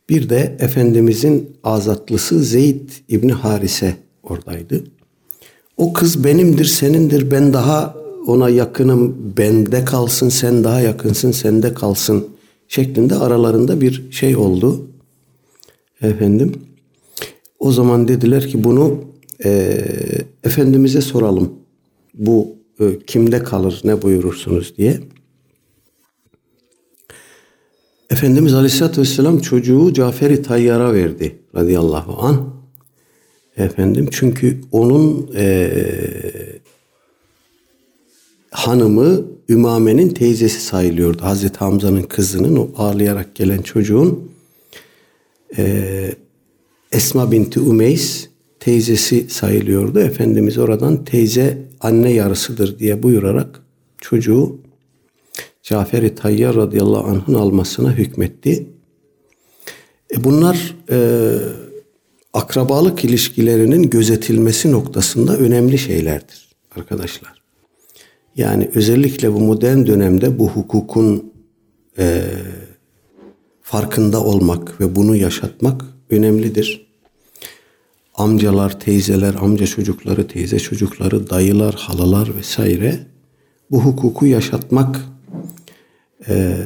Bir 0.08 0.28
de 0.28 0.56
Efendimizin 0.60 1.56
azatlısı 1.64 2.44
Zeyd 2.44 2.90
İbni 3.08 3.32
Harise 3.32 3.96
oradaydı. 4.22 4.84
O 5.76 5.92
kız 5.92 6.24
benimdir, 6.24 6.64
senindir, 6.64 7.30
ben 7.30 7.52
daha 7.52 7.96
ona 8.26 8.48
yakınım, 8.48 9.32
bende 9.38 9.84
kalsın, 9.84 10.28
sen 10.28 10.64
daha 10.64 10.80
yakınsın, 10.80 11.32
sende 11.32 11.74
kalsın 11.74 12.28
şeklinde 12.68 13.14
aralarında 13.14 13.80
bir 13.80 14.12
şey 14.12 14.36
oldu. 14.36 14.86
Efendim, 16.02 16.52
o 17.58 17.72
zaman 17.72 18.08
dediler 18.08 18.48
ki 18.48 18.64
bunu 18.64 19.04
e, 19.44 19.80
Efendimiz'e 20.44 21.00
soralım. 21.00 21.52
Bu 22.14 22.56
e, 22.80 22.98
kimde 23.06 23.42
kalır, 23.42 23.80
ne 23.84 24.02
buyurursunuz 24.02 24.76
diye. 24.78 25.00
Efendimiz 28.10 28.54
Aleyhisselatü 28.54 29.00
Vesselam 29.00 29.38
çocuğu 29.38 29.92
Cafer-i 29.92 30.42
Tayyar'a 30.42 30.94
verdi 30.94 31.38
radıyallahu 31.54 32.26
an. 32.26 32.56
Efendim 33.56 34.08
çünkü 34.12 34.60
onun 34.72 35.30
e, 35.36 35.70
hanımı 38.50 39.24
Ümame'nin 39.48 40.08
teyzesi 40.08 40.60
sayılıyordu. 40.60 41.22
Hazreti 41.22 41.58
Hamza'nın 41.58 42.02
kızının 42.02 42.56
o 42.56 42.70
ağlayarak 42.76 43.34
gelen 43.34 43.62
çocuğun 43.62 44.30
e, 45.58 46.14
Esma 46.92 47.32
binti 47.32 47.60
Umeys 47.60 48.28
teyzesi 48.60 49.30
sayılıyordu. 49.30 50.00
Efendimiz 50.00 50.58
oradan 50.58 51.04
teyze 51.04 51.58
anne 51.80 52.12
yarısıdır 52.12 52.78
diye 52.78 53.02
buyurarak 53.02 53.62
çocuğu 54.00 54.65
Cafer-i 55.66 56.14
Tayyar 56.14 56.56
radıyallahu 56.56 57.06
anh'ın 57.06 57.34
almasına 57.34 57.92
hükmetti. 57.92 58.66
E 60.14 60.24
bunlar 60.24 60.76
e, 60.90 60.98
akrabalık 62.32 63.04
ilişkilerinin 63.04 63.90
gözetilmesi 63.90 64.72
noktasında 64.72 65.36
önemli 65.36 65.78
şeylerdir 65.78 66.48
arkadaşlar. 66.76 67.42
Yani 68.36 68.70
özellikle 68.74 69.32
bu 69.32 69.40
modern 69.40 69.86
dönemde 69.86 70.38
bu 70.38 70.48
hukukun 70.48 71.32
e, 71.98 72.22
farkında 73.62 74.24
olmak 74.24 74.80
ve 74.80 74.96
bunu 74.96 75.16
yaşatmak 75.16 75.84
önemlidir. 76.10 76.86
Amcalar, 78.14 78.80
teyzeler, 78.80 79.34
amca 79.34 79.66
çocukları, 79.66 80.28
teyze 80.28 80.58
çocukları, 80.58 81.30
dayılar, 81.30 81.74
halalar 81.74 82.36
vesaire 82.36 83.06
bu 83.70 83.80
hukuku 83.80 84.26
yaşatmak 84.26 85.15
e, 86.28 86.56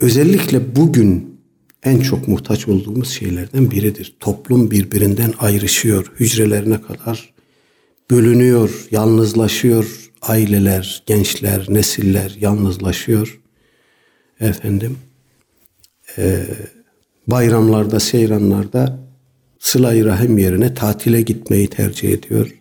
özellikle 0.00 0.76
bugün 0.76 1.40
en 1.82 2.00
çok 2.00 2.28
muhtaç 2.28 2.68
olduğumuz 2.68 3.10
şeylerden 3.10 3.70
biridir. 3.70 4.16
Toplum 4.20 4.70
birbirinden 4.70 5.32
ayrışıyor, 5.38 6.12
hücrelerine 6.20 6.80
kadar 6.80 7.34
bölünüyor, 8.10 8.86
yalnızlaşıyor. 8.90 10.10
Aileler, 10.22 11.02
gençler, 11.06 11.66
nesiller 11.68 12.36
yalnızlaşıyor. 12.40 13.40
Efendim, 14.40 14.98
e, 16.18 16.46
bayramlarda, 17.26 18.00
seyranlarda 18.00 18.98
sıla 19.58 20.04
rahim 20.04 20.38
yerine 20.38 20.74
tatile 20.74 21.22
gitmeyi 21.22 21.68
tercih 21.68 22.12
ediyor. 22.12 22.54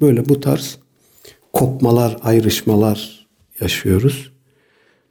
Böyle 0.00 0.28
bu 0.28 0.40
tarz 0.40 0.78
kopmalar, 1.52 2.16
ayrışmalar 2.22 3.15
yaşıyoruz. 3.60 4.32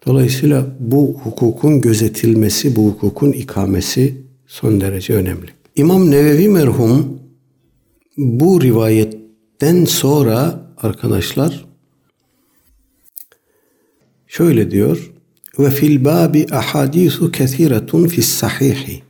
Dolayısıyla 0.06 0.76
bu 0.80 1.20
hukukun 1.24 1.82
gözetilmesi, 1.82 2.76
bu 2.76 2.88
hukukun 2.88 3.32
ikamesi 3.32 4.22
son 4.48 4.82
derece 4.82 5.14
önemli. 5.14 5.50
İmam 5.76 6.12
Nevevi 6.12 6.50
merhum 6.50 7.20
bu 8.18 8.62
rivayetten 8.62 9.86
sonra 9.86 10.66
arkadaşlar 10.78 11.66
şöyle 14.28 14.72
diyor 14.72 15.12
ve 15.60 15.70
fil 15.70 16.06
babi 16.06 16.46
ahadisu 16.52 17.32
kesiretun 17.32 18.08
fis 18.08 18.28
sahihi 18.28 19.04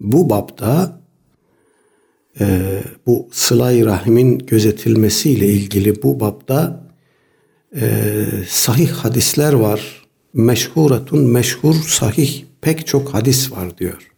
bu 0.00 0.30
babda 0.30 1.00
e, 2.40 2.78
bu 3.06 3.28
sılay 3.32 3.84
rahimin 3.84 4.38
gözetilmesiyle 4.38 5.46
ilgili 5.46 6.02
bu 6.02 6.20
babda 6.20 6.86
e, 7.80 8.24
sahih 8.48 8.90
hadisler 8.90 9.52
var. 9.52 10.02
Meşhuratun 10.34 11.26
meşhur 11.26 11.74
sahih 11.74 12.44
pek 12.60 12.86
çok 12.86 13.14
hadis 13.14 13.52
var 13.52 13.78
diyor. 13.78 14.12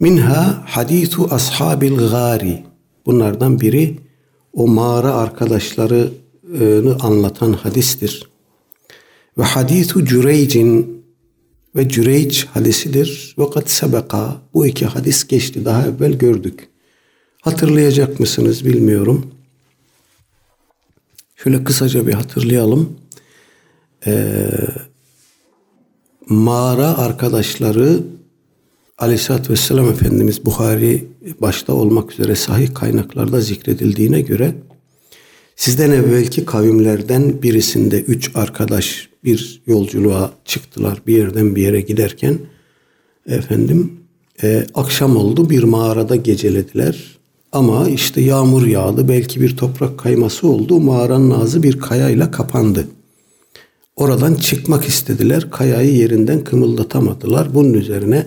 Minha 0.00 0.64
hadisu 0.66 1.28
ashabil 1.30 1.96
gari. 1.96 2.64
Bunlardan 3.06 3.60
biri 3.60 3.98
o 4.52 4.66
mağara 4.66 5.14
arkadaşlarını 5.14 6.96
anlatan 7.00 7.52
hadistir. 7.52 8.30
Ve 9.38 9.42
hadisu 9.42 10.04
Cüreyc'in 10.04 11.04
ve 11.76 11.88
Cüreyc 11.88 12.46
hadisidir. 12.46 13.34
Ve 13.38 13.50
kad 13.50 13.66
sebeka. 13.66 14.36
Bu 14.54 14.66
iki 14.66 14.86
hadis 14.86 15.26
geçti. 15.26 15.64
Daha 15.64 15.86
evvel 15.86 16.12
gördük. 16.12 16.68
Hatırlayacak 17.40 18.20
mısınız 18.20 18.64
bilmiyorum. 18.64 19.37
Şöyle 21.42 21.64
kısaca 21.64 22.06
bir 22.06 22.12
hatırlayalım. 22.12 22.96
Ee, 24.06 24.48
mağara 26.28 26.98
arkadaşları 26.98 28.00
Aleyhisselatü 28.98 29.52
Vesselam 29.52 29.90
Efendimiz 29.90 30.44
Buhari 30.44 31.04
başta 31.40 31.72
olmak 31.72 32.12
üzere 32.12 32.34
sahih 32.34 32.74
kaynaklarda 32.74 33.40
zikredildiğine 33.40 34.20
göre 34.20 34.54
sizden 35.56 35.90
evvelki 35.90 36.44
kavimlerden 36.44 37.42
birisinde 37.42 38.00
üç 38.00 38.30
arkadaş 38.34 39.08
bir 39.24 39.62
yolculuğa 39.66 40.32
çıktılar 40.44 41.02
bir 41.06 41.16
yerden 41.16 41.56
bir 41.56 41.62
yere 41.62 41.80
giderken 41.80 42.38
efendim 43.26 44.00
e, 44.42 44.66
akşam 44.74 45.16
oldu 45.16 45.50
bir 45.50 45.62
mağarada 45.62 46.16
gecelediler 46.16 47.17
ama 47.52 47.88
işte 47.88 48.20
yağmur 48.20 48.66
yağdı, 48.66 49.08
belki 49.08 49.40
bir 49.40 49.56
toprak 49.56 49.98
kayması 49.98 50.48
oldu. 50.48 50.80
Mağaranın 50.80 51.30
ağzı 51.30 51.62
bir 51.62 51.78
kayayla 51.78 52.30
kapandı. 52.30 52.88
Oradan 53.96 54.34
çıkmak 54.34 54.84
istediler. 54.84 55.50
Kayayı 55.50 55.94
yerinden 55.94 56.44
kımıldatamadılar. 56.44 57.54
Bunun 57.54 57.74
üzerine 57.74 58.26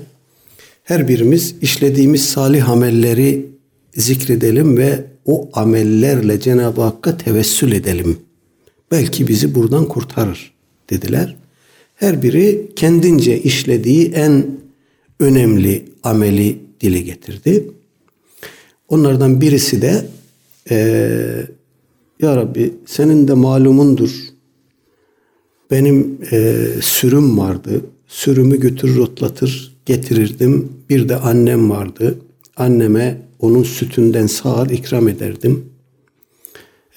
her 0.84 1.08
birimiz 1.08 1.56
işlediğimiz 1.62 2.26
salih 2.26 2.70
amelleri 2.70 3.46
zikredelim 3.96 4.78
ve 4.78 5.06
o 5.26 5.50
amellerle 5.54 6.40
Cenab-ı 6.40 6.82
Hakk'a 6.82 7.18
tevessül 7.18 7.72
edelim. 7.72 8.18
Belki 8.92 9.28
bizi 9.28 9.56
buradan 9.56 9.86
kurtarır 9.86 10.54
dediler. 10.90 11.36
Her 11.96 12.24
biri 12.24 12.72
kendince 12.76 13.42
işlediği 13.42 14.12
en 14.12 14.46
önemli 15.20 15.86
ameli 16.04 16.60
dile 16.82 17.00
getirdi. 17.00 17.72
Onlardan 18.92 19.42
birisi 19.42 19.82
de 19.82 20.06
e, 20.72 20.76
Ya 22.22 22.36
Rabbi 22.36 22.74
senin 22.86 23.28
de 23.28 23.34
malumundur. 23.34 24.12
Benim 25.72 26.18
e, 26.32 26.66
sürüm 26.82 27.38
vardı. 27.38 27.82
Sürümü 28.08 28.60
götürür 28.60 28.98
otlatır 28.98 29.78
getirirdim. 29.86 30.70
Bir 30.90 31.10
de 31.10 31.16
annem 31.16 31.70
vardı. 31.70 32.20
Anneme 32.58 33.22
onun 33.40 33.64
sütünden 33.64 34.28
sağar 34.28 34.70
ikram 34.70 35.08
ederdim. 35.08 35.66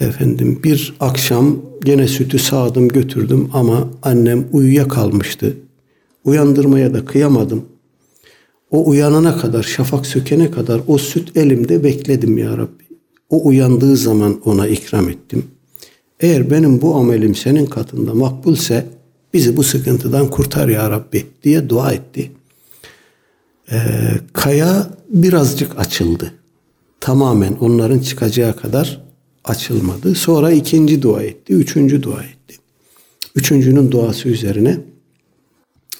Efendim 0.00 0.60
bir 0.64 0.94
akşam 1.00 1.62
gene 1.84 2.08
sütü 2.08 2.38
sağdım 2.38 2.88
götürdüm 2.88 3.50
ama 3.52 3.90
annem 4.02 4.44
uyuya 4.52 4.88
kalmıştı. 4.88 5.56
Uyandırmaya 6.24 6.94
da 6.94 7.04
kıyamadım. 7.04 7.64
O 8.70 8.88
uyanana 8.88 9.36
kadar, 9.38 9.62
şafak 9.62 10.06
sökene 10.06 10.50
kadar 10.50 10.80
o 10.86 10.98
süt 10.98 11.36
elimde 11.36 11.84
bekledim 11.84 12.38
ya 12.38 12.58
Rabbi. 12.58 12.84
O 13.30 13.46
uyandığı 13.46 13.96
zaman 13.96 14.40
ona 14.44 14.68
ikram 14.68 15.08
ettim. 15.08 15.44
Eğer 16.20 16.50
benim 16.50 16.82
bu 16.82 16.94
amelim 16.94 17.34
senin 17.34 17.66
katında 17.66 18.14
makbulse 18.14 18.86
bizi 19.34 19.56
bu 19.56 19.62
sıkıntıdan 19.62 20.30
kurtar 20.30 20.68
ya 20.68 20.90
Rabbi 20.90 21.26
diye 21.42 21.68
dua 21.68 21.92
etti. 21.92 22.30
Ee, 23.72 23.76
kaya 24.32 24.90
birazcık 25.08 25.78
açıldı. 25.78 26.34
Tamamen 27.00 27.52
onların 27.52 27.98
çıkacağı 27.98 28.56
kadar 28.56 29.00
açılmadı. 29.44 30.14
Sonra 30.14 30.50
ikinci 30.52 31.02
dua 31.02 31.22
etti, 31.22 31.52
üçüncü 31.52 32.02
dua 32.02 32.22
etti. 32.22 32.56
Üçüncünün 33.34 33.90
duası 33.90 34.28
üzerine 34.28 34.78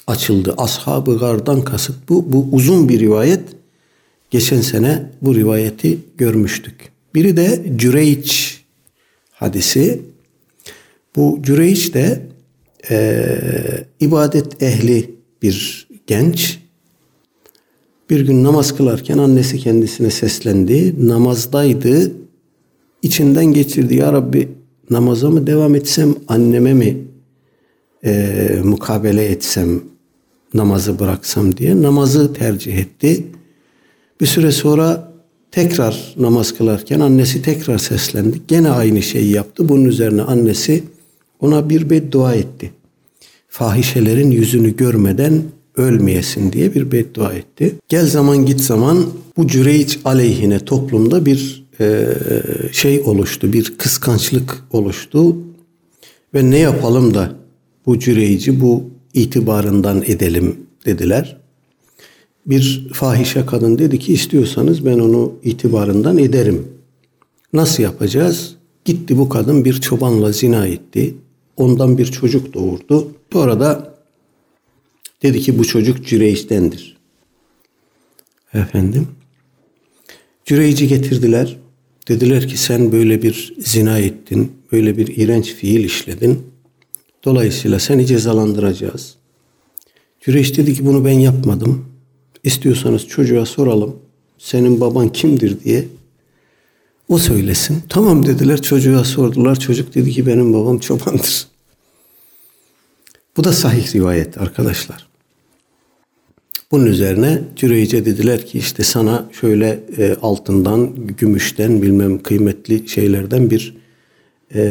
açıldı. 0.07 0.53
Ashab-ı 0.57 1.17
Gar'dan 1.17 1.63
kasıt 1.63 2.09
bu. 2.09 2.33
Bu 2.33 2.47
uzun 2.51 2.89
bir 2.89 2.99
rivayet. 2.99 3.41
Geçen 4.29 4.61
sene 4.61 5.09
bu 5.21 5.35
rivayeti 5.35 5.97
görmüştük. 6.17 6.75
Biri 7.15 7.37
de 7.37 7.65
Cüreyç 7.75 8.61
hadisi. 9.31 10.01
Bu 11.15 11.39
Cüreyç 11.41 11.93
de 11.93 12.21
e, 12.89 13.27
ibadet 13.99 14.63
ehli 14.63 15.15
bir 15.41 15.87
genç 16.07 16.59
bir 18.09 18.19
gün 18.19 18.43
namaz 18.43 18.75
kılarken 18.75 19.17
annesi 19.17 19.57
kendisine 19.57 20.09
seslendi. 20.09 21.07
Namazdaydı. 21.07 22.11
İçinden 23.01 23.45
geçirdi. 23.45 23.95
Ya 23.95 24.13
Rabbi 24.13 24.49
namaza 24.89 25.29
mı 25.29 25.47
devam 25.47 25.75
etsem, 25.75 26.15
anneme 26.27 26.73
mi 26.73 26.97
e, 28.05 28.59
mukabele 28.63 29.25
etsem, 29.25 29.81
namazı 30.55 30.99
bıraksam 30.99 31.57
diye 31.57 31.81
namazı 31.81 32.33
tercih 32.33 32.77
etti. 32.77 33.23
Bir 34.21 34.25
süre 34.25 34.51
sonra 34.51 35.13
tekrar 35.51 36.15
namaz 36.17 36.53
kılarken 36.57 36.99
annesi 36.99 37.41
tekrar 37.41 37.77
seslendi. 37.77 38.41
Gene 38.47 38.69
aynı 38.69 39.01
şeyi 39.01 39.31
yaptı. 39.31 39.69
Bunun 39.69 39.85
üzerine 39.85 40.21
annesi 40.21 40.83
ona 41.39 41.69
bir 41.69 41.89
beddua 41.89 42.35
etti. 42.35 42.71
Fahişelerin 43.49 44.31
yüzünü 44.31 44.75
görmeden 44.75 45.41
ölmeyesin 45.77 46.51
diye 46.51 46.75
bir 46.75 46.91
beddua 46.91 47.33
etti. 47.33 47.75
Gel 47.89 48.05
zaman 48.05 48.45
git 48.45 48.61
zaman 48.61 49.05
bu 49.37 49.47
Cüreyç 49.47 49.99
aleyhine 50.05 50.59
toplumda 50.59 51.25
bir 51.25 51.65
e, 51.79 52.07
şey 52.71 53.01
oluştu, 53.01 53.53
bir 53.53 53.77
kıskançlık 53.77 54.63
oluştu 54.71 55.37
ve 56.33 56.51
ne 56.51 56.57
yapalım 56.57 57.13
da 57.13 57.31
bu 57.85 57.99
Cüreyci 57.99 58.61
bu 58.61 58.83
itibarından 59.15 60.03
edelim 60.05 60.57
dediler. 60.85 61.37
Bir 62.45 62.89
fahişe 62.93 63.45
kadın 63.45 63.77
dedi 63.77 63.99
ki 63.99 64.13
istiyorsanız 64.13 64.85
ben 64.85 64.99
onu 64.99 65.33
itibarından 65.43 66.17
ederim. 66.17 66.67
Nasıl 67.53 67.83
yapacağız? 67.83 68.55
Gitti 68.85 69.17
bu 69.17 69.29
kadın 69.29 69.65
bir 69.65 69.81
çobanla 69.81 70.31
zina 70.31 70.67
etti. 70.67 71.15
Ondan 71.57 71.97
bir 71.97 72.05
çocuk 72.05 72.53
doğurdu. 72.53 73.11
Sonra 73.33 73.59
da 73.59 73.95
dedi 75.23 75.39
ki 75.39 75.59
bu 75.59 75.65
çocuk 75.65 76.05
Cüreyç'tendir. 76.05 76.97
Efendim. 78.53 79.07
Cüreyci 80.45 80.87
getirdiler. 80.87 81.57
Dediler 82.07 82.47
ki 82.47 82.57
sen 82.57 82.91
böyle 82.91 83.21
bir 83.21 83.53
zina 83.59 83.99
ettin, 83.99 84.51
böyle 84.71 84.97
bir 84.97 85.17
iğrenç 85.17 85.53
fiil 85.53 85.83
işledin. 85.83 86.54
Dolayısıyla 87.25 87.79
seni 87.79 88.05
cezalandıracağız. 88.05 89.15
Cüreyş 90.21 90.57
dedi 90.57 90.73
ki 90.73 90.85
bunu 90.85 91.05
ben 91.05 91.19
yapmadım. 91.19 91.85
İstiyorsanız 92.43 93.07
çocuğa 93.07 93.45
soralım. 93.45 93.95
Senin 94.37 94.81
baban 94.81 95.09
kimdir 95.09 95.63
diye. 95.63 95.87
O 97.09 97.17
söylesin. 97.17 97.83
Tamam 97.89 98.25
dediler 98.25 98.61
çocuğa 98.61 99.03
sordular. 99.03 99.59
Çocuk 99.59 99.95
dedi 99.95 100.11
ki 100.11 100.25
benim 100.25 100.53
babam 100.53 100.79
çobandır. 100.79 101.47
Bu 103.37 103.43
da 103.43 103.53
sahih 103.53 103.95
rivayet 103.95 104.37
arkadaşlar. 104.37 105.07
Bunun 106.71 106.85
üzerine 106.85 107.41
Cüreyce 107.55 108.05
dediler 108.05 108.45
ki 108.45 108.57
işte 108.57 108.83
sana 108.83 109.29
şöyle 109.41 109.83
e, 109.97 110.15
altından, 110.21 111.07
gümüşten 111.07 111.81
bilmem 111.81 112.23
kıymetli 112.23 112.89
şeylerden 112.89 113.49
bir 113.49 113.84
e, 114.53 114.61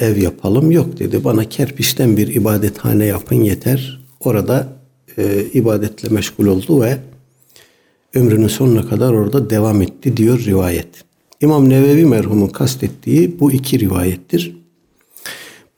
ev 0.00 0.16
yapalım. 0.16 0.70
Yok 0.70 0.98
dedi 0.98 1.24
bana 1.24 1.44
kerpiçten 1.48 2.16
bir 2.16 2.34
ibadethane 2.34 3.04
yapın 3.04 3.36
yeter. 3.36 4.00
Orada 4.20 4.68
e, 5.18 5.44
ibadetle 5.52 6.08
meşgul 6.08 6.46
oldu 6.46 6.80
ve 6.80 6.98
ömrünün 8.14 8.48
sonuna 8.48 8.88
kadar 8.88 9.12
orada 9.12 9.50
devam 9.50 9.82
etti 9.82 10.16
diyor 10.16 10.44
rivayet. 10.44 10.88
İmam 11.40 11.68
Nevevi 11.68 12.04
merhumun 12.04 12.48
kastettiği 12.48 13.40
bu 13.40 13.52
iki 13.52 13.80
rivayettir. 13.80 14.56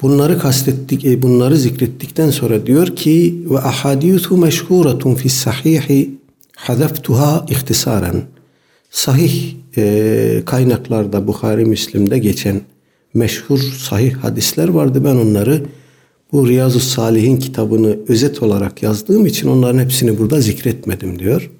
Bunları 0.00 0.38
kastettik, 0.38 1.04
e, 1.04 1.22
bunları 1.22 1.56
zikrettikten 1.56 2.30
sonra 2.30 2.66
diyor 2.66 2.96
ki 2.96 3.42
ve 3.50 3.58
ahadithu 3.58 4.36
meşhuratun 4.36 5.14
fi 5.14 5.28
sahihi 5.28 6.10
hadeftuha 6.56 7.46
ihtisaren. 7.50 8.22
Sahih 8.90 9.54
e, 9.76 10.42
kaynaklarda 10.46 11.26
Bukhari 11.26 11.64
Müslim'de 11.64 12.18
geçen 12.18 12.60
meşhur 13.14 13.58
sahih 13.58 14.14
hadisler 14.14 14.68
vardı. 14.68 15.04
Ben 15.04 15.14
onları 15.14 15.62
bu 16.32 16.48
Riyazu 16.48 16.80
Salih'in 16.80 17.36
kitabını 17.36 17.98
özet 18.08 18.42
olarak 18.42 18.82
yazdığım 18.82 19.26
için 19.26 19.48
onların 19.48 19.78
hepsini 19.78 20.18
burada 20.18 20.40
zikretmedim 20.40 21.18
diyor. 21.18 21.50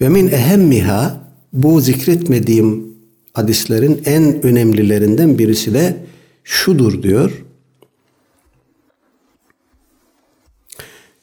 Ve 0.00 0.08
min 0.08 0.28
ehemmiha 0.28 1.20
bu 1.52 1.80
zikretmediğim 1.80 2.86
hadislerin 3.32 4.02
en 4.04 4.46
önemlilerinden 4.46 5.38
birisi 5.38 5.74
de 5.74 5.96
şudur 6.44 7.02
diyor. 7.02 7.44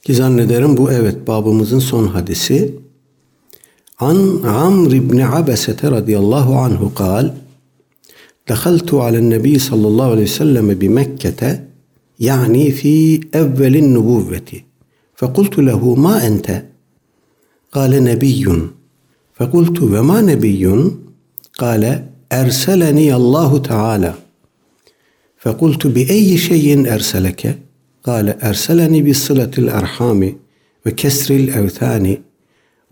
Ki 0.03 0.13
zannederim 0.13 0.77
bu 0.77 0.91
evet 0.91 1.27
babımızın 1.27 1.79
son 1.79 2.07
hadisi. 2.07 2.75
An 3.99 4.41
Amr 4.43 4.91
ibn 4.91 5.19
Abesete 5.19 5.91
radıyallahu 5.91 6.55
anhu 6.55 6.93
kal 6.93 7.31
دخلت 8.49 8.93
على 8.93 9.17
النبي 9.17 9.59
صلى 9.59 9.87
الله 9.87 10.11
عليه 10.11 10.23
وسلم 10.23 10.73
بمكة 10.73 11.63
يعني 12.19 12.71
في 12.71 13.21
أول 13.35 13.75
النبوة. 13.75 14.51
فقلت 15.15 15.59
له 15.59 15.95
ما 15.95 16.27
أنت؟ 16.27 16.63
قال 17.71 18.03
نبي. 18.03 18.45
فقلت 19.33 19.81
وما 19.81 20.21
نبي؟ 20.21 20.91
قال 21.57 22.05
أرسلني 22.31 23.15
الله 23.15 23.57
تعالى. 23.57 24.13
فقلت 25.37 25.87
بأي 25.87 26.37
شيء 26.37 26.93
أرسلك؟ 26.93 27.59
قال 28.03 28.43
أرسلني 28.43 29.01
بصلة 29.01 29.51
الأرحام 29.57 30.35
وكسر 30.85 31.35
الأوثان 31.35 32.17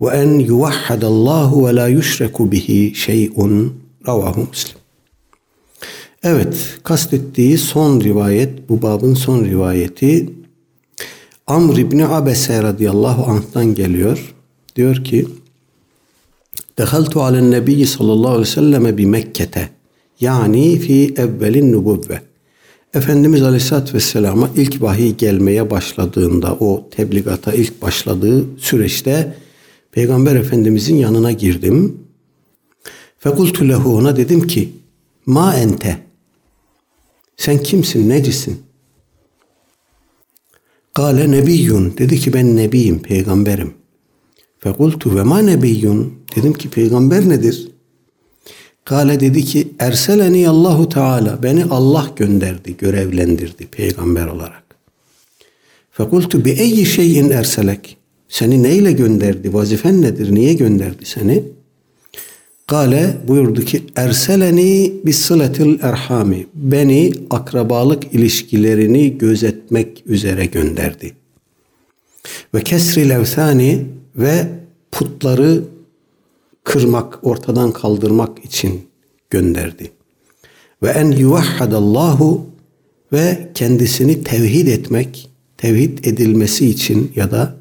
وأن 0.00 0.40
يوحد 0.40 1.04
الله 1.04 1.54
ولا 1.54 1.86
يشرك 1.88 2.42
به 2.42 2.92
şey'un 2.94 3.72
ravahu 4.06 4.40
Müslim. 4.40 4.85
Evet, 6.28 6.78
kastettiği 6.82 7.58
son 7.58 8.00
rivayet, 8.00 8.68
bu 8.68 8.82
babın 8.82 9.14
son 9.14 9.44
rivayeti 9.44 10.30
Amr 11.46 11.76
İbni 11.76 12.06
Abese 12.06 12.62
radıyallahu 12.62 13.30
anh'tan 13.30 13.74
geliyor. 13.74 14.34
Diyor 14.76 15.04
ki, 15.04 15.26
Dehaltu 16.78 17.22
alen 17.22 17.50
nebiyyi 17.50 17.86
sallallahu 17.86 18.28
aleyhi 18.28 18.48
ve 18.48 18.52
selleme 18.54 18.96
bi 18.96 19.06
Mekke'te. 19.06 19.68
Yani 20.20 20.78
fi 20.78 21.14
evvelin 21.16 21.72
nubuvve. 21.72 22.20
Efendimiz 22.94 23.42
Aleyhisselatü 23.42 23.94
Vesselam'a 23.94 24.50
ilk 24.56 24.82
vahiy 24.82 25.14
gelmeye 25.14 25.70
başladığında, 25.70 26.54
o 26.54 26.88
tebligata 26.90 27.52
ilk 27.52 27.82
başladığı 27.82 28.44
süreçte 28.58 29.36
Peygamber 29.92 30.36
Efendimizin 30.36 30.96
yanına 30.96 31.32
girdim. 31.32 31.98
Fekultu 33.18 33.68
lehu 33.68 33.96
ona 33.96 34.16
dedim 34.16 34.46
ki, 34.46 34.72
ma 35.26 35.54
ente, 35.54 36.05
sen 37.36 37.62
kimsin, 37.62 38.08
necisin? 38.08 38.62
Kale 40.94 41.30
nebiyyun, 41.30 41.98
dedi 41.98 42.18
ki 42.18 42.32
ben 42.32 42.56
nebiyim, 42.56 42.98
peygamberim. 43.02 43.74
Fekultu 44.58 45.16
ve 45.16 45.22
ma 45.22 45.38
nebiyyun, 45.38 46.14
dedim 46.36 46.52
ki 46.52 46.70
peygamber 46.70 47.28
nedir? 47.28 47.68
Kale 48.84 49.20
dedi 49.20 49.44
ki 49.44 49.68
erseleni 49.78 50.48
Allahu 50.48 50.88
Teala 50.88 51.42
beni 51.42 51.64
Allah 51.64 52.10
gönderdi, 52.16 52.76
görevlendirdi 52.76 53.66
peygamber 53.66 54.26
olarak. 54.26 54.62
Fekultu 55.90 56.44
bi 56.44 56.50
eyyi 56.50 56.86
şeyin 56.86 57.30
erselek. 57.30 57.96
Seni 58.28 58.62
neyle 58.62 58.92
gönderdi? 58.92 59.54
Vazifen 59.54 60.02
nedir? 60.02 60.34
Niye 60.34 60.54
gönderdi 60.54 61.04
seni? 61.04 61.44
Kale 62.66 63.16
buyurdu 63.28 63.64
ki 63.64 63.82
erseleni 63.96 64.92
bis 65.04 65.18
sıletil 65.18 65.78
erhami. 65.82 66.46
Beni 66.54 67.12
akrabalık 67.30 68.14
ilişkilerini 68.14 69.18
gözetmek 69.18 70.02
üzere 70.06 70.46
gönderdi. 70.46 71.12
Ve 72.54 72.62
kesril 72.62 73.10
evsani 73.10 73.86
ve 74.16 74.48
putları 74.92 75.62
kırmak, 76.64 77.18
ortadan 77.22 77.72
kaldırmak 77.72 78.44
için 78.44 78.80
gönderdi. 79.30 79.90
Ve 80.82 80.88
en 80.88 81.10
yuvahhadallahu 81.10 82.46
ve 83.12 83.48
kendisini 83.54 84.24
tevhid 84.24 84.66
etmek, 84.66 85.30
tevhid 85.56 86.04
edilmesi 86.04 86.66
için 86.66 87.12
ya 87.16 87.30
da 87.30 87.56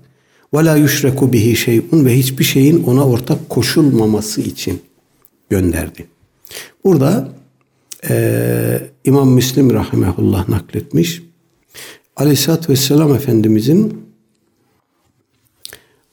ve 0.53 0.65
la 0.65 0.75
yüşreku 0.75 1.33
bihi 1.33 1.55
şeyun 1.55 2.05
ve 2.05 2.17
hiçbir 2.17 2.43
şeyin 2.43 2.83
ona 2.83 3.07
ortak 3.07 3.49
koşulmaması 3.49 4.41
için 4.41 4.81
gönderdi. 5.49 6.07
Burada 6.83 7.29
e, 8.09 8.89
İmam 9.03 9.29
Müslim 9.29 9.73
rahimehullah 9.73 10.49
nakletmiş. 10.49 11.21
Aleyhisselatü 12.15 12.69
Vesselam 12.69 13.15
Efendimizin 13.15 14.05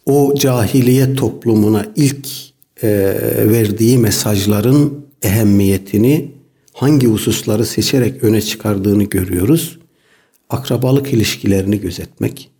o 0.06 0.34
cahiliye 0.34 1.14
toplumuna 1.14 1.86
ilk 1.96 2.28
e, 2.82 2.88
verdiği 3.48 3.98
mesajların 3.98 5.06
ehemmiyetini 5.22 6.32
hangi 6.72 7.06
hususları 7.06 7.66
seçerek 7.66 8.24
öne 8.24 8.40
çıkardığını 8.40 9.04
görüyoruz. 9.04 9.78
Akrabalık 10.50 11.12
ilişkilerini 11.12 11.80
gözetmek, 11.80 12.50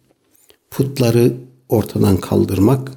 putları 0.70 1.32
ortadan 1.68 2.16
kaldırmak, 2.16 2.92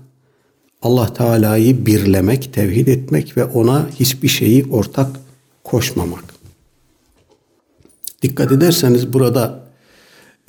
Allah 0.81 1.13
Teala'yı 1.13 1.85
birlemek, 1.85 2.53
tevhid 2.53 2.87
etmek 2.87 3.37
ve 3.37 3.45
ona 3.45 3.89
hiçbir 3.99 4.27
şeyi 4.27 4.65
ortak 4.71 5.19
koşmamak. 5.63 6.23
Dikkat 8.21 8.51
ederseniz 8.51 9.13
burada 9.13 9.65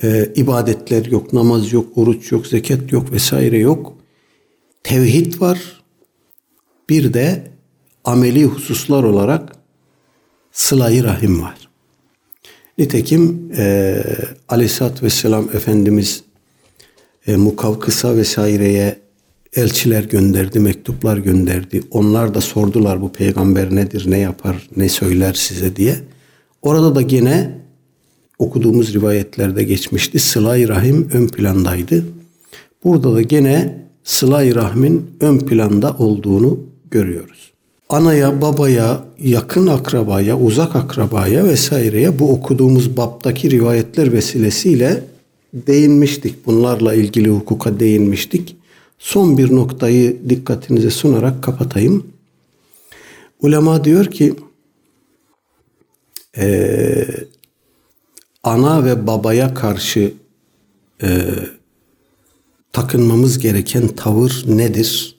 e, 0.03 0.33
ibadetler 0.35 1.05
yok, 1.05 1.33
namaz 1.33 1.73
yok, 1.73 1.97
oruç 1.97 2.31
yok, 2.31 2.47
zekat 2.47 2.91
yok 2.91 3.11
vesaire 3.11 3.57
yok. 3.57 3.93
Tevhid 4.83 5.41
var. 5.41 5.83
Bir 6.89 7.13
de 7.13 7.51
ameli 8.03 8.45
hususlar 8.45 9.03
olarak 9.03 9.55
sılayı 10.51 11.03
rahim 11.03 11.41
var. 11.41 11.69
Nitekim 12.77 13.51
e, 13.57 14.03
Aleyhisselatü 14.49 15.05
Vesselam 15.05 15.49
Efendimiz 15.53 16.23
e, 17.27 17.35
Mukavkıs'a 17.35 18.17
vesaireye 18.17 18.99
elçiler 19.57 20.03
gönderdi, 20.03 20.59
mektuplar 20.59 21.17
gönderdi. 21.17 21.83
Onlar 21.91 22.33
da 22.33 22.41
sordular 22.41 23.01
bu 23.01 23.11
peygamber 23.11 23.75
nedir, 23.75 24.05
ne 24.07 24.17
yapar, 24.19 24.69
ne 24.77 24.89
söyler 24.89 25.33
size 25.33 25.75
diye. 25.75 25.95
Orada 26.61 26.95
da 26.95 27.01
gene 27.01 27.51
okuduğumuz 28.39 28.93
rivayetlerde 28.93 29.63
geçmişti. 29.63 30.19
Sıla-i 30.19 30.67
Rahim 30.67 31.09
ön 31.13 31.27
plandaydı. 31.27 32.05
Burada 32.83 33.15
da 33.15 33.21
gene 33.21 33.87
Sıla-i 34.03 34.55
Rahim'in 34.55 35.05
ön 35.19 35.39
planda 35.39 35.95
olduğunu 35.99 36.59
görüyoruz. 36.91 37.51
Anaya, 37.89 38.41
babaya, 38.41 39.03
yakın 39.23 39.67
akrabaya, 39.67 40.39
uzak 40.39 40.75
akrabaya 40.75 41.45
vesaireye 41.45 42.19
bu 42.19 42.31
okuduğumuz 42.31 42.97
baptaki 42.97 43.51
rivayetler 43.51 44.13
vesilesiyle 44.13 45.03
değinmiştik. 45.53 46.45
Bunlarla 46.45 46.93
ilgili 46.93 47.29
hukuka 47.29 47.79
değinmiştik. 47.79 48.56
Son 48.99 49.37
bir 49.37 49.55
noktayı 49.55 50.29
dikkatinize 50.29 50.89
sunarak 50.89 51.43
kapatayım. 51.43 52.07
Ulema 53.39 53.83
diyor 53.83 54.05
ki 54.05 54.33
e, 56.37 57.07
ana 58.43 58.85
ve 58.85 59.07
babaya 59.07 59.53
karşı 59.53 60.13
e, 61.03 61.35
takınmamız 62.73 63.39
gereken 63.39 63.87
tavır 63.87 64.43
nedir? 64.47 65.17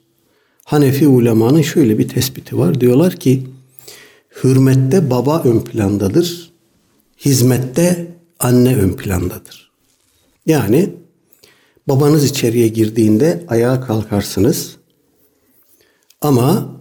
Hanefi 0.63 1.07
ulemanın 1.07 1.61
şöyle 1.61 1.97
bir 1.97 2.07
tespiti 2.07 2.57
var. 2.57 2.81
Diyorlar 2.81 3.15
ki 3.15 3.47
hürmette 4.43 5.09
baba 5.09 5.43
ön 5.43 5.59
plandadır, 5.59 6.51
hizmette 7.17 8.07
anne 8.39 8.75
ön 8.75 8.93
plandadır. 8.93 9.71
Yani 10.45 10.89
babanız 11.89 12.23
içeriye 12.23 12.67
girdiğinde 12.67 13.43
ayağa 13.47 13.81
kalkarsınız 13.81 14.75
ama 16.21 16.75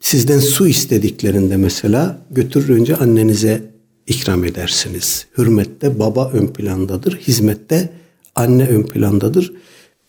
sizden 0.00 0.38
su 0.38 0.68
istediklerinde 0.68 1.56
mesela 1.56 2.18
götürür 2.30 2.68
önce 2.68 2.96
annenize 2.96 3.70
ikram 4.06 4.44
edersiniz. 4.44 5.26
Hürmette 5.38 5.98
baba 5.98 6.30
ön 6.32 6.46
plandadır, 6.46 7.16
hizmette 7.16 7.92
anne 8.34 8.68
ön 8.68 8.82
plandadır. 8.82 9.52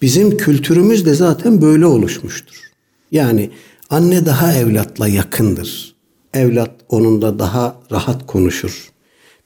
Bizim 0.02 0.38
kültürümüz 0.38 1.06
de 1.06 1.14
zaten 1.14 1.62
böyle 1.62 1.86
oluşmuştur. 1.86 2.72
Yani 3.12 3.50
anne 3.90 4.26
daha 4.26 4.54
evlatla 4.54 5.08
yakındır. 5.08 5.96
Evlat 6.34 6.72
onunla 6.90 7.40
daha 7.40 7.82
rahat 7.92 8.28
konuşur. 8.28 8.92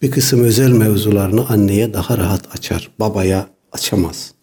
Bir 0.02 0.12
kısım 0.12 0.44
özel 0.44 0.72
mevzularını 0.72 1.50
anneye 1.50 1.94
daha 1.94 2.18
rahat 2.18 2.56
açar. 2.56 2.91
Babaya 3.00 3.48
açamaz. 3.72 4.34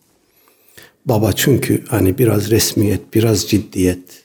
Baba 1.07 1.32
çünkü 1.32 1.84
hani 1.88 2.18
biraz 2.18 2.51
resmiyet, 2.51 3.01
biraz 3.14 3.46
ciddiyet, 3.48 4.24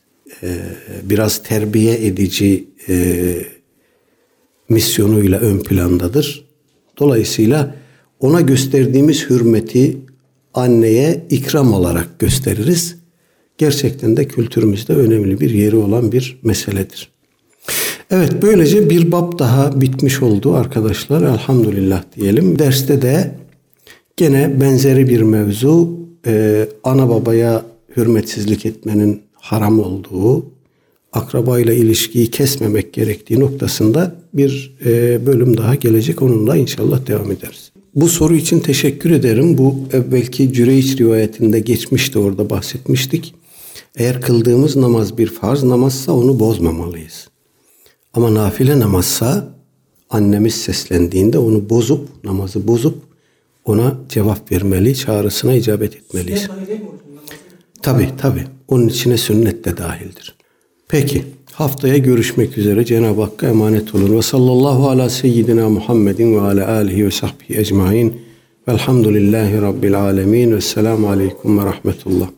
biraz 1.04 1.44
terbiye 1.44 2.06
edici 2.08 2.68
misyonuyla 4.70 5.40
ön 5.40 5.60
plandadır. 5.60 6.46
Dolayısıyla 7.00 7.76
ona 8.20 8.42
gösterdiğimiz 8.42 9.30
hürmeti 9.30 9.98
anneye 10.54 11.26
ikram 11.30 11.74
olarak 11.74 12.20
gösteririz. 12.20 12.96
Gerçekten 13.58 14.18
de 14.18 14.28
kültürümüzde 14.28 14.94
önemli 14.94 15.40
bir 15.40 15.50
yeri 15.50 15.76
olan 15.76 16.12
bir 16.12 16.40
meseledir. 16.44 17.10
Evet 18.12 18.32
böylece 18.42 18.90
bir 18.90 19.12
bab 19.12 19.40
daha 19.40 19.82
bitmiş 19.82 20.22
oldu 20.22 20.54
arkadaşlar. 20.54 21.22
Elhamdülillah 21.22 22.04
diyelim. 22.16 22.60
Derste 22.60 23.02
de 23.02 23.36
gene 24.18 24.62
benzeri 24.62 25.10
bir 25.10 25.22
mevzu 25.22 26.05
e, 26.26 26.68
ana 26.84 27.10
babaya 27.10 27.66
hürmetsizlik 27.98 28.66
etmenin 28.66 29.22
haram 29.34 29.80
olduğu, 29.80 30.46
akrabayla 31.14 31.74
ilişkiyi 31.74 32.32
kesmemek 32.32 32.94
gerektiği 32.94 33.40
noktasında 33.40 34.16
bir 34.34 34.76
e, 34.86 35.26
bölüm 35.26 35.58
daha 35.58 35.76
gelecek. 35.76 36.22
Onunla 36.22 36.58
inşallah 36.58 37.08
devam 37.08 37.32
ederiz. 37.32 37.72
Bu 37.96 38.08
soru 38.08 38.36
için 38.36 38.60
teşekkür 38.60 39.12
ederim. 39.12 39.58
Bu 39.58 39.76
evvelki 39.94 40.54
Cüreyç 40.54 40.98
rivayetinde 40.98 41.60
geçmişti 41.60 42.20
orada 42.20 42.50
bahsetmiştik. 42.50 43.36
Eğer 43.96 44.22
kıldığımız 44.22 44.76
namaz 44.76 45.18
bir 45.18 45.28
farz 45.28 45.64
namazsa 45.64 46.12
onu 46.12 46.40
bozmamalıyız. 46.40 47.28
Ama 48.14 48.34
nafile 48.34 48.80
namazsa 48.80 49.56
annemiz 50.10 50.56
seslendiğinde 50.56 51.38
onu 51.38 51.70
bozup, 51.70 52.10
namazı 52.24 52.68
bozup 52.68 53.05
ona 53.66 53.98
cevap 54.10 54.52
vermeli, 54.52 54.96
çağrısına 54.96 55.54
icabet 55.54 55.96
etmeliyiz. 55.96 56.48
Tabi 57.82 58.10
tabi. 58.18 58.44
Onun 58.68 58.88
içine 58.88 59.18
sünnet 59.18 59.66
de 59.66 59.78
dahildir. 59.78 60.36
Peki. 60.88 61.24
Haftaya 61.54 61.98
görüşmek 61.98 62.58
üzere. 62.58 62.86
Cenab-ı 62.86 63.22
Hakk'a 63.22 63.48
emanet 63.48 63.96
olun. 63.96 64.18
Ve 64.18 64.22
sallallahu 64.22 64.90
ala 64.90 65.10
seyyidina 65.10 65.70
Muhammedin 65.70 66.36
ve 66.36 66.42
ala 66.42 66.72
alihi 66.72 67.06
ve 67.06 67.12
sahbihi 67.12 67.60
ecmain. 67.60 68.22
Velhamdülillahi 68.68 69.62
Rabbil 69.62 70.02
alemin. 70.02 70.52
Vesselamu 70.56 71.10
aleyküm 71.10 71.60
ve 71.60 71.66
rahmetullah. 71.66 72.30